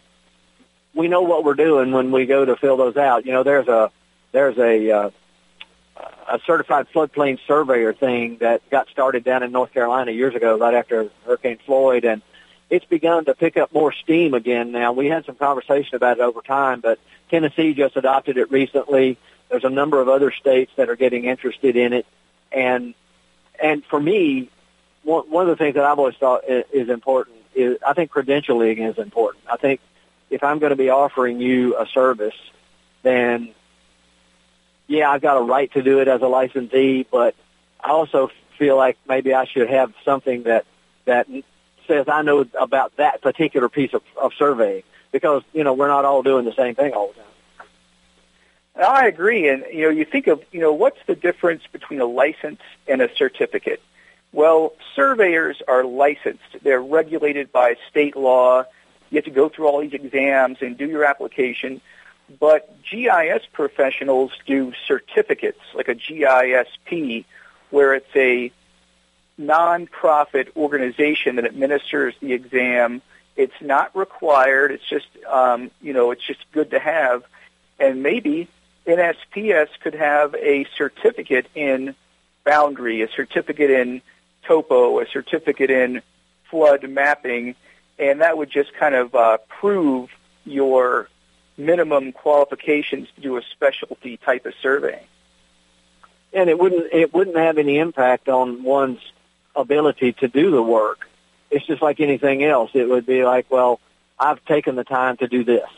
we 0.95 1.09
know 1.09 1.23
what 1.23 1.43
we're 1.45 1.55
doing 1.55 1.91
when 1.91 2.13
we 2.13 2.27
go 2.27 2.45
to 2.45 2.55
fill 2.55 2.77
those 2.77 2.97
out. 2.97 3.27
You 3.27 3.33
know, 3.33 3.43
there's 3.43 3.67
a 3.67 3.91
there's 4.33 4.59
a 4.59 4.91
uh, 4.91 5.11
a 6.29 6.41
certified 6.47 6.87
floodplain 6.95 7.39
surveyor 7.47 7.93
thing 7.93 8.39
that 8.39 8.69
got 8.71 8.89
started 8.89 9.25
down 9.25 9.43
in 9.43 9.53
North 9.53 9.73
Carolina 9.73 10.11
years 10.11 10.35
ago, 10.35 10.57
right 10.59 10.75
after 10.75 11.11
Hurricane 11.27 11.59
Floyd, 11.65 12.05
and 12.05 12.23
it's 12.71 12.87
begun 12.87 13.27
to 13.27 13.35
pick 13.35 13.57
up 13.57 13.73
more 13.73 13.93
steam 13.93 14.33
again 14.35 14.73
now. 14.73 14.93
We 14.93 15.07
had 15.09 15.27
some 15.27 15.35
conversation 15.35 15.95
about 15.95 16.19
it 16.19 16.23
over 16.23 16.41
time, 16.41 16.81
but 16.81 16.99
Tennessee 17.31 17.75
just 17.75 17.97
adopted 17.97 18.39
it 18.39 18.51
recently. 18.51 19.19
There's 19.51 19.65
a 19.65 19.71
number 19.71 20.01
of 20.01 20.09
other 20.09 20.31
states 20.33 20.73
that 20.77 20.89
are 20.89 20.97
getting 20.97 21.27
interested 21.27 21.77
in 21.77 21.93
it, 21.93 22.07
and 22.51 22.95
and 23.63 23.85
for 23.85 24.01
me, 24.01 24.49
one, 25.05 25.31
one 25.31 25.43
of 25.49 25.57
the 25.57 25.63
things 25.63 25.75
that 25.75 25.85
I've 25.85 25.99
always 25.99 26.17
thought 26.17 26.43
i- 26.49 26.65
is 26.73 26.89
important 26.89 27.37
is 27.55 27.77
I 27.87 27.93
think 27.93 28.11
credentialing 28.11 28.89
is 28.89 28.97
important. 28.99 29.45
I 29.51 29.57
think 29.59 29.81
if 30.31 30.43
I'm 30.43 30.59
going 30.59 30.71
to 30.71 30.77
be 30.77 30.89
offering 30.89 31.39
you 31.41 31.77
a 31.77 31.87
service, 31.87 32.35
then 33.03 33.51
yeah, 34.87 35.11
I've 35.11 35.23
got 35.23 35.37
a 35.37 35.43
right 35.43 35.73
to 35.73 35.83
do 35.83 36.01
it 36.01 36.09
as 36.09 36.23
a 36.23 36.27
licensee, 36.27 37.07
but 37.11 37.35
I 37.83 37.91
also 37.91 38.31
feel 38.59 38.77
like 38.77 38.99
maybe 39.09 39.35
I 39.35 39.45
should 39.45 39.71
have 39.71 39.93
something 40.05 40.45
that 40.45 40.67
that 41.05 41.27
says 41.87 42.07
I 42.09 42.23
know 42.23 42.47
about 42.59 42.97
that 42.97 43.23
particular 43.23 43.69
piece 43.69 43.93
of, 43.95 44.03
of 44.21 44.33
surveying 44.35 44.83
because 45.11 45.43
you 45.53 45.65
know 45.65 45.73
we're 45.73 45.89
not 45.89 46.05
all 46.05 46.23
doing 46.23 46.45
the 46.45 46.55
same 46.55 46.75
thing 46.75 46.93
all 46.93 47.09
the 47.09 47.15
time. 47.15 47.25
I 48.75 49.07
agree. 49.07 49.49
And, 49.49 49.65
you 49.73 49.83
know, 49.83 49.91
you 49.91 50.05
think 50.05 50.27
of, 50.27 50.43
you 50.51 50.61
know, 50.61 50.73
what's 50.73 50.99
the 51.07 51.15
difference 51.15 51.63
between 51.71 52.01
a 52.01 52.07
license 52.07 52.61
and 52.89 53.03
a 53.03 53.15
certificate? 53.15 53.83
Well, 54.33 54.73
surveyors 54.97 55.61
are 55.69 55.85
licensed. 55.85 56.57
They're 56.63 56.81
regulated 56.81 57.53
by 57.53 57.77
state 57.91 58.17
law. 58.17 58.65
You 59.11 59.17
have 59.17 59.25
to 59.27 59.31
go 59.31 59.51
through 59.51 59.69
all 59.69 59.81
these 59.81 59.93
exams 59.93 60.59
and 60.63 60.79
do 60.79 60.87
your 60.87 61.05
application. 61.05 61.83
But 62.41 62.83
GIS 62.83 63.43
professionals 63.53 64.33
do 64.47 64.73
certificates, 64.87 65.61
like 65.75 65.89
a 65.89 65.95
GISP, 65.95 67.25
where 67.71 67.95
it's 67.95 68.17
a 68.17 68.53
nonprofit 69.39 70.55
organization 70.57 71.37
that 71.37 71.45
administers 71.45 72.15
the 72.21 72.33
exam. 72.33 73.03
It's 73.37 73.61
not 73.61 73.95
required. 73.97 74.73
It's 74.73 74.89
just, 74.89 75.07
um, 75.29 75.71
you 75.81 75.93
know, 75.93 76.11
it's 76.11 76.25
just 76.25 76.41
good 76.53 76.71
to 76.71 76.79
have. 76.79 77.25
And 77.79 78.03
maybe 78.03 78.49
NSPS 78.87 79.69
could 79.83 79.95
have 79.95 80.35
a 80.35 80.67
certificate 80.77 81.47
in 81.55 81.95
boundary, 82.45 83.03
a 83.03 83.09
certificate 83.09 83.71
in 83.71 84.03
topo, 84.45 84.99
a 85.01 85.07
certificate 85.07 85.71
in 85.71 86.03
flood 86.51 86.89
mapping, 86.89 87.55
and 87.99 88.21
that 88.21 88.37
would 88.37 88.51
just 88.51 88.75
kind 88.75 88.95
of 88.95 89.15
uh, 89.15 89.39
prove 89.49 90.11
your 90.45 91.09
minimum 91.57 92.13
qualifications 92.13 93.09
to 93.15 93.21
do 93.21 93.37
a 93.37 93.43
specialty 93.53 94.17
type 94.17 94.47
of 94.47 94.55
survey. 94.63 95.05
And 96.33 96.49
it 96.49 96.59
wouldn't 96.59 96.93
it 96.93 97.13
wouldn't 97.13 97.37
have 97.37 97.59
any 97.59 97.79
impact 97.79 98.29
on 98.29 98.63
one's 98.63 99.01
ability 99.55 100.13
to 100.15 100.29
do 100.29 100.51
the 100.51 100.63
work. 100.63 101.09
It's 101.51 101.67
just 101.67 101.83
like 101.83 102.01
anything 102.01 102.43
else. 102.43 102.71
It 102.75 102.89
would 102.89 103.05
be 103.05 103.25
like, 103.25 103.51
well, 103.51 103.81
I've 104.19 104.43
taken 104.47 104.75
the 104.77 104.85
time 104.85 105.19
to 105.19 105.29
do 105.29 105.45
this, 105.45 105.69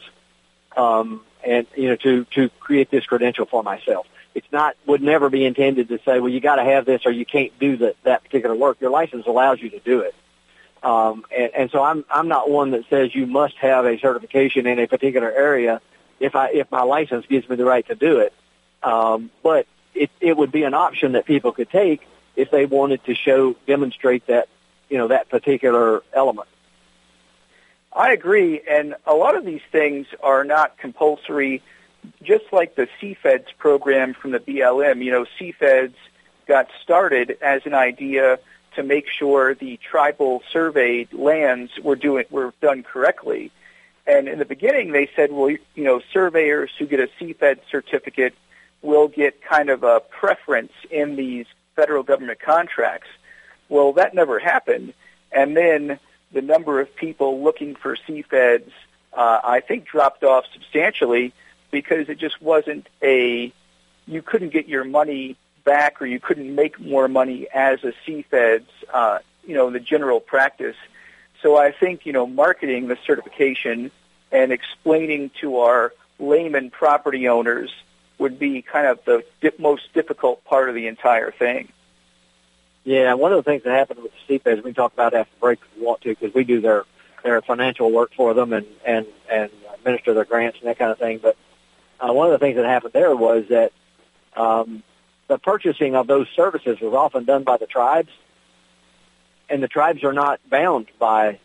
um, 0.76 1.22
and 1.44 1.66
you 1.76 1.88
know, 1.88 1.96
to 1.96 2.24
to 2.36 2.48
create 2.60 2.90
this 2.90 3.04
credential 3.04 3.46
for 3.46 3.62
myself. 3.62 4.06
It's 4.34 4.50
not 4.52 4.76
would 4.86 5.02
never 5.02 5.28
be 5.28 5.44
intended 5.44 5.88
to 5.88 5.98
say, 6.04 6.20
well, 6.20 6.28
you 6.28 6.40
got 6.40 6.56
to 6.56 6.64
have 6.64 6.84
this 6.84 7.02
or 7.04 7.10
you 7.10 7.24
can't 7.24 7.56
do 7.58 7.76
that 7.78 7.96
that 8.04 8.22
particular 8.22 8.54
work. 8.54 8.80
Your 8.80 8.90
license 8.90 9.26
allows 9.26 9.60
you 9.60 9.70
to 9.70 9.80
do 9.80 10.00
it. 10.00 10.14
Um, 10.84 11.24
and, 11.34 11.50
and 11.54 11.70
so 11.70 11.82
I'm 11.82 12.04
I'm 12.10 12.28
not 12.28 12.50
one 12.50 12.72
that 12.72 12.84
says 12.90 13.14
you 13.14 13.26
must 13.26 13.56
have 13.56 13.86
a 13.86 13.98
certification 13.98 14.66
in 14.66 14.78
a 14.78 14.86
particular 14.86 15.32
area 15.32 15.80
if 16.20 16.36
I 16.36 16.50
if 16.50 16.70
my 16.70 16.82
license 16.82 17.24
gives 17.26 17.48
me 17.48 17.56
the 17.56 17.64
right 17.64 17.86
to 17.88 17.94
do 17.94 18.18
it. 18.18 18.34
Um, 18.82 19.30
but 19.42 19.66
it 19.94 20.10
it 20.20 20.36
would 20.36 20.52
be 20.52 20.64
an 20.64 20.74
option 20.74 21.12
that 21.12 21.24
people 21.24 21.52
could 21.52 21.70
take 21.70 22.02
if 22.36 22.50
they 22.50 22.66
wanted 22.66 23.02
to 23.04 23.14
show 23.14 23.54
demonstrate 23.66 24.26
that 24.26 24.48
you 24.90 24.98
know 24.98 25.08
that 25.08 25.30
particular 25.30 26.02
element. 26.12 26.48
I 27.90 28.12
agree, 28.12 28.60
and 28.68 28.96
a 29.06 29.14
lot 29.14 29.36
of 29.36 29.46
these 29.46 29.62
things 29.72 30.06
are 30.22 30.44
not 30.44 30.76
compulsory. 30.76 31.62
Just 32.22 32.44
like 32.52 32.74
the 32.74 32.88
CFEDS 33.00 33.56
program 33.56 34.12
from 34.12 34.32
the 34.32 34.40
BLM, 34.40 35.02
you 35.02 35.10
know, 35.10 35.24
CFEDS 35.40 35.94
got 36.46 36.68
started 36.82 37.38
as 37.40 37.64
an 37.64 37.72
idea 37.72 38.38
to 38.76 38.82
make 38.82 39.08
sure 39.08 39.54
the 39.54 39.78
tribal 39.78 40.42
surveyed 40.52 41.12
lands 41.12 41.72
were 41.80 41.96
doing 41.96 42.24
were 42.30 42.52
done 42.60 42.82
correctly. 42.82 43.50
And 44.06 44.28
in 44.28 44.38
the 44.38 44.44
beginning, 44.44 44.92
they 44.92 45.08
said, 45.16 45.32
well, 45.32 45.50
you 45.50 45.60
know, 45.76 46.00
surveyors 46.12 46.70
who 46.78 46.86
get 46.86 47.00
a 47.00 47.08
CFED 47.18 47.60
certificate 47.70 48.34
will 48.82 49.08
get 49.08 49.42
kind 49.42 49.70
of 49.70 49.82
a 49.82 50.00
preference 50.00 50.72
in 50.90 51.16
these 51.16 51.46
federal 51.74 52.02
government 52.02 52.38
contracts. 52.40 53.08
Well, 53.68 53.94
that 53.94 54.14
never 54.14 54.38
happened. 54.38 54.92
And 55.32 55.56
then 55.56 55.98
the 56.32 56.42
number 56.42 56.80
of 56.80 56.94
people 56.94 57.42
looking 57.42 57.74
for 57.74 57.96
CFEDs, 57.96 58.70
uh, 59.14 59.40
I 59.42 59.60
think, 59.60 59.86
dropped 59.86 60.22
off 60.22 60.44
substantially 60.52 61.32
because 61.70 62.08
it 62.08 62.18
just 62.18 62.42
wasn't 62.42 62.88
a, 63.02 63.52
you 64.06 64.22
couldn't 64.22 64.50
get 64.50 64.68
your 64.68 64.84
money 64.84 65.36
back 65.64 66.00
or 66.00 66.06
you 66.06 66.20
couldn't 66.20 66.54
make 66.54 66.78
more 66.78 67.08
money 67.08 67.46
as 67.52 67.82
a 67.84 67.92
CFEDS, 68.06 68.64
uh, 68.92 69.18
you 69.46 69.54
know, 69.54 69.70
the 69.70 69.80
general 69.80 70.20
practice. 70.20 70.76
So 71.42 71.56
I 71.56 71.72
think, 71.72 72.06
you 72.06 72.12
know, 72.12 72.26
marketing 72.26 72.88
the 72.88 72.98
certification 73.06 73.90
and 74.30 74.52
explaining 74.52 75.30
to 75.40 75.58
our 75.58 75.92
layman 76.18 76.70
property 76.70 77.28
owners 77.28 77.70
would 78.18 78.38
be 78.38 78.62
kind 78.62 78.86
of 78.86 79.04
the 79.04 79.24
di- 79.40 79.50
most 79.58 79.92
difficult 79.92 80.44
part 80.44 80.68
of 80.68 80.74
the 80.74 80.86
entire 80.86 81.30
thing. 81.30 81.68
Yeah, 82.84 83.14
one 83.14 83.32
of 83.32 83.36
the 83.42 83.42
things 83.42 83.62
that 83.64 83.72
happened 83.72 84.02
with 84.02 84.12
the 84.28 84.38
CFEDs, 84.38 84.62
we 84.62 84.72
talk 84.72 84.92
about 84.92 85.14
after 85.14 85.32
break 85.40 85.58
if 85.60 85.78
you 85.78 85.86
want 85.86 86.02
to, 86.02 86.10
because 86.10 86.34
we 86.34 86.44
do 86.44 86.60
their 86.60 86.84
their 87.22 87.40
financial 87.40 87.90
work 87.90 88.12
for 88.14 88.34
them 88.34 88.52
and 88.52 88.66
and 88.84 89.06
and 89.30 89.50
administer 89.74 90.12
their 90.12 90.26
grants 90.26 90.58
and 90.60 90.68
that 90.68 90.78
kind 90.78 90.90
of 90.90 90.98
thing. 90.98 91.18
But 91.18 91.36
uh, 91.98 92.12
one 92.12 92.26
of 92.26 92.32
the 92.32 92.38
things 92.38 92.56
that 92.56 92.66
happened 92.66 92.92
there 92.92 93.16
was 93.16 93.46
that 93.48 93.72
um, 94.36 94.82
the 95.28 95.38
purchasing 95.38 95.96
of 95.96 96.06
those 96.06 96.28
services 96.34 96.80
was 96.80 96.94
often 96.94 97.24
done 97.24 97.44
by 97.44 97.56
the 97.56 97.66
tribes, 97.66 98.10
and 99.48 99.62
the 99.62 99.68
tribes 99.68 100.04
are 100.04 100.12
not 100.12 100.40
bound 100.48 100.86
by 100.98 101.38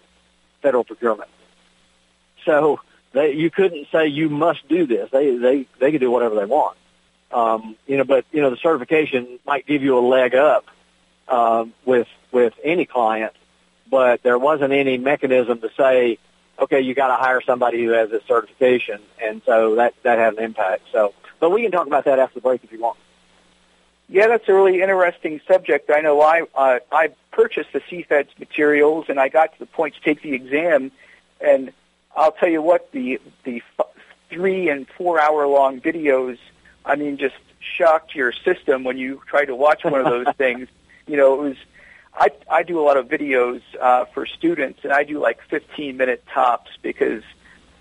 federal 0.61 0.83
procurement. 0.83 1.29
So 2.45 2.79
they, 3.13 3.33
you 3.33 3.49
couldn't 3.49 3.87
say 3.91 4.07
you 4.07 4.29
must 4.29 4.67
do 4.67 4.85
this. 4.85 5.09
They 5.11 5.35
they 5.37 5.65
they 5.79 5.91
could 5.91 6.01
do 6.01 6.11
whatever 6.11 6.35
they 6.35 6.45
want. 6.45 6.77
Um, 7.31 7.75
you 7.87 7.97
know, 7.97 8.03
but 8.03 8.25
you 8.31 8.41
know 8.41 8.49
the 8.49 8.57
certification 8.57 9.39
might 9.45 9.65
give 9.65 9.83
you 9.83 9.97
a 9.97 10.01
leg 10.01 10.35
up 10.35 10.65
um, 11.27 11.73
with 11.85 12.07
with 12.31 12.53
any 12.63 12.85
client, 12.85 13.33
but 13.89 14.23
there 14.23 14.37
wasn't 14.37 14.73
any 14.73 14.97
mechanism 14.97 15.59
to 15.61 15.69
say, 15.77 16.17
okay, 16.59 16.81
you 16.81 16.93
got 16.93 17.07
to 17.07 17.15
hire 17.15 17.41
somebody 17.41 17.83
who 17.83 17.91
has 17.91 18.09
this 18.09 18.23
certification, 18.27 18.99
and 19.21 19.41
so 19.45 19.75
that 19.75 19.93
that 20.03 20.17
had 20.17 20.33
an 20.33 20.43
impact. 20.43 20.83
So, 20.91 21.13
but 21.39 21.51
we 21.51 21.61
can 21.61 21.71
talk 21.71 21.87
about 21.87 22.05
that 22.05 22.19
after 22.19 22.35
the 22.35 22.41
break 22.41 22.63
if 22.63 22.71
you 22.71 22.79
want. 22.79 22.97
Yeah, 24.09 24.27
that's 24.27 24.49
a 24.49 24.53
really 24.53 24.81
interesting 24.81 25.39
subject. 25.47 25.91
I 25.93 26.01
know 26.01 26.19
I 26.21 26.41
uh, 26.55 26.79
I 26.91 27.09
purchased 27.31 27.71
the 27.73 27.79
CFEDS 27.79 28.39
materials 28.39 29.05
and 29.07 29.19
I 29.19 29.29
got 29.29 29.53
to 29.53 29.59
the 29.59 29.67
point 29.67 29.93
to 29.95 30.01
take 30.01 30.23
the 30.23 30.33
exam, 30.33 30.91
and 31.39 31.71
I'll 32.15 32.31
tell 32.31 32.49
you 32.49 32.61
what 32.61 32.91
the 32.91 33.21
the 33.43 33.61
f- 33.77 33.85
three 34.31 34.67
and 34.69 34.87
four 34.97 35.19
hour 35.19 35.45
long 35.45 35.79
videos. 35.79 36.39
I 36.83 36.95
mean, 36.95 37.17
just 37.17 37.35
shocked 37.59 38.15
your 38.15 38.31
system 38.31 38.83
when 38.83 38.97
you 38.97 39.21
try 39.27 39.45
to 39.45 39.55
watch 39.55 39.83
one 39.83 40.01
of 40.01 40.05
those 40.05 40.33
things. 40.37 40.67
You 41.05 41.17
know, 41.17 41.35
it 41.35 41.41
was. 41.49 41.57
I 42.15 42.29
I 42.49 42.63
do 42.63 42.79
a 42.79 42.81
lot 42.81 42.97
of 42.97 43.07
videos 43.09 43.61
uh, 43.79 44.05
for 44.05 44.25
students, 44.25 44.79
and 44.83 44.91
I 44.91 45.03
do 45.03 45.19
like 45.19 45.39
15 45.49 45.97
minute 45.97 46.23
tops 46.33 46.71
because 46.81 47.21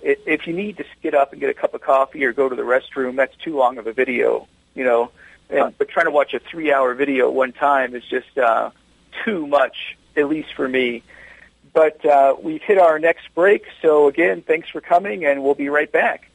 it, 0.02 0.20
if 0.26 0.46
you 0.46 0.52
need 0.52 0.76
to 0.76 0.84
get 1.02 1.14
up 1.14 1.32
and 1.32 1.40
get 1.40 1.48
a 1.48 1.54
cup 1.54 1.72
of 1.72 1.80
coffee 1.80 2.22
or 2.26 2.34
go 2.34 2.50
to 2.50 2.54
the 2.54 2.62
restroom, 2.62 3.16
that's 3.16 3.34
too 3.36 3.56
long 3.56 3.78
of 3.78 3.86
a 3.86 3.94
video. 3.94 4.46
You 4.74 4.84
know, 4.84 5.10
and, 5.50 5.76
but 5.78 5.88
trying 5.88 6.06
to 6.06 6.12
watch 6.12 6.34
a 6.34 6.38
three-hour 6.38 6.94
video 6.94 7.28
at 7.28 7.34
one 7.34 7.52
time 7.52 7.94
is 7.94 8.04
just 8.04 8.36
uh, 8.38 8.70
too 9.24 9.46
much, 9.46 9.96
at 10.16 10.28
least 10.28 10.48
for 10.54 10.68
me. 10.68 11.02
But 11.72 12.04
uh, 12.04 12.34
we've 12.42 12.62
hit 12.62 12.78
our 12.78 12.98
next 12.98 13.28
break, 13.34 13.64
so 13.82 14.08
again, 14.08 14.42
thanks 14.42 14.68
for 14.70 14.80
coming, 14.80 15.24
and 15.24 15.42
we'll 15.42 15.54
be 15.54 15.68
right 15.68 15.90
back. 15.90 16.30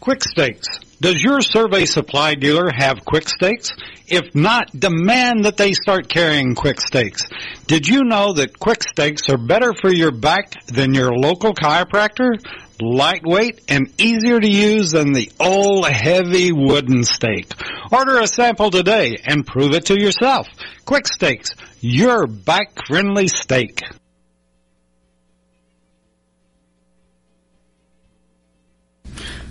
Quick 0.00 0.22
Stakes. 0.24 0.66
Does 1.00 1.22
your 1.22 1.42
survey 1.42 1.84
supply 1.84 2.34
dealer 2.34 2.70
have 2.74 3.04
Quick 3.04 3.28
Stakes? 3.28 3.72
If 4.06 4.34
not, 4.34 4.70
demand 4.72 5.44
that 5.44 5.56
they 5.58 5.72
start 5.72 6.08
carrying 6.08 6.54
Quick 6.54 6.80
Stakes. 6.80 7.22
Did 7.66 7.86
you 7.86 8.04
know 8.04 8.32
that 8.34 8.58
Quick 8.58 8.82
Stakes 8.82 9.28
are 9.28 9.36
better 9.38 9.74
for 9.74 9.92
your 9.92 10.10
back 10.10 10.52
than 10.66 10.94
your 10.94 11.12
local 11.12 11.54
chiropractor? 11.54 12.32
Lightweight 12.80 13.60
and 13.68 13.92
easier 14.00 14.40
to 14.40 14.48
use 14.48 14.92
than 14.92 15.12
the 15.12 15.30
old 15.38 15.86
heavy 15.86 16.52
wooden 16.52 17.04
stake. 17.04 17.52
Order 17.92 18.18
a 18.18 18.26
sample 18.26 18.70
today 18.70 19.18
and 19.24 19.46
prove 19.46 19.74
it 19.74 19.86
to 19.86 20.00
yourself. 20.00 20.46
Quick 20.84 21.06
Stakes, 21.06 21.50
your 21.80 22.26
back 22.26 22.86
friendly 22.86 23.28
stake. 23.28 23.82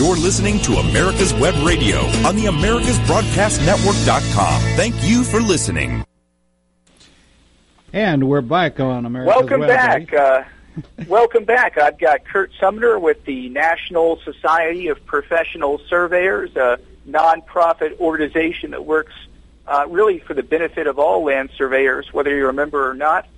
You're 0.00 0.16
listening 0.16 0.58
to 0.60 0.76
America's 0.76 1.34
Web 1.34 1.54
Radio 1.62 1.98
on 2.26 2.34
the 2.34 2.46
AmericasBroadcastNetwork.com. 2.46 4.62
Thank 4.74 4.94
you 5.02 5.24
for 5.24 5.42
listening. 5.42 6.02
And 7.92 8.26
we're 8.26 8.40
back 8.40 8.80
on 8.80 9.04
America's 9.04 9.36
Welcome 9.36 9.60
Web 9.60 9.68
back. 9.68 10.10
Radio. 10.10 10.18
Uh, 10.18 10.44
welcome 11.06 11.44
back. 11.44 11.76
I've 11.76 11.98
got 11.98 12.24
Curt 12.24 12.50
Sumner 12.58 12.98
with 12.98 13.22
the 13.26 13.50
National 13.50 14.18
Society 14.20 14.88
of 14.88 15.04
Professional 15.04 15.78
Surveyors, 15.90 16.56
a 16.56 16.80
nonprofit 17.06 18.00
organization 18.00 18.70
that 18.70 18.86
works 18.86 19.12
uh, 19.66 19.84
really 19.86 20.20
for 20.20 20.32
the 20.32 20.42
benefit 20.42 20.86
of 20.86 20.98
all 20.98 21.24
land 21.24 21.50
surveyors, 21.58 22.10
whether 22.10 22.34
you're 22.34 22.48
a 22.48 22.54
member 22.54 22.88
or 22.88 22.94
not. 22.94 23.28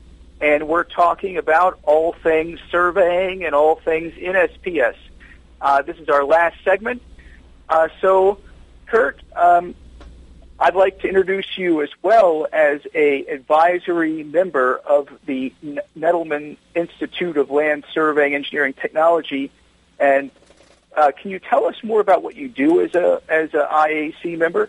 And 0.41 0.69
we're 0.69 0.85
talking 0.85 1.39
about 1.39 1.81
all 1.83 2.13
things 2.13 2.61
surveying 2.71 3.45
and 3.45 3.53
all 3.53 3.81
things 3.81 4.15
NSPS. 4.15 4.95
Uh, 5.63 5.81
this 5.81 5.97
is 5.97 6.09
our 6.09 6.25
last 6.25 6.57
segment. 6.65 7.01
Uh, 7.69 7.89
so, 8.01 8.39
Curt, 8.87 9.23
um, 9.35 9.75
I'd 10.59 10.75
like 10.75 11.01
to 11.01 11.09
introduce 11.09 11.57
you 11.57 11.83
as 11.83 11.89
well 12.03 12.47
as 12.53 12.81
a 12.95 13.25
advisory 13.27 14.25
member 14.25 14.77
of 14.79 15.09
the 15.25 15.53
Nettleman 15.97 16.57
Institute 16.75 17.37
of 17.37 17.51
Land 17.51 17.85
Surveying 17.95 18.35
Engineering 18.35 18.75
Technology. 18.75 19.51
And 19.99 20.31
uh, 20.97 21.13
can 21.17 21.31
you 21.31 21.39
tell 21.39 21.65
us 21.67 21.77
more 21.83 22.01
about 22.01 22.23
what 22.23 22.35
you 22.35 22.49
do 22.49 22.81
as 22.81 22.95
a 22.95 23.23
as 23.29 23.55
a 23.55 23.67
IAC 23.73 24.37
member? 24.37 24.69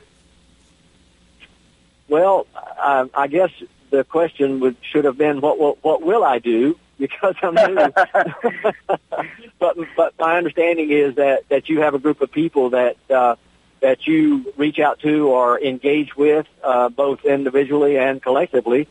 well, 2.08 2.46
I, 2.56 3.10
I 3.14 3.28
guess 3.28 3.50
the 3.89 4.04
question 4.04 4.60
would 4.60 4.76
should 4.82 5.06
have 5.06 5.18
been 5.18 5.41
what, 5.41 5.84
what 5.84 6.04
will 6.04 6.24
I 6.24 6.38
do 6.38 6.78
because 7.00 7.36
I'm 7.41 7.56
new. 7.56 7.76
but 9.60 9.78
but 9.96 10.14
my 10.20 10.38
understanding 10.38 10.91
is 10.91 11.16
that 11.16 11.50
that 11.50 11.70
you 11.70 11.82
have 11.82 11.96
a 11.96 12.00
group 12.00 12.22
of 12.22 12.32
people 12.32 12.72
that 12.72 12.98
uh, 13.10 13.36
that 13.80 14.08
you 14.08 14.54
reach 14.58 14.80
out 14.80 15.00
to 15.02 15.28
or 15.28 15.60
engage 15.60 16.16
with 16.16 16.48
uh, 16.64 16.89
both 16.89 17.26
individually 17.26 17.98
and 17.98 18.22
collectively 18.22 18.88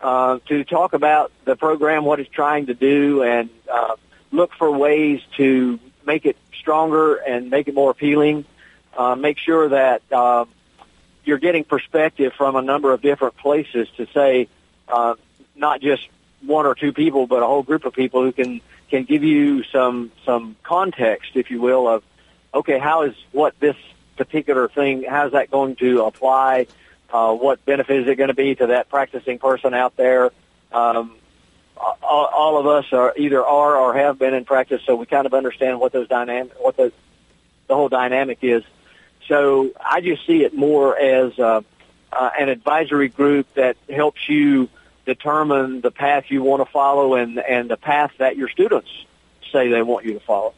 uh, 0.00 0.38
to 0.46 0.64
talk 0.64 0.92
about 0.92 1.32
the 1.44 1.56
program, 1.56 2.04
what 2.04 2.20
it's 2.20 2.30
trying 2.30 2.66
to 2.66 2.74
do, 2.74 3.22
and 3.22 3.48
uh, 3.72 3.96
look 4.30 4.52
for 4.52 4.70
ways 4.70 5.22
to 5.38 5.80
make 6.04 6.26
it 6.26 6.36
stronger 6.58 7.14
and 7.14 7.50
make 7.50 7.68
it 7.68 7.74
more 7.74 7.90
appealing. 7.90 8.44
Uh, 8.96 9.14
make 9.14 9.38
sure 9.38 9.70
that 9.70 10.02
uh, 10.12 10.44
you're 11.24 11.38
getting 11.38 11.64
perspective 11.64 12.34
from 12.34 12.54
a 12.54 12.62
number 12.62 12.92
of 12.92 13.00
different 13.00 13.36
places 13.38 13.88
to 13.96 14.06
say 14.12 14.46
uh, 14.88 15.14
not 15.56 15.80
just 15.80 16.06
one 16.46 16.66
or 16.66 16.74
two 16.74 16.92
people, 16.92 17.26
but 17.26 17.42
a 17.42 17.46
whole 17.46 17.62
group 17.62 17.84
of 17.84 17.92
people 17.92 18.22
who 18.22 18.32
can 18.32 18.60
can 18.90 19.04
give 19.04 19.24
you 19.24 19.62
some 19.64 20.12
some 20.24 20.56
context, 20.62 21.32
if 21.34 21.50
you 21.50 21.60
will, 21.60 21.88
of 21.88 22.02
okay, 22.52 22.78
how 22.78 23.02
is 23.02 23.14
what 23.32 23.58
this 23.60 23.76
particular 24.16 24.68
thing, 24.68 25.04
how's 25.08 25.32
that 25.32 25.50
going 25.50 25.76
to 25.76 26.04
apply? 26.04 26.66
Uh, 27.12 27.34
what 27.34 27.64
benefit 27.64 28.02
is 28.02 28.08
it 28.08 28.16
going 28.16 28.28
to 28.28 28.34
be 28.34 28.54
to 28.54 28.68
that 28.68 28.88
practicing 28.88 29.38
person 29.38 29.74
out 29.74 29.96
there? 29.96 30.30
Um, 30.72 31.16
all, 31.76 32.26
all 32.26 32.58
of 32.58 32.66
us 32.66 32.92
are 32.92 33.14
either 33.16 33.44
are 33.44 33.76
or 33.76 33.94
have 33.94 34.18
been 34.18 34.34
in 34.34 34.44
practice, 34.44 34.82
so 34.86 34.96
we 34.96 35.06
kind 35.06 35.26
of 35.26 35.34
understand 35.34 35.80
what 35.80 35.92
those 35.92 36.08
dynamic, 36.08 36.52
what 36.58 36.76
the 36.76 36.92
the 37.66 37.74
whole 37.74 37.88
dynamic 37.88 38.38
is. 38.42 38.62
So 39.28 39.70
I 39.80 40.00
just 40.00 40.26
see 40.26 40.44
it 40.44 40.54
more 40.54 40.98
as 40.98 41.38
uh, 41.38 41.62
uh, 42.12 42.30
an 42.38 42.48
advisory 42.48 43.08
group 43.08 43.46
that 43.54 43.76
helps 43.88 44.28
you 44.28 44.68
determine 45.04 45.80
the 45.80 45.90
path 45.90 46.24
you 46.28 46.42
want 46.42 46.64
to 46.64 46.70
follow 46.70 47.14
and 47.14 47.38
and 47.38 47.70
the 47.70 47.76
path 47.76 48.12
that 48.18 48.36
your 48.36 48.48
students 48.48 48.88
say 49.52 49.68
they 49.68 49.82
want 49.82 50.04
you 50.04 50.14
to 50.14 50.20
follow. 50.20 50.54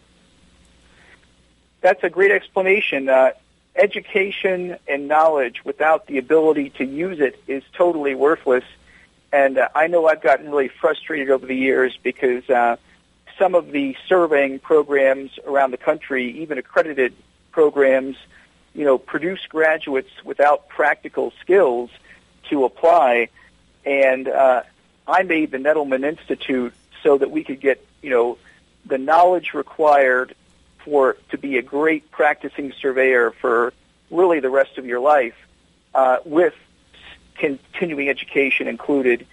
That's 1.80 2.02
a 2.02 2.10
great 2.10 2.30
explanation. 2.30 3.08
Uh, 3.08 3.30
education 3.76 4.76
and 4.88 5.08
knowledge 5.08 5.64
without 5.64 6.06
the 6.06 6.18
ability 6.18 6.70
to 6.70 6.84
use 6.84 7.20
it 7.20 7.40
is 7.46 7.62
totally 7.74 8.14
worthless. 8.14 8.64
And 9.32 9.58
uh, 9.58 9.68
I 9.74 9.86
know 9.86 10.06
I've 10.06 10.22
gotten 10.22 10.50
really 10.50 10.68
frustrated 10.68 11.30
over 11.30 11.46
the 11.46 11.56
years 11.56 11.98
because 12.02 12.48
uh, 12.48 12.76
some 13.38 13.54
of 13.54 13.70
the 13.70 13.96
surveying 14.08 14.58
programs 14.58 15.38
around 15.46 15.72
the 15.72 15.76
country, 15.76 16.40
even 16.40 16.58
accredited 16.58 17.14
programs, 17.52 18.16
you 18.74 18.84
know, 18.84 18.98
produce 18.98 19.46
graduates 19.48 20.10
without 20.24 20.68
practical 20.68 21.32
skills 21.40 21.90
to 22.50 22.64
apply. 22.64 23.28
And 23.86 24.28
uh, 24.28 24.64
I 25.06 25.22
made 25.22 25.52
the 25.52 25.58
Nettleman 25.58 26.04
Institute 26.04 26.74
so 27.02 27.16
that 27.16 27.30
we 27.30 27.44
could 27.44 27.60
get, 27.60 27.82
you 28.02 28.10
know, 28.10 28.36
the 28.84 28.98
knowledge 28.98 29.54
required 29.54 30.34
for 30.78 31.16
to 31.30 31.38
be 31.38 31.56
a 31.56 31.62
great 31.62 32.10
practicing 32.10 32.72
surveyor 32.72 33.30
for 33.30 33.72
really 34.10 34.40
the 34.40 34.50
rest 34.50 34.76
of 34.76 34.86
your 34.86 35.00
life, 35.00 35.34
uh, 35.94 36.18
with 36.24 36.54
continuing 37.36 38.08
education 38.08 38.68
included. 38.68 39.26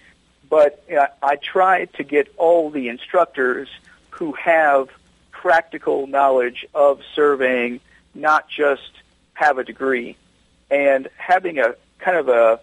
But 0.48 0.84
uh, 0.90 1.08
I 1.22 1.36
tried 1.36 1.92
to 1.94 2.04
get 2.04 2.32
all 2.36 2.70
the 2.70 2.88
instructors 2.88 3.68
who 4.10 4.32
have 4.32 4.88
practical 5.30 6.06
knowledge 6.06 6.64
of 6.74 7.00
surveying, 7.14 7.80
not 8.14 8.48
just 8.48 8.90
have 9.34 9.58
a 9.58 9.64
degree, 9.64 10.16
and 10.70 11.08
having 11.16 11.58
a 11.58 11.74
kind 11.98 12.16
of 12.16 12.28
a 12.28 12.60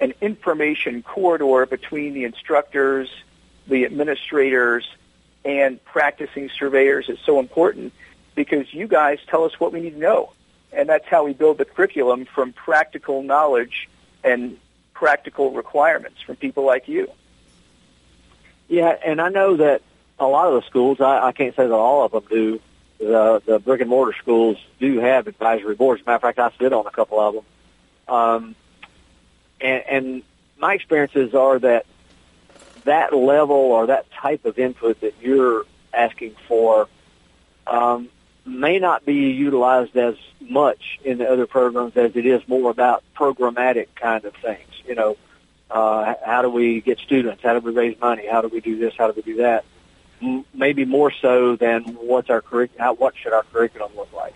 an 0.00 0.14
information 0.20 1.02
corridor 1.02 1.66
between 1.66 2.14
the 2.14 2.24
instructors, 2.24 3.10
the 3.66 3.84
administrators, 3.84 4.88
and 5.44 5.82
practicing 5.84 6.50
surveyors 6.50 7.08
is 7.08 7.18
so 7.24 7.38
important 7.40 7.92
because 8.34 8.72
you 8.72 8.86
guys 8.86 9.18
tell 9.26 9.44
us 9.44 9.58
what 9.58 9.72
we 9.72 9.80
need 9.80 9.90
to 9.90 9.98
know. 9.98 10.32
And 10.72 10.88
that's 10.88 11.06
how 11.06 11.24
we 11.24 11.32
build 11.32 11.58
the 11.58 11.64
curriculum 11.64 12.26
from 12.26 12.52
practical 12.52 13.22
knowledge 13.22 13.88
and 14.22 14.58
practical 14.92 15.52
requirements 15.52 16.20
from 16.20 16.36
people 16.36 16.64
like 16.64 16.88
you. 16.88 17.10
Yeah, 18.68 18.94
and 19.04 19.20
I 19.20 19.30
know 19.30 19.56
that 19.56 19.82
a 20.18 20.26
lot 20.26 20.48
of 20.48 20.62
the 20.62 20.66
schools, 20.68 21.00
I, 21.00 21.28
I 21.28 21.32
can't 21.32 21.56
say 21.56 21.66
that 21.66 21.72
all 21.72 22.04
of 22.04 22.12
them 22.12 22.24
do, 22.28 22.60
the, 22.98 23.42
the 23.46 23.58
brick 23.58 23.80
and 23.80 23.88
mortar 23.88 24.16
schools 24.18 24.58
do 24.78 24.98
have 24.98 25.26
advisory 25.26 25.74
boards. 25.74 26.02
As 26.02 26.06
a 26.06 26.10
matter 26.10 26.16
of 26.28 26.34
fact, 26.34 26.38
I 26.38 26.58
sit 26.58 26.72
on 26.72 26.86
a 26.86 26.90
couple 26.90 27.18
of 27.18 27.34
them. 27.34 27.44
Um, 28.08 28.54
and, 29.60 29.82
and 29.88 30.22
my 30.58 30.74
experiences 30.74 31.34
are 31.34 31.58
that 31.58 31.86
that 32.84 33.12
level 33.12 33.56
or 33.56 33.86
that 33.86 34.10
type 34.10 34.44
of 34.44 34.58
input 34.58 35.00
that 35.00 35.14
you're 35.20 35.64
asking 35.92 36.34
for 36.46 36.88
um, 37.66 38.08
may 38.46 38.78
not 38.78 39.04
be 39.04 39.30
utilized 39.30 39.96
as 39.96 40.14
much 40.40 40.98
in 41.04 41.18
the 41.18 41.30
other 41.30 41.46
programs 41.46 41.96
as 41.96 42.16
it 42.16 42.24
is 42.24 42.46
more 42.48 42.70
about 42.70 43.02
programmatic 43.14 43.88
kind 43.94 44.24
of 44.24 44.34
things. 44.36 44.68
You 44.86 44.94
know, 44.94 45.16
uh, 45.70 46.14
how 46.24 46.42
do 46.42 46.48
we 46.48 46.80
get 46.80 46.98
students? 46.98 47.42
How 47.42 47.58
do 47.58 47.60
we 47.60 47.72
raise 47.72 48.00
money? 48.00 48.26
How 48.26 48.40
do 48.40 48.48
we 48.48 48.60
do 48.60 48.78
this? 48.78 48.94
How 48.96 49.10
do 49.10 49.12
we 49.14 49.22
do 49.22 49.36
that? 49.38 49.64
Maybe 50.54 50.84
more 50.84 51.12
so 51.12 51.56
than 51.56 51.82
what's 51.94 52.30
our 52.30 52.40
curriculum? 52.40 52.80
How, 52.80 52.94
what 52.94 53.14
should 53.16 53.32
our 53.32 53.44
curriculum 53.44 53.92
look 53.96 54.12
like? 54.12 54.34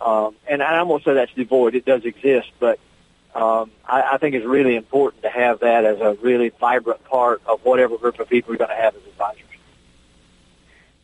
Um, 0.00 0.36
and 0.46 0.62
I 0.62 0.82
won't 0.84 1.04
say 1.04 1.14
that's 1.14 1.32
devoid. 1.32 1.74
It 1.74 1.84
does 1.84 2.04
exist, 2.04 2.52
but 2.60 2.78
um, 3.34 3.70
I, 3.86 4.02
I 4.12 4.18
think 4.18 4.34
it's 4.34 4.46
really 4.46 4.76
important 4.76 5.22
to 5.22 5.30
have 5.30 5.60
that 5.60 5.84
as 5.84 6.00
a 6.00 6.14
really 6.22 6.48
vibrant 6.48 7.04
part 7.04 7.42
of 7.46 7.64
whatever 7.64 7.96
group 7.98 8.18
of 8.18 8.28
people 8.28 8.52
you're 8.52 8.58
going 8.58 8.70
to 8.70 8.76
have 8.76 8.96
as 8.96 9.02
advisors. 9.06 9.42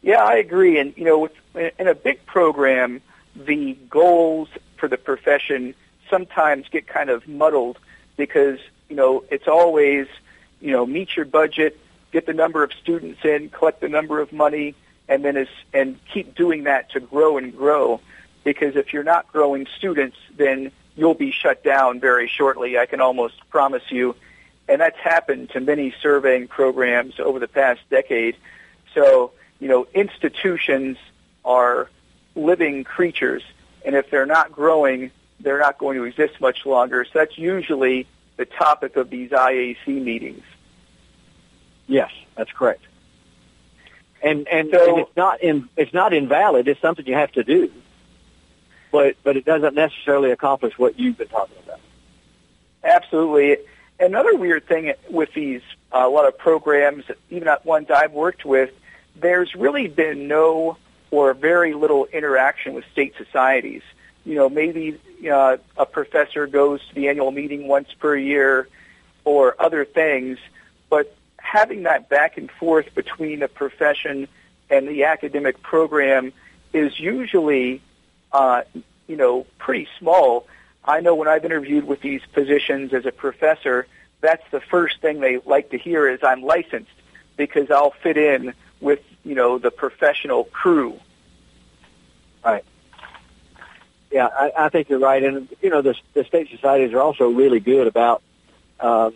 Yeah, 0.03 0.23
I 0.23 0.35
agree. 0.35 0.79
And 0.79 0.95
you 0.97 1.05
know, 1.05 1.29
in 1.79 1.89
a 1.89 1.95
big 1.95 2.25
program, 2.27 3.01
the 3.35 3.77
goals 3.89 4.49
for 4.77 4.89
the 4.89 4.99
profession 4.99 5.75
sometimes 6.11 6.69
get 6.69 6.87
kind 6.87 7.09
of 7.09 7.27
muddled 7.27 7.79
because 8.17 8.59
you 8.89 8.97
know 8.97 9.25
it's 9.31 9.49
always 9.49 10.07
you 10.61 10.73
know 10.73 10.85
meet 10.85 11.17
your 11.17 11.25
budget, 11.25 11.79
get 12.13 12.27
the 12.27 12.35
number 12.35 12.63
of 12.63 12.73
students 12.83 13.25
in, 13.25 13.49
collect 13.49 13.81
the 13.81 13.89
number 13.89 14.21
of 14.21 14.31
money, 14.33 14.75
and 15.09 15.25
then 15.25 15.37
is 15.37 15.49
and 15.73 15.99
keep 16.13 16.35
doing 16.35 16.65
that 16.65 16.91
to 16.91 17.01
grow 17.01 17.39
and 17.39 17.57
grow. 17.57 18.01
Because 18.45 18.77
if 18.77 18.93
you're 18.93 19.05
not 19.05 19.33
growing 19.33 19.67
students, 19.79 20.19
then 20.37 20.71
you'll 20.97 21.15
be 21.15 21.31
shut 21.31 21.65
down 21.65 22.01
very 22.01 22.29
shortly. 22.29 22.79
I 22.79 22.87
can 22.87 23.01
almost 23.01 23.35
promise 23.51 23.83
you. 23.91 24.15
And 24.69 24.81
that's 24.81 24.99
happened 24.99 25.51
to 25.51 25.61
many 25.61 25.95
surveying 26.01 26.49
programs 26.49 27.21
over 27.21 27.39
the 27.39 27.49
past 27.49 27.81
decade. 27.91 28.37
So, 28.95 29.33
you 29.61 29.69
know, 29.69 29.87
institutions 29.93 30.97
are 31.45 31.91
living 32.35 32.85
creatures, 32.85 33.43
and 33.85 33.95
if 33.95 34.11
they're 34.11 34.27
not 34.27 34.53
growing, 34.53 35.11
they're 35.41 35.59
not 35.59 35.79
going 35.79 35.99
to 35.99 36.05
exist 36.05 36.41
much 36.41 36.65
longer. 36.65 37.05
So 37.05 37.11
that's 37.15 37.37
usually 37.37 38.07
the 38.37 38.47
topic 38.47 38.97
of 38.97 39.11
these 39.11 39.31
IAC 39.31 39.87
meetings. 39.87 40.43
Yes, 41.87 42.11
that's 42.35 42.51
correct. 42.51 42.83
And 44.23 44.49
and, 44.49 44.71
so, 44.73 44.89
and 44.89 44.99
it's 45.01 45.17
not 45.17 45.43
in, 45.43 45.69
it's 45.77 45.93
not 45.93 46.15
invalid. 46.15 46.67
It's 46.67 46.81
something 46.81 47.05
you 47.07 47.15
have 47.15 47.33
to 47.33 47.45
do 47.45 47.71
but 48.95 49.17
but 49.25 49.37
it 49.37 49.45
doesn't 49.45 49.75
necessarily 49.75 50.31
accomplish 50.31 50.79
what 50.79 51.01
you've 51.01 51.19
been 51.19 51.27
talking 51.27 51.57
about. 51.65 51.81
Absolutely. 52.85 53.57
Another 53.99 54.37
weird 54.37 54.69
thing 54.69 54.93
with 55.11 55.35
these 55.35 55.63
uh, 55.93 56.05
a 56.07 56.09
lot 56.09 56.29
of 56.29 56.39
programs, 56.39 57.05
even 57.29 57.49
at 57.49 57.67
ones 57.67 57.91
I've 57.91 58.13
worked 58.13 58.45
with, 58.45 58.71
there's 59.17 59.53
really 59.57 59.89
been 59.89 60.29
no 60.29 60.77
or 61.11 61.35
very 61.35 61.75
little 61.75 62.07
interaction 62.07 62.75
with 62.75 62.85
state 62.93 63.15
societies. 63.19 63.83
You 64.25 64.37
know, 64.37 64.49
maybe 64.49 65.01
uh, 65.29 65.57
a 65.77 65.87
professor 65.87 66.47
goes 66.47 66.81
to 66.89 66.95
the 66.95 67.09
annual 67.09 67.33
meeting 67.33 67.67
once 67.67 67.89
per 67.99 68.15
year 68.15 68.69
or 69.25 69.57
other 69.61 69.85
things, 69.85 70.39
but 70.89 71.17
having 71.39 71.83
that 71.83 72.09
back 72.09 72.37
and 72.37 72.49
forth 72.49 72.95
between 72.95 73.41
the 73.41 73.49
profession 73.49 74.29
and 74.71 74.87
the 74.87 75.05
academic 75.05 75.63
program 75.63 76.33
is 76.73 76.99
usually 77.01 77.83
uh, 78.35 78.63
you 79.07 79.17
know, 79.17 79.47
pretty 79.59 79.89
small. 79.99 80.47
I 80.85 81.01
know 81.01 81.15
when 81.15 81.29
I've 81.29 81.45
interviewed 81.45 81.87
with 81.87 82.03
these 82.03 82.21
positions 82.33 82.93
as 82.93 83.07
a 83.07 83.13
professor, 83.13 83.87
that's 84.21 84.43
the 84.51 84.61
first 84.61 85.01
thing 85.01 85.21
they 85.21 85.39
like 85.39 85.71
to 85.71 85.79
hear 85.79 86.09
is 86.09 86.21
I'm 86.23 86.43
licensed 86.43 86.91
because 87.37 87.71
I'll 87.71 87.93
fit 88.03 88.19
in 88.19 88.53
with, 88.81 89.01
you 89.25 89.35
know, 89.35 89.59
the 89.59 89.71
professional 89.71 90.45
crew. 90.45 90.99
Right. 92.45 92.65
Yeah, 94.11 94.27
I, 94.27 94.53
I 94.59 94.69
think 94.69 94.91
you're 94.91 94.99
right. 94.99 95.23
And, 95.23 95.49
you 95.63 95.71
know, 95.71 95.81
the, 95.81 95.95
the 96.13 96.25
state 96.25 96.51
societies 96.51 96.93
are 96.93 97.01
also 97.01 97.29
really 97.29 97.61
good 97.61 97.87
about, 97.87 98.23
um, 98.81 99.15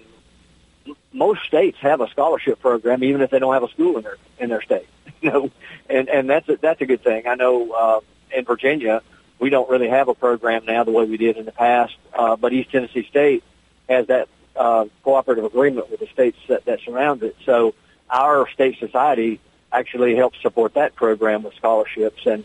most 1.13 1.43
states 1.45 1.79
have 1.81 2.01
a 2.01 2.09
scholarship 2.09 2.61
program, 2.61 3.05
even 3.05 3.21
if 3.21 3.31
they 3.31 3.39
don't 3.39 3.53
have 3.53 3.63
a 3.63 3.69
school 3.69 3.99
in 3.99 4.05
their, 4.05 4.17
in 4.39 4.49
their 4.49 4.63
state, 4.63 4.89
you 5.21 5.31
know, 5.31 5.51
and, 5.89 6.09
and 6.09 6.31
that's 6.31 6.49
a, 6.49 6.57
that's 6.57 6.81
a 6.81 6.87
good 6.87 7.03
thing. 7.03 7.27
I 7.27 7.35
know, 7.35 7.73
uh, 7.73 8.01
in 8.35 8.45
Virginia, 8.45 9.03
we 9.39 9.51
don't 9.51 9.69
really 9.71 9.89
have 9.89 10.09
a 10.09 10.15
program 10.15 10.65
now 10.65 10.85
the 10.85 10.91
way 10.91 11.05
we 11.05 11.17
did 11.17 11.37
in 11.37 11.45
the 11.45 11.53
past. 11.53 11.97
Uh, 12.13 12.37
but 12.37 12.53
East 12.53 12.71
Tennessee 12.71 13.07
State 13.09 13.45
has 13.89 14.07
that 14.09 14.29
uh, 14.57 14.87
cooperative 15.03 15.45
agreement 15.45 15.91
with 15.91 16.01
the 16.01 16.09
states 16.09 16.39
that, 16.49 16.65
that 16.65 16.81
surround 16.81 17.23
it. 17.23 17.37
So 17.45 17.75
our 18.11 18.49
state 18.51 18.79
society 18.79 19.41
actually 19.73 20.17
helps 20.17 20.41
support 20.43 20.75
that 20.75 20.95
program 20.95 21.43
with 21.43 21.55
scholarships 21.55 22.23
and 22.27 22.45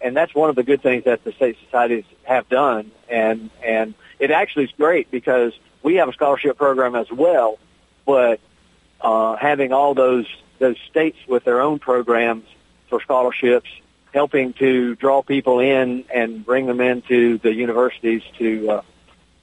and 0.00 0.16
that's 0.16 0.32
one 0.34 0.48
of 0.48 0.54
the 0.54 0.62
good 0.62 0.80
things 0.82 1.04
that 1.04 1.24
the 1.24 1.32
state 1.32 1.56
societies 1.64 2.04
have 2.24 2.48
done 2.48 2.90
and 3.08 3.50
and 3.64 3.94
it 4.18 4.30
actually 4.30 4.64
is 4.64 4.70
great 4.76 5.10
because 5.10 5.52
we 5.82 5.94
have 5.94 6.08
a 6.08 6.12
scholarship 6.12 6.58
program 6.58 6.94
as 6.94 7.10
well 7.10 7.58
but 8.04 8.38
uh, 9.00 9.36
having 9.36 9.72
all 9.72 9.94
those 9.94 10.26
those 10.58 10.76
states 10.90 11.16
with 11.26 11.44
their 11.44 11.60
own 11.60 11.78
programs 11.78 12.44
for 12.88 13.00
scholarships 13.00 13.70
helping 14.12 14.52
to 14.54 14.94
draw 14.96 15.22
people 15.22 15.60
in 15.60 16.04
and 16.12 16.44
bring 16.44 16.66
them 16.66 16.80
into 16.80 17.38
the 17.38 17.52
universities 17.52 18.22
to 18.38 18.70
uh, 18.70 18.82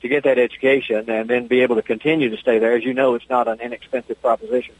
to 0.01 0.07
get 0.07 0.23
that 0.23 0.37
education 0.37 1.09
and 1.09 1.29
then 1.29 1.47
be 1.47 1.61
able 1.61 1.75
to 1.75 1.81
continue 1.81 2.29
to 2.29 2.37
stay 2.37 2.59
there. 2.59 2.73
As 2.75 2.83
you 2.83 2.93
know 2.93 3.15
it's 3.15 3.29
not 3.29 3.47
an 3.47 3.59
inexpensive 3.59 4.21
proposition. 4.21 4.75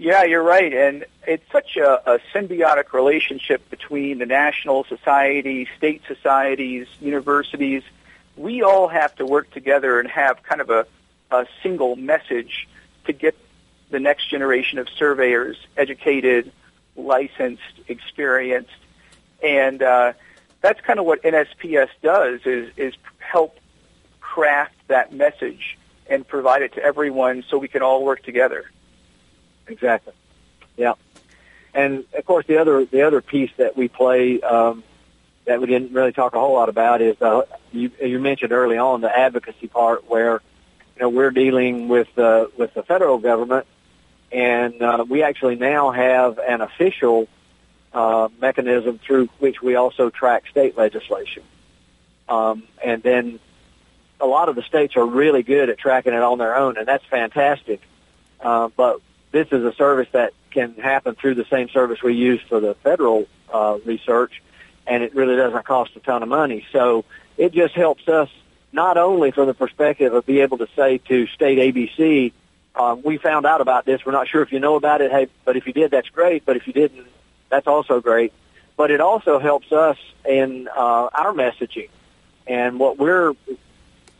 Yeah, 0.00 0.22
you're 0.22 0.44
right, 0.44 0.72
and 0.72 1.06
it's 1.26 1.50
such 1.50 1.76
a, 1.76 2.14
a 2.14 2.20
symbiotic 2.32 2.92
relationship 2.92 3.68
between 3.68 4.18
the 4.18 4.26
national 4.26 4.84
society, 4.84 5.66
state 5.76 6.02
societies, 6.06 6.86
universities. 7.00 7.82
We 8.36 8.62
all 8.62 8.86
have 8.86 9.16
to 9.16 9.26
work 9.26 9.50
together 9.50 9.98
and 9.98 10.08
have 10.08 10.40
kind 10.44 10.60
of 10.60 10.70
a, 10.70 10.86
a 11.32 11.46
single 11.64 11.96
message 11.96 12.68
to 13.06 13.12
get 13.12 13.36
the 13.90 13.98
next 13.98 14.30
generation 14.30 14.78
of 14.78 14.88
surveyors 14.88 15.56
educated, 15.76 16.52
licensed, 16.98 17.62
experienced, 17.86 18.70
and 19.42 19.82
uh, 19.82 20.12
that's 20.60 20.80
kind 20.80 20.98
of 20.98 21.06
what 21.06 21.22
NSPS 21.22 21.88
does 22.02 22.40
is 22.44 22.70
is 22.76 22.94
help 23.18 23.58
craft 24.20 24.74
that 24.88 25.12
message 25.12 25.78
and 26.08 26.26
provide 26.26 26.62
it 26.62 26.74
to 26.74 26.82
everyone 26.82 27.44
so 27.48 27.58
we 27.58 27.68
can 27.68 27.82
all 27.82 28.04
work 28.04 28.22
together. 28.22 28.70
Exactly. 29.66 30.12
Yeah. 30.76 30.94
And 31.74 32.04
of 32.16 32.24
course, 32.24 32.46
the 32.46 32.58
other 32.58 32.84
the 32.84 33.02
other 33.02 33.20
piece 33.20 33.50
that 33.56 33.76
we 33.76 33.88
play 33.88 34.40
um, 34.40 34.82
that 35.44 35.60
we 35.60 35.66
didn't 35.66 35.92
really 35.92 36.12
talk 36.12 36.34
a 36.34 36.38
whole 36.38 36.54
lot 36.54 36.68
about 36.68 37.00
is 37.02 37.20
uh, 37.20 37.42
you, 37.72 37.90
you 38.00 38.18
mentioned 38.18 38.52
early 38.52 38.78
on 38.78 39.00
the 39.00 39.18
advocacy 39.18 39.66
part, 39.66 40.08
where 40.08 40.40
you 40.96 41.02
know 41.02 41.08
we're 41.08 41.30
dealing 41.30 41.88
with 41.88 42.16
uh, 42.18 42.46
with 42.56 42.72
the 42.74 42.82
federal 42.82 43.18
government, 43.18 43.66
and 44.30 44.82
uh, 44.82 45.04
we 45.08 45.22
actually 45.22 45.56
now 45.56 45.90
have 45.90 46.38
an 46.38 46.60
official 46.60 47.28
uh, 47.92 48.28
mechanism 48.40 48.98
through 48.98 49.28
which 49.38 49.62
we 49.62 49.74
also 49.74 50.10
track 50.10 50.44
state 50.50 50.76
legislation, 50.76 51.42
um, 52.28 52.62
and 52.84 53.02
then 53.02 53.40
a 54.20 54.26
lot 54.26 54.48
of 54.48 54.56
the 54.56 54.62
states 54.62 54.96
are 54.96 55.06
really 55.06 55.42
good 55.42 55.70
at 55.70 55.78
tracking 55.78 56.12
it 56.12 56.22
on 56.22 56.38
their 56.38 56.56
own, 56.56 56.76
and 56.76 56.86
that's 56.86 57.04
fantastic. 57.04 57.80
Uh, 58.40 58.68
but 58.76 59.00
this 59.32 59.48
is 59.52 59.64
a 59.64 59.72
service 59.74 60.08
that 60.12 60.32
can 60.50 60.74
happen 60.74 61.14
through 61.14 61.34
the 61.34 61.44
same 61.44 61.68
service 61.68 62.02
we 62.02 62.14
use 62.14 62.40
for 62.48 62.60
the 62.60 62.74
federal 62.76 63.26
uh, 63.52 63.78
research, 63.84 64.42
and 64.86 65.02
it 65.02 65.14
really 65.14 65.36
doesn't 65.36 65.64
cost 65.64 65.92
a 65.96 66.00
ton 66.00 66.22
of 66.22 66.28
money. 66.28 66.66
So 66.72 67.04
it 67.36 67.52
just 67.52 67.74
helps 67.74 68.08
us 68.08 68.28
not 68.72 68.96
only 68.96 69.30
from 69.30 69.46
the 69.46 69.54
perspective 69.54 70.12
of 70.12 70.26
being 70.26 70.42
able 70.42 70.58
to 70.58 70.68
say 70.76 70.98
to 70.98 71.26
state 71.28 71.58
ABC, 71.74 72.32
um, 72.74 73.02
we 73.02 73.18
found 73.18 73.46
out 73.46 73.60
about 73.60 73.84
this. 73.84 74.04
We're 74.04 74.12
not 74.12 74.28
sure 74.28 74.42
if 74.42 74.52
you 74.52 74.60
know 74.60 74.76
about 74.76 75.00
it. 75.00 75.10
Hey, 75.10 75.28
but 75.44 75.56
if 75.56 75.66
you 75.66 75.72
did, 75.72 75.90
that's 75.90 76.08
great. 76.08 76.44
But 76.44 76.56
if 76.56 76.66
you 76.66 76.72
didn't, 76.72 77.06
that's 77.48 77.66
also 77.66 78.00
great. 78.00 78.32
But 78.76 78.90
it 78.90 79.00
also 79.00 79.38
helps 79.38 79.72
us 79.72 79.98
in 80.28 80.68
uh, 80.68 81.08
our 81.12 81.32
messaging 81.32 81.88
and 82.46 82.78
what 82.78 82.98
we're 82.98 83.34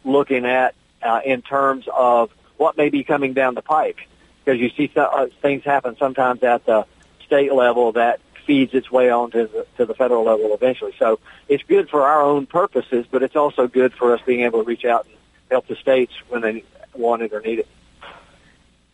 looking 0.05 0.45
at 0.45 0.75
uh, 1.03 1.21
in 1.25 1.43
terms 1.43 1.87
of 1.93 2.33
what 2.57 2.77
may 2.77 2.89
be 2.89 3.05
coming 3.05 3.33
down 3.33 3.55
the 3.55 3.63
pike 3.63 4.09
because 4.45 4.61
you 4.61 4.71
see 4.71 4.89
th- 4.89 4.97
uh, 4.97 5.27
things 5.43 5.63
happen 5.63 5.95
sometimes 5.99 6.43
at 6.43 6.65
the 6.65 6.87
state 7.27 7.53
level 7.53 7.93
that 7.93 8.19
feeds 8.47 8.73
its 8.73 8.91
way 8.91 9.11
on 9.11 9.31
to 9.31 9.47
the, 9.47 9.67
to 9.77 9.85
the 9.85 9.95
federal 9.95 10.25
level 10.25 10.55
eventually. 10.55 10.95
So 10.99 11.21
it's 11.49 11.63
good 11.65 11.91
for 11.91 12.07
our 12.07 12.23
own 12.23 12.47
purposes, 12.47 13.05
but 13.11 13.23
it's 13.23 13.37
also 13.37 13.69
good 13.69 13.93
for 13.93 14.15
us 14.15 14.23
being 14.25 14.41
able 14.41 14.63
to 14.63 14.67
reach 14.67 14.87
out 14.87 15.05
and 15.05 15.15
help 15.51 15.67
the 15.67 15.77
states 15.77 16.15
when 16.29 16.41
they 16.41 16.65
want 16.95 17.21
it 17.21 17.35
or 17.35 17.43
need 17.43 17.59
it. 17.59 17.69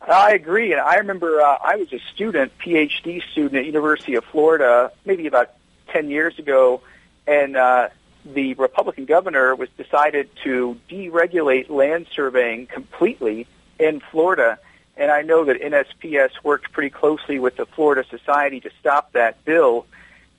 I 0.07 0.33
agree, 0.33 0.73
and 0.73 0.81
I 0.81 0.97
remember 0.97 1.41
uh, 1.41 1.57
I 1.63 1.77
was 1.77 1.93
a 1.93 2.01
student, 2.15 2.53
PhD 2.59 3.23
student 3.33 3.57
at 3.57 3.65
University 3.65 4.15
of 4.17 4.25
Florida, 4.25 4.93
maybe 5.05 5.27
about 5.27 5.53
ten 5.89 6.11
years 6.11 6.39
ago, 6.39 6.83
and 7.27 7.57
uh, 7.57 7.89
the 8.25 8.55
Republican 8.55 9.07
governor 9.07 9.55
was 9.55 9.69
decided 9.77 10.29
to 10.45 10.79
deregulate 10.91 11.71
land 11.71 12.07
surveying 12.15 12.67
completely 12.67 13.47
in 13.79 14.01
Florida 14.01 14.59
and 14.97 15.11
I 15.11 15.23
know 15.23 15.45
that 15.45 15.61
NSPS 15.61 16.31
worked 16.43 16.73
pretty 16.73 16.91
closely 16.91 17.39
with 17.39 17.57
the 17.57 17.67
Florida 17.67 18.05
Society 18.09 18.61
to 18.61 18.71
stop 18.81 19.13
that 19.13 19.45
bill. 19.45 19.87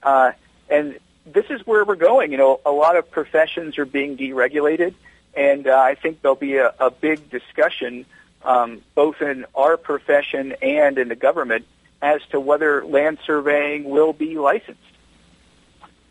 Uh, 0.01 0.31
and 0.69 0.97
this 1.25 1.45
is 1.49 1.65
where 1.65 1.83
we're 1.83 1.95
going. 1.95 2.31
You 2.31 2.37
know, 2.37 2.61
a 2.65 2.71
lot 2.71 2.95
of 2.95 3.11
professions 3.11 3.77
are 3.77 3.85
being 3.85 4.17
deregulated, 4.17 4.93
and 5.33 5.67
uh, 5.67 5.77
I 5.77 5.95
think 5.95 6.21
there'll 6.21 6.35
be 6.35 6.57
a, 6.57 6.73
a 6.79 6.89
big 6.89 7.29
discussion 7.29 8.05
um, 8.45 8.81
both 8.93 9.21
in 9.21 9.45
our 9.55 9.75
profession 9.77 10.53
and 10.61 10.97
in 10.97 11.09
the 11.09 11.15
government 11.15 11.65
as 12.01 12.21
to 12.31 12.39
whether 12.39 12.85
land 12.85 13.17
surveying 13.25 13.83
will 13.83 14.13
be 14.13 14.37
licensed. 14.37 14.79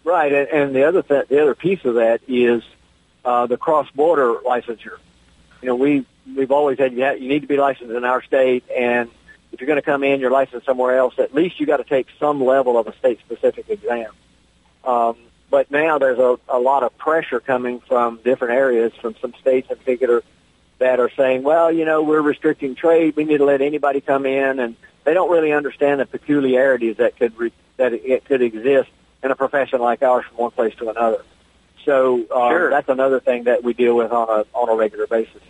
Right, 0.03 0.33
and, 0.33 0.49
and 0.49 0.77
the 0.77 0.85
other 0.85 1.03
th- 1.03 1.29
the 1.29 1.41
other 1.41 1.55
piece 1.55 1.85
of 1.85 1.95
that 1.95 2.21
is 2.29 2.63
uh, 3.25 3.47
the 3.47 3.57
cross 3.57 3.89
border 3.91 4.35
licensure. 4.45 4.99
You 5.63 5.69
know, 5.69 5.77
we 5.77 6.05
we've 6.37 6.51
always 6.51 6.77
said 6.79 6.93
you, 6.93 7.11
you 7.13 7.29
need 7.29 7.41
to 7.41 7.47
be 7.47 7.57
licensed 7.57 7.93
in 7.93 8.05
our 8.05 8.23
state, 8.23 8.65
and 8.71 9.09
if 9.53 9.61
you're 9.61 9.69
going 9.69 9.79
to 9.79 9.83
come 9.83 10.03
in, 10.03 10.21
you're 10.21 10.31
licensed 10.31 10.67
somewhere 10.67 10.99
else. 10.99 11.15
At 11.19 11.33
least 11.33 11.61
you 11.61 11.67
got 11.67 11.79
to 11.79 11.85
take 11.85 12.09
some 12.19 12.45
level 12.45 12.77
of 12.77 12.87
a 12.89 12.97
state-specific 12.97 13.71
exam. 13.71 14.11
Um, 14.83 15.17
but 15.49 15.71
now 15.71 15.99
there's 15.99 16.19
a, 16.19 16.39
a 16.49 16.59
lot 16.59 16.83
of 16.83 16.99
pressure 16.99 17.39
coming 17.39 17.81
from 17.81 18.19
different 18.25 18.55
areas, 18.55 18.93
from 19.01 19.15
some 19.23 19.33
states 19.41 19.71
in 19.71 19.77
particular, 19.77 20.23
that 20.85 21.01
are 21.01 21.11
saying, 21.17 21.43
well, 21.43 21.73
you 21.73 21.87
know, 21.87 22.03
we're 22.03 22.21
restricting 22.21 22.75
trade. 22.75 23.17
We 23.17 23.25
need 23.25 23.39
to 23.39 23.45
let 23.47 23.63
anybody 23.63 24.03
come 24.03 24.27
in, 24.27 24.59
and 24.59 24.77
they 25.05 25.15
don't 25.15 25.31
really 25.31 25.51
understand 25.51 25.99
the 25.99 26.05
peculiarities 26.05 26.99
that 26.99 27.17
could 27.17 27.35
re- 27.39 27.55
that 27.79 27.95
it 27.95 28.27
could 28.27 28.43
exist 28.43 28.91
in 29.23 29.31
a 29.31 29.35
profession 29.35 29.81
like 29.81 30.03
ours 30.03 30.27
from 30.29 30.37
one 30.37 30.51
place 30.51 30.75
to 30.75 30.91
another. 30.91 31.25
So 31.87 32.17
um, 32.31 32.51
sure. 32.51 32.69
that's 32.69 32.91
another 32.91 33.19
thing 33.19 33.45
that 33.45 33.65
we 33.65 33.73
deal 33.73 33.97
with 33.97 34.13
on 34.13 34.29
a 34.29 34.45
on 34.53 34.69
a 34.69 34.75
regular 34.75 35.07
basis. 35.07 35.41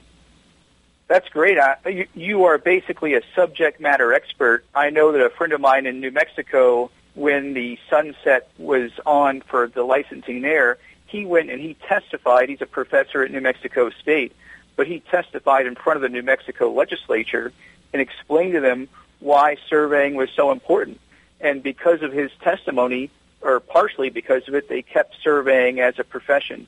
That's 1.09 1.28
great. 1.30 1.59
Uh, 1.59 1.74
you, 1.85 2.07
you 2.14 2.45
are 2.45 2.57
basically 2.57 3.14
a 3.14 3.22
subject 3.35 3.80
matter 3.80 4.12
expert. 4.14 4.64
I 4.72 4.91
know 4.91 5.11
that 5.11 5.20
a 5.20 5.30
friend 5.30 5.53
of 5.53 5.61
mine 5.61 5.87
in 5.87 5.99
New 5.99 6.12
Mexico, 6.12 6.93
when 7.14 7.55
the 7.55 7.76
sunset 7.91 8.49
was 8.57 8.93
on 9.05 9.41
for 9.41 9.66
the 9.66 9.82
licensing 9.82 10.43
there, 10.43 10.78
he 11.07 11.26
went 11.26 11.51
and 11.51 11.61
he 11.61 11.74
testified. 11.89 12.51
He's 12.51 12.62
a 12.62 12.66
professor 12.66 13.24
at 13.24 13.32
New 13.32 13.41
Mexico 13.41 13.91
State, 13.91 14.32
but 14.77 14.87
he 14.87 15.01
testified 15.01 15.66
in 15.66 15.75
front 15.75 15.97
of 15.97 16.03
the 16.03 16.09
New 16.09 16.22
Mexico 16.22 16.72
legislature 16.72 17.53
and 17.93 18.03
explained 18.03 18.55
to 18.55 18.61
them 18.61 18.89
why 19.20 19.57
surveying 19.68 20.14
was 20.14 20.29
so 20.35 20.51
important. 20.51 21.01
And 21.41 21.62
because 21.62 22.03
of 22.03 22.12
his 22.12 22.31
testimony, 22.43 23.11
or 23.41 23.61
partially 23.61 24.11
because 24.11 24.49
of 24.49 24.55
it, 24.55 24.68
they 24.68 24.83
kept 24.83 25.16
surveying 25.22 25.81
as 25.81 25.99
a 25.99 26.05
profession. 26.05 26.66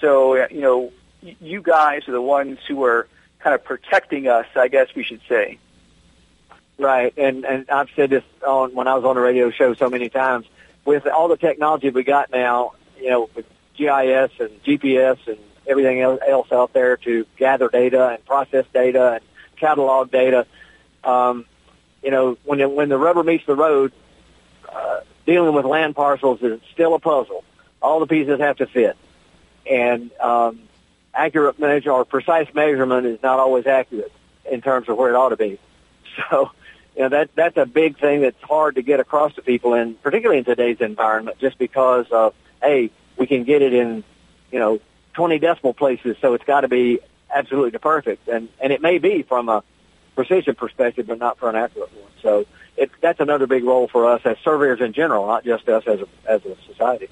So, 0.00 0.36
uh, 0.36 0.48
you 0.50 0.60
know, 0.60 0.92
you 1.22 1.62
guys 1.62 2.06
are 2.08 2.12
the 2.12 2.22
ones 2.22 2.58
who 2.66 2.84
are 2.84 3.08
kind 3.38 3.54
of 3.54 3.64
protecting 3.64 4.28
us, 4.28 4.46
I 4.56 4.68
guess 4.68 4.88
we 4.94 5.02
should 5.04 5.20
say. 5.28 5.58
Right, 6.78 7.12
and 7.16 7.44
and 7.44 7.68
I've 7.70 7.88
said 7.96 8.10
this 8.10 8.22
on 8.46 8.72
when 8.72 8.86
I 8.86 8.94
was 8.94 9.04
on 9.04 9.16
a 9.16 9.20
radio 9.20 9.50
show 9.50 9.74
so 9.74 9.90
many 9.90 10.08
times. 10.08 10.46
With 10.84 11.08
all 11.08 11.26
the 11.26 11.36
technology 11.36 11.90
we 11.90 12.04
got 12.04 12.30
now, 12.30 12.72
you 13.00 13.10
know, 13.10 13.28
with 13.34 13.46
GIS 13.76 14.30
and 14.38 14.62
GPS 14.62 15.18
and 15.26 15.38
everything 15.68 16.00
else 16.00 16.50
out 16.50 16.72
there 16.72 16.96
to 16.98 17.26
gather 17.36 17.68
data 17.68 18.08
and 18.08 18.24
process 18.24 18.64
data 18.72 19.14
and 19.14 19.24
catalog 19.56 20.10
data, 20.10 20.46
um, 21.04 21.44
you 22.02 22.10
know, 22.10 22.38
when 22.44 22.60
it, 22.60 22.70
when 22.70 22.88
the 22.88 22.98
rubber 22.98 23.22
meets 23.22 23.44
the 23.46 23.54
road, 23.54 23.92
uh, 24.68 25.00
dealing 25.26 25.54
with 25.54 25.64
land 25.64 25.94
parcels 25.94 26.42
is 26.42 26.60
still 26.72 26.94
a 26.94 26.98
puzzle. 26.98 27.44
All 27.82 28.00
the 28.00 28.06
pieces 28.06 28.40
have 28.40 28.56
to 28.56 28.66
fit, 28.66 28.96
and 29.70 30.10
um, 30.20 30.60
accurate 31.14 31.58
measure 31.58 31.92
or 31.92 32.04
precise 32.04 32.52
measurement 32.54 33.06
is 33.06 33.22
not 33.22 33.38
always 33.38 33.66
accurate 33.66 34.12
in 34.50 34.60
terms 34.60 34.88
of 34.88 34.96
where 34.96 35.10
it 35.10 35.16
ought 35.16 35.30
to 35.30 35.36
be. 35.36 35.58
So, 36.30 36.50
you 36.96 37.02
know, 37.02 37.10
that 37.10 37.30
that's 37.36 37.56
a 37.56 37.64
big 37.64 37.96
thing 38.00 38.22
that's 38.22 38.42
hard 38.42 38.74
to 38.74 38.82
get 38.82 38.98
across 38.98 39.32
to 39.34 39.42
people, 39.42 39.74
and 39.74 40.02
particularly 40.02 40.38
in 40.38 40.44
today's 40.44 40.80
environment, 40.80 41.38
just 41.38 41.56
because 41.58 42.06
of 42.10 42.34
hey, 42.60 42.90
we 43.16 43.28
can 43.28 43.44
get 43.44 43.62
it 43.62 43.72
in, 43.72 44.02
you 44.50 44.58
know, 44.58 44.80
20 45.18 45.40
decimal 45.40 45.74
places, 45.74 46.16
so 46.20 46.34
it's 46.34 46.44
got 46.44 46.60
to 46.60 46.68
be 46.68 47.00
absolutely 47.34 47.76
perfect, 47.76 48.28
and 48.28 48.48
and 48.60 48.72
it 48.72 48.80
may 48.80 48.98
be 48.98 49.22
from 49.22 49.48
a 49.48 49.64
precision 50.14 50.54
perspective, 50.54 51.08
but 51.08 51.18
not 51.18 51.40
for 51.40 51.50
an 51.50 51.56
accurate 51.56 51.92
one. 51.92 52.12
So, 52.22 52.46
it 52.76 52.92
that's 53.00 53.18
another 53.18 53.48
big 53.48 53.64
role 53.64 53.88
for 53.88 54.06
us 54.06 54.20
as 54.24 54.36
surveyors 54.44 54.80
in 54.80 54.92
general, 54.92 55.26
not 55.26 55.44
just 55.44 55.68
us 55.68 55.82
as 55.88 56.02
a 56.02 56.06
as 56.30 56.44
a 56.44 56.56
society. 56.68 57.08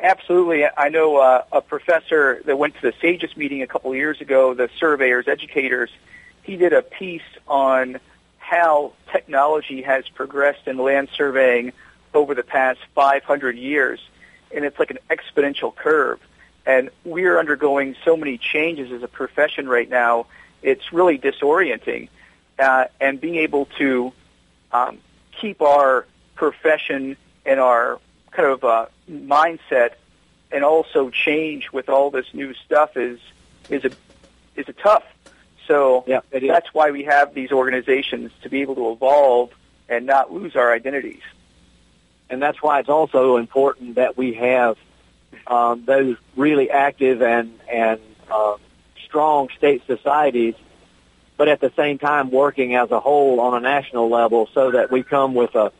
Absolutely. 0.00 0.64
I 0.66 0.88
know 0.88 1.18
uh, 1.18 1.44
a 1.52 1.60
professor 1.60 2.42
that 2.44 2.58
went 2.58 2.74
to 2.74 2.80
the 2.82 2.92
SAGES 3.00 3.36
meeting 3.36 3.62
a 3.62 3.68
couple 3.68 3.92
of 3.92 3.96
years 3.96 4.20
ago, 4.20 4.52
the 4.52 4.68
surveyors, 4.80 5.28
educators, 5.28 5.90
he 6.42 6.56
did 6.56 6.72
a 6.72 6.82
piece 6.82 7.22
on 7.46 8.00
how 8.38 8.94
technology 9.12 9.82
has 9.82 10.08
progressed 10.08 10.66
in 10.66 10.78
land 10.78 11.08
surveying 11.16 11.72
over 12.12 12.34
the 12.34 12.42
past 12.42 12.80
500 12.96 13.56
years. 13.56 14.00
And 14.52 14.64
it's 14.64 14.78
like 14.80 14.90
an 14.90 14.98
exponential 15.08 15.72
curve. 15.72 16.18
And 16.66 16.90
we're 17.04 17.38
undergoing 17.38 17.94
so 18.04 18.16
many 18.16 18.38
changes 18.38 18.90
as 18.90 19.02
a 19.02 19.08
profession 19.08 19.68
right 19.68 19.88
now, 19.88 20.26
it's 20.62 20.92
really 20.92 21.18
disorienting. 21.18 22.08
Uh, 22.58 22.86
and 23.00 23.20
being 23.20 23.36
able 23.36 23.66
to 23.78 24.12
um, 24.72 24.98
keep 25.40 25.60
our 25.60 26.06
profession 26.34 27.16
and 27.44 27.60
our 27.60 28.00
kind 28.30 28.48
of 28.48 28.64
uh, 28.64 28.86
mindset 29.10 29.94
and 30.50 30.64
also 30.64 31.10
change 31.10 31.72
with 31.72 31.88
all 31.88 32.10
this 32.10 32.26
new 32.32 32.54
stuff 32.54 32.96
is 32.96 33.18
is 33.68 33.84
a 33.84 33.90
is 34.56 34.68
a 34.68 34.72
tough. 34.72 35.04
So 35.66 36.04
yeah, 36.06 36.20
that's 36.30 36.72
why 36.72 36.90
we 36.90 37.04
have 37.04 37.34
these 37.34 37.50
organizations 37.50 38.30
to 38.42 38.48
be 38.48 38.62
able 38.62 38.74
to 38.76 38.92
evolve 38.92 39.50
and 39.88 40.06
not 40.06 40.32
lose 40.32 40.56
our 40.56 40.72
identities. 40.72 41.22
And 42.30 42.40
that's 42.40 42.62
why 42.62 42.80
it's 42.80 42.88
also 42.88 43.36
important 43.36 43.96
that 43.96 44.16
we 44.16 44.34
have 44.34 44.76
um, 45.46 45.84
those 45.84 46.16
really 46.36 46.70
active 46.70 47.22
and 47.22 47.58
and 47.70 48.00
uh, 48.30 48.56
strong 49.06 49.48
state 49.56 49.82
societies, 49.86 50.54
but 51.36 51.48
at 51.48 51.60
the 51.60 51.72
same 51.76 51.98
time 51.98 52.30
working 52.30 52.74
as 52.74 52.90
a 52.90 53.00
whole 53.00 53.40
on 53.40 53.54
a 53.54 53.60
national 53.60 54.08
level, 54.08 54.48
so 54.54 54.72
that 54.72 54.90
we 54.90 55.02
come 55.02 55.34
with 55.34 55.54
a 55.54 55.72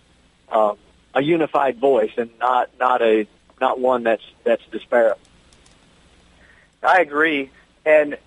uh, 0.50 0.74
a 1.14 1.22
unified 1.22 1.78
voice 1.78 2.12
and 2.16 2.30
not 2.38 2.70
not 2.78 3.02
a 3.02 3.26
not 3.60 3.80
one 3.80 4.02
that's 4.02 4.24
that's 4.44 4.62
disparate. 4.70 5.18
I 6.82 7.00
agree. 7.00 7.50
And 7.86 8.18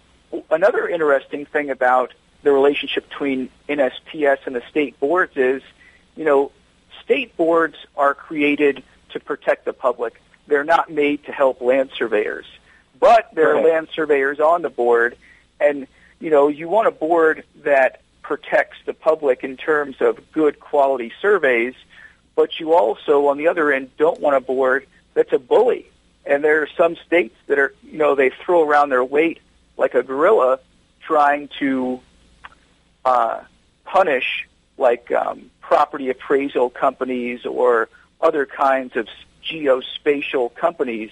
another 0.49 0.87
interesting 0.87 1.45
thing 1.45 1.69
about 1.69 2.13
the 2.43 2.51
relationship 2.51 3.09
between 3.09 3.49
NSPS 3.69 4.39
and 4.45 4.55
the 4.55 4.63
state 4.69 4.99
boards 4.99 5.35
is, 5.35 5.61
you 6.15 6.25
know, 6.25 6.51
state 7.03 7.35
boards 7.37 7.75
are 7.95 8.13
created 8.13 8.83
to 9.09 9.19
protect 9.19 9.65
the 9.65 9.73
public. 9.73 10.21
They're 10.47 10.63
not 10.63 10.89
made 10.89 11.25
to 11.25 11.31
help 11.31 11.61
land 11.61 11.91
surveyors. 11.97 12.45
But 12.99 13.29
there 13.33 13.55
are 13.55 13.61
land 13.61 13.89
surveyors 13.93 14.39
on 14.39 14.61
the 14.61 14.69
board 14.69 15.17
and 15.59 15.87
you 16.19 16.29
know, 16.29 16.47
you 16.47 16.67
want 16.67 16.87
a 16.87 16.91
board 16.91 17.43
that 17.63 18.01
protects 18.21 18.77
the 18.85 18.93
public 18.93 19.43
in 19.43 19.55
terms 19.55 19.97
of 20.01 20.19
good 20.31 20.59
quality 20.59 21.11
surveys, 21.21 21.75
but 22.35 22.59
you 22.59 22.73
also 22.73 23.27
on 23.27 23.37
the 23.37 23.47
other 23.47 23.71
end 23.71 23.95
don't 23.97 24.19
want 24.19 24.35
a 24.35 24.41
board 24.41 24.85
that's 25.13 25.31
a 25.31 25.39
bully. 25.39 25.85
And 26.25 26.43
there 26.43 26.61
are 26.61 26.69
some 26.75 26.95
states 27.05 27.35
that 27.47 27.57
are, 27.57 27.73
you 27.83 27.97
know, 27.97 28.15
they 28.15 28.29
throw 28.29 28.67
around 28.67 28.89
their 28.89 29.03
weight 29.03 29.39
like 29.77 29.93
a 29.93 30.03
gorilla 30.03 30.59
trying 31.01 31.49
to 31.59 32.01
uh, 33.05 33.41
punish 33.85 34.47
like 34.77 35.11
um, 35.11 35.49
property 35.61 36.09
appraisal 36.09 36.69
companies 36.69 37.45
or 37.45 37.87
other 38.19 38.45
kinds 38.45 38.95
of 38.95 39.07
geospatial 39.49 40.53
companies. 40.53 41.11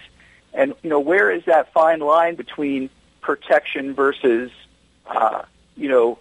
And, 0.54 0.74
you 0.84 0.90
know, 0.90 1.00
where 1.00 1.32
is 1.32 1.46
that 1.46 1.74
fine 1.74 2.00
line 2.00 2.36
between 2.36 2.90
protection 3.22 3.94
versus, 3.94 4.52
uh, 5.06 5.44
you 5.76 5.90
know, 5.90 6.20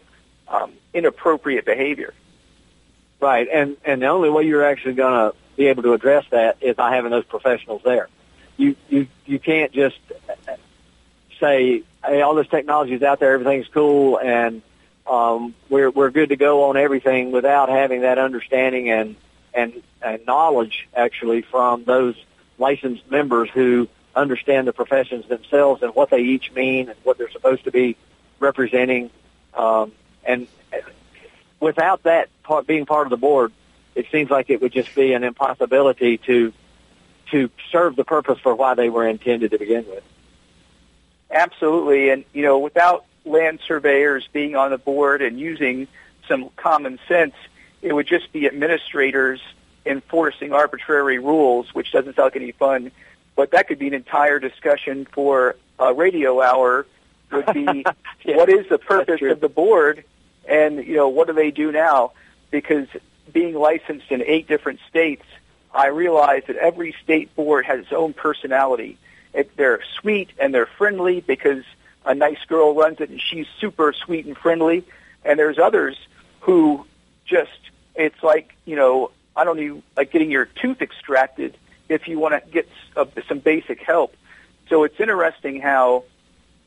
um, 0.49 0.73
inappropriate 0.93 1.65
behavior? 1.65 2.15
Right. 3.21 3.49
And, 3.53 3.77
and 3.85 4.03
the 4.03 4.07
only 4.07 4.31
way 4.31 4.45
you're 4.45 4.65
actually 4.65 4.95
going 4.95 5.31
to 5.31 5.37
be 5.57 5.67
able 5.67 5.83
to 5.85 5.93
address 5.93 6.25
that 6.31 6.59
is 6.61 6.77
by 6.77 6.95
having 6.95 7.11
those 7.11 7.25
professionals 7.25 7.83
there. 7.85 8.09
You, 8.57 8.77
you, 8.89 9.07
you 9.27 9.39
can't 9.39 9.73
just 9.73 9.99
say, 11.41 11.83
hey, 12.05 12.23
all 12.23 12.35
this 12.35 12.49
technology 12.49 12.95
is 12.95 13.03
out 13.03 13.21
there, 13.21 13.33
everything's 13.33 13.69
cool, 13.69 14.19
and 14.19 14.63
um, 15.07 15.55
we're 15.69 15.91
we're 15.91 16.11
good 16.11 16.31
to 16.31 16.37
go 16.37 16.65
on 16.65 16.77
everything 16.77 17.31
without 17.31 17.69
having 17.69 18.03
that 18.03 18.19
understanding 18.19 18.91
and 18.91 19.17
and 19.55 19.83
and 20.03 20.25
knowledge 20.27 20.89
actually 20.95 21.43
from 21.43 21.85
those 21.85 22.17
licensed 22.59 23.11
members 23.11 23.49
who 23.51 23.89
understand 24.15 24.67
the 24.69 24.73
professions 24.73 25.27
themselves 25.29 25.83
and 25.83 25.95
what 25.95 26.11
they 26.11 26.21
each 26.21 26.53
mean 26.53 26.89
and 26.89 26.99
what 27.03 27.19
they're 27.19 27.31
supposed 27.31 27.65
to 27.65 27.71
be 27.71 27.97
representing. 28.39 29.11
Um, 29.55 29.93
and 30.25 30.47
without 31.61 32.03
that 32.05 32.29
part 32.43 32.67
being 32.67 32.87
part 32.87 33.07
of 33.07 33.11
the 33.11 33.17
board, 33.17 33.53
it 33.95 34.07
seems 34.11 34.31
like 34.31 34.51
it 34.51 34.61
would 34.61 34.73
just 34.73 34.95
be 34.95 35.13
an 35.13 35.25
impossibility 35.25 36.19
to 36.19 36.53
to 37.31 37.51
serve 37.73 37.97
the 37.97 38.05
purpose 38.05 38.39
for 38.41 38.55
why 38.55 38.75
they 38.75 38.91
were 38.91 39.09
intended 39.09 39.51
to 39.53 39.59
begin 39.59 39.87
with. 39.89 40.05
Absolutely, 41.31 42.11
and 42.11 42.25
you 42.33 42.43
know, 42.43 42.59
without 42.59 43.05
land 43.25 43.61
surveyors 43.67 44.29
being 44.33 44.55
on 44.55 44.71
the 44.71 44.79
board 44.79 45.23
and 45.23 45.41
using 45.41 45.89
some 46.29 46.51
common 46.57 46.99
sense, 47.09 47.35
it 47.85 47.93
would 47.93 48.07
just 48.07 48.33
be 48.33 48.47
administrators 48.47 49.41
enforcing 49.87 50.53
arbitrary 50.53 51.19
rules, 51.19 51.75
which 51.75 51.93
doesn't 51.93 52.17
sound 52.17 52.27
like 52.27 52.37
any 52.37 52.53
fun. 52.53 52.91
But 53.37 53.51
that 53.51 53.69
could 53.69 53.79
be 53.79 53.89
an 53.89 53.95
entire 53.95 54.39
discussion 54.39 55.07
for 55.13 55.57
a 55.79 55.93
radio 55.93 56.41
hour. 56.41 56.87
Would 57.31 57.53
be 57.53 57.85
yeah, 58.25 58.37
what 58.37 58.49
is 58.49 58.69
the 58.69 58.79
purpose 58.79 59.21
of 59.23 59.41
the 59.41 59.49
board, 59.49 60.05
and 60.49 60.85
you 60.85 60.97
know 60.97 61.09
what 61.09 61.27
do 61.27 61.33
they 61.33 61.51
do 61.51 61.71
now? 61.71 62.13
Because 62.51 62.89
being 63.33 63.55
licensed 63.55 64.11
in 64.11 64.23
eight 64.23 64.49
different 64.49 64.81
states, 64.89 65.25
I 65.75 65.89
realize 65.89 66.45
that 66.47 66.57
every 66.57 66.95
state 67.03 67.35
board 67.35 67.67
has 67.67 67.81
its 67.81 67.93
own 67.93 68.15
personality. 68.15 68.97
It, 69.33 69.57
they're 69.57 69.81
sweet 70.01 70.31
and 70.39 70.55
they're 70.55 70.67
friendly 70.67 71.21
because 71.21 71.65
a 72.07 72.15
nice 72.15 72.43
girl 72.47 72.75
runs 72.75 73.01
it 73.01 73.11
and 73.11 73.21
she's 73.21 73.47
super 73.59 73.93
sweet 73.93 74.27
and 74.27 74.37
friendly. 74.37 74.85
And 75.25 75.39
there's 75.39 75.59
others 75.59 75.99
who 76.41 76.87
just, 77.25 77.59
it's 77.95 78.23
like, 78.23 78.55
you 78.65 78.77
know, 78.77 79.11
I 79.37 79.45
don't 79.45 79.59
even 79.59 79.83
like 79.97 80.11
getting 80.11 80.31
your 80.31 80.47
tooth 80.47 80.81
extracted 80.83 81.57
if 81.89 82.09
you 82.09 82.19
want 82.19 82.35
to 82.35 82.51
get 82.51 82.69
uh, 82.97 83.05
some 83.29 83.39
basic 83.39 83.81
help. 83.83 84.17
So 84.69 84.85
it's 84.85 84.99
interesting 84.99 85.61
how 85.61 86.05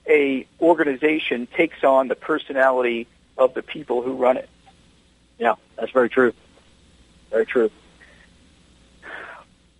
a 0.07 0.47
organization 0.61 1.47
takes 1.47 1.83
on 1.83 2.07
the 2.07 2.15
personality 2.15 3.07
of 3.37 3.53
the 3.53 3.61
people 3.61 4.01
who 4.01 4.13
run 4.13 4.37
it. 4.37 4.49
Yeah, 5.37 5.55
that's 5.75 5.91
very 5.91 6.09
true. 6.09 6.33
Very 7.29 7.45
true. 7.45 7.71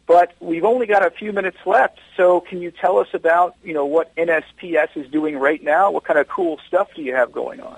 But 0.05 0.33
we've 0.39 0.63
only 0.63 0.85
got 0.85 1.05
a 1.05 1.09
few 1.09 1.33
minutes 1.33 1.57
left, 1.65 1.99
so 2.15 2.39
can 2.39 2.61
you 2.61 2.71
tell 2.71 2.97
us 2.97 3.09
about, 3.13 3.55
you 3.63 3.73
know, 3.73 3.85
what 3.85 4.15
NSPS 4.15 4.95
is 4.95 5.09
doing 5.11 5.37
right 5.37 5.61
now? 5.61 5.91
What 5.91 6.05
kind 6.05 6.17
of 6.17 6.29
cool 6.29 6.59
stuff 6.65 6.87
do 6.95 7.01
you 7.01 7.13
have 7.13 7.33
going 7.33 7.59
on? 7.59 7.77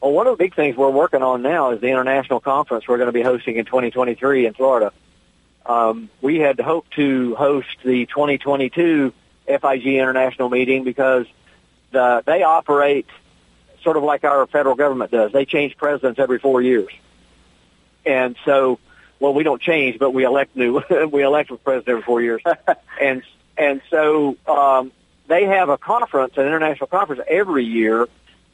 Well, 0.00 0.12
one 0.12 0.26
of 0.26 0.38
the 0.38 0.44
big 0.44 0.54
things 0.54 0.76
we're 0.76 0.90
working 0.90 1.22
on 1.22 1.42
now 1.42 1.72
is 1.72 1.80
the 1.80 1.88
international 1.88 2.40
conference 2.40 2.86
we're 2.86 2.98
going 2.98 3.08
to 3.08 3.12
be 3.12 3.22
hosting 3.22 3.56
in 3.56 3.64
2023 3.64 4.46
in 4.46 4.54
Florida. 4.54 4.92
Um, 5.66 6.08
we 6.22 6.38
had 6.38 6.58
hoped 6.60 6.94
to 6.94 7.34
host 7.34 7.68
the 7.84 8.06
2022 8.06 9.12
FIG 9.46 9.86
International 9.86 10.48
meeting 10.48 10.84
because 10.84 11.26
the, 11.90 12.22
they 12.26 12.42
operate 12.42 13.06
sort 13.82 13.96
of 13.96 14.02
like 14.02 14.24
our 14.24 14.46
federal 14.46 14.76
government 14.76 15.10
does. 15.10 15.32
They 15.32 15.44
change 15.44 15.76
presidents 15.76 16.18
every 16.18 16.38
four 16.38 16.62
years. 16.62 16.90
And 18.06 18.36
so 18.44 18.78
well, 19.20 19.34
we 19.34 19.42
don't 19.42 19.60
change, 19.60 19.98
but 19.98 20.12
we 20.12 20.24
elect 20.24 20.56
new. 20.56 20.82
we 21.12 21.22
elect 21.22 21.50
a 21.50 21.56
president 21.56 21.88
every 21.88 22.02
four 22.02 22.22
years, 22.22 22.42
and 23.00 23.22
and 23.56 23.80
so 23.90 24.36
um, 24.46 24.92
they 25.26 25.44
have 25.44 25.68
a 25.68 25.78
conference, 25.78 26.34
an 26.36 26.46
international 26.46 26.86
conference 26.86 27.22
every 27.28 27.64
year. 27.64 28.06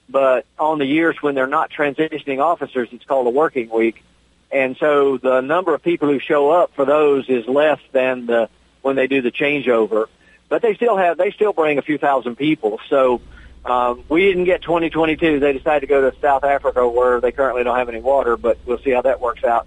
But 0.08 0.46
on 0.58 0.78
the 0.78 0.86
years 0.86 1.16
when 1.20 1.34
they're 1.34 1.46
not 1.46 1.70
transitioning 1.70 2.42
officers, 2.42 2.88
it's 2.92 3.04
called 3.04 3.26
a 3.26 3.30
working 3.30 3.70
week, 3.70 4.02
and 4.50 4.76
so 4.76 5.16
the 5.16 5.40
number 5.40 5.74
of 5.74 5.82
people 5.82 6.08
who 6.08 6.18
show 6.18 6.50
up 6.50 6.74
for 6.74 6.84
those 6.84 7.28
is 7.28 7.46
less 7.46 7.80
than 7.92 8.26
the 8.26 8.48
when 8.82 8.96
they 8.96 9.06
do 9.06 9.22
the 9.22 9.32
changeover. 9.32 10.06
But 10.48 10.62
they 10.62 10.74
still 10.74 10.96
have 10.96 11.16
they 11.16 11.30
still 11.30 11.52
bring 11.52 11.78
a 11.78 11.82
few 11.82 11.98
thousand 11.98 12.36
people. 12.36 12.78
So 12.88 13.22
um, 13.64 14.04
we 14.08 14.26
didn't 14.26 14.44
get 14.44 14.62
2022. 14.62 15.40
They 15.40 15.52
decided 15.54 15.80
to 15.80 15.86
go 15.86 16.10
to 16.10 16.16
South 16.20 16.44
Africa 16.44 16.86
where 16.86 17.20
they 17.20 17.32
currently 17.32 17.64
don't 17.64 17.76
have 17.76 17.88
any 17.88 18.00
water, 18.00 18.36
but 18.36 18.58
we'll 18.66 18.78
see 18.78 18.90
how 18.90 19.02
that 19.02 19.20
works 19.20 19.42
out. 19.42 19.66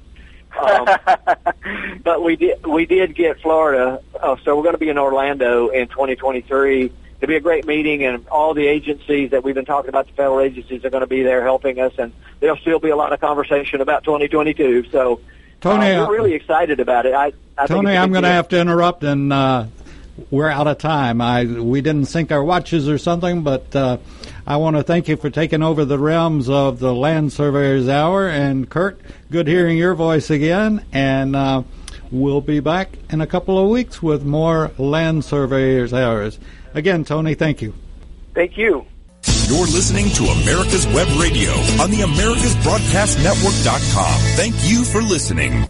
Um, 0.57 0.87
but 2.03 2.23
we 2.23 2.35
did 2.35 2.65
we 2.65 2.85
did 2.85 3.15
get 3.15 3.41
Florida, 3.41 4.01
uh, 4.21 4.37
so 4.43 4.55
we're 4.55 4.63
going 4.63 4.75
to 4.75 4.79
be 4.79 4.89
in 4.89 4.97
Orlando 4.97 5.69
in 5.69 5.87
2023. 5.87 6.91
It'll 7.19 7.31
be 7.31 7.35
a 7.35 7.41
great 7.41 7.65
meeting, 7.65 8.03
and 8.03 8.27
all 8.27 8.53
the 8.53 8.67
agencies 8.67 9.31
that 9.31 9.43
we've 9.43 9.55
been 9.55 9.65
talking 9.65 9.89
about, 9.89 10.05
the 10.07 10.13
federal 10.13 10.39
agencies, 10.39 10.85
are 10.85 10.89
going 10.89 11.01
to 11.01 11.07
be 11.07 11.23
there 11.23 11.43
helping 11.43 11.79
us, 11.79 11.93
and 11.97 12.13
there'll 12.39 12.57
still 12.57 12.79
be 12.79 12.89
a 12.89 12.95
lot 12.95 13.11
of 13.11 13.19
conversation 13.19 13.81
about 13.81 14.03
2022. 14.03 14.85
So, 14.91 15.19
Tony, 15.59 15.91
uh, 15.91 16.07
we're 16.07 16.13
really 16.13 16.33
excited 16.33 16.79
about 16.79 17.07
it. 17.07 17.13
I, 17.13 17.33
I 17.57 17.65
Tony, 17.65 17.97
I'm 17.97 18.11
going 18.11 18.23
to 18.23 18.29
have 18.29 18.49
to 18.49 18.59
interrupt, 18.59 19.03
and 19.03 19.33
uh, 19.33 19.65
we're 20.29 20.49
out 20.49 20.67
of 20.67 20.77
time. 20.77 21.19
I 21.19 21.45
we 21.45 21.81
didn't 21.81 22.05
sync 22.05 22.31
our 22.31 22.43
watches 22.43 22.87
or 22.87 22.99
something, 22.99 23.41
but 23.41 23.75
uh, 23.75 23.97
I 24.45 24.57
want 24.57 24.75
to 24.75 24.83
thank 24.83 25.07
you 25.07 25.17
for 25.17 25.31
taking 25.31 25.63
over 25.63 25.85
the 25.85 25.97
realms 25.97 26.49
of 26.49 26.77
the 26.77 26.93
Land 26.93 27.33
Surveyors 27.33 27.89
Hour. 27.89 28.29
And 28.29 28.69
Curt, 28.69 29.01
good 29.31 29.47
hearing 29.47 29.77
your 29.77 29.95
voice 29.95 30.29
again. 30.29 30.85
And 30.91 31.35
uh, 31.35 31.63
We'll 32.09 32.39
be 32.39 32.61
back 32.61 32.97
in 33.09 33.19
a 33.19 33.27
couple 33.27 33.61
of 33.61 33.69
weeks 33.69 34.01
with 34.01 34.23
more 34.23 34.71
Land 34.77 35.25
Surveyors 35.25 35.93
Hours. 35.93 36.39
Again, 36.77 37.03
Tony, 37.03 37.33
thank 37.33 37.61
you. 37.63 37.73
Thank 38.35 38.55
you. 38.55 38.85
You're 39.47 39.65
listening 39.65 40.11
to 40.11 40.25
America's 40.25 40.85
Web 40.87 41.07
Radio 41.19 41.53
on 41.81 41.89
the 41.89 42.01
AmericasBroadcastNetwork.com. 42.01 44.19
Thank 44.35 44.53
you 44.61 44.83
for 44.83 45.01
listening. 45.01 45.67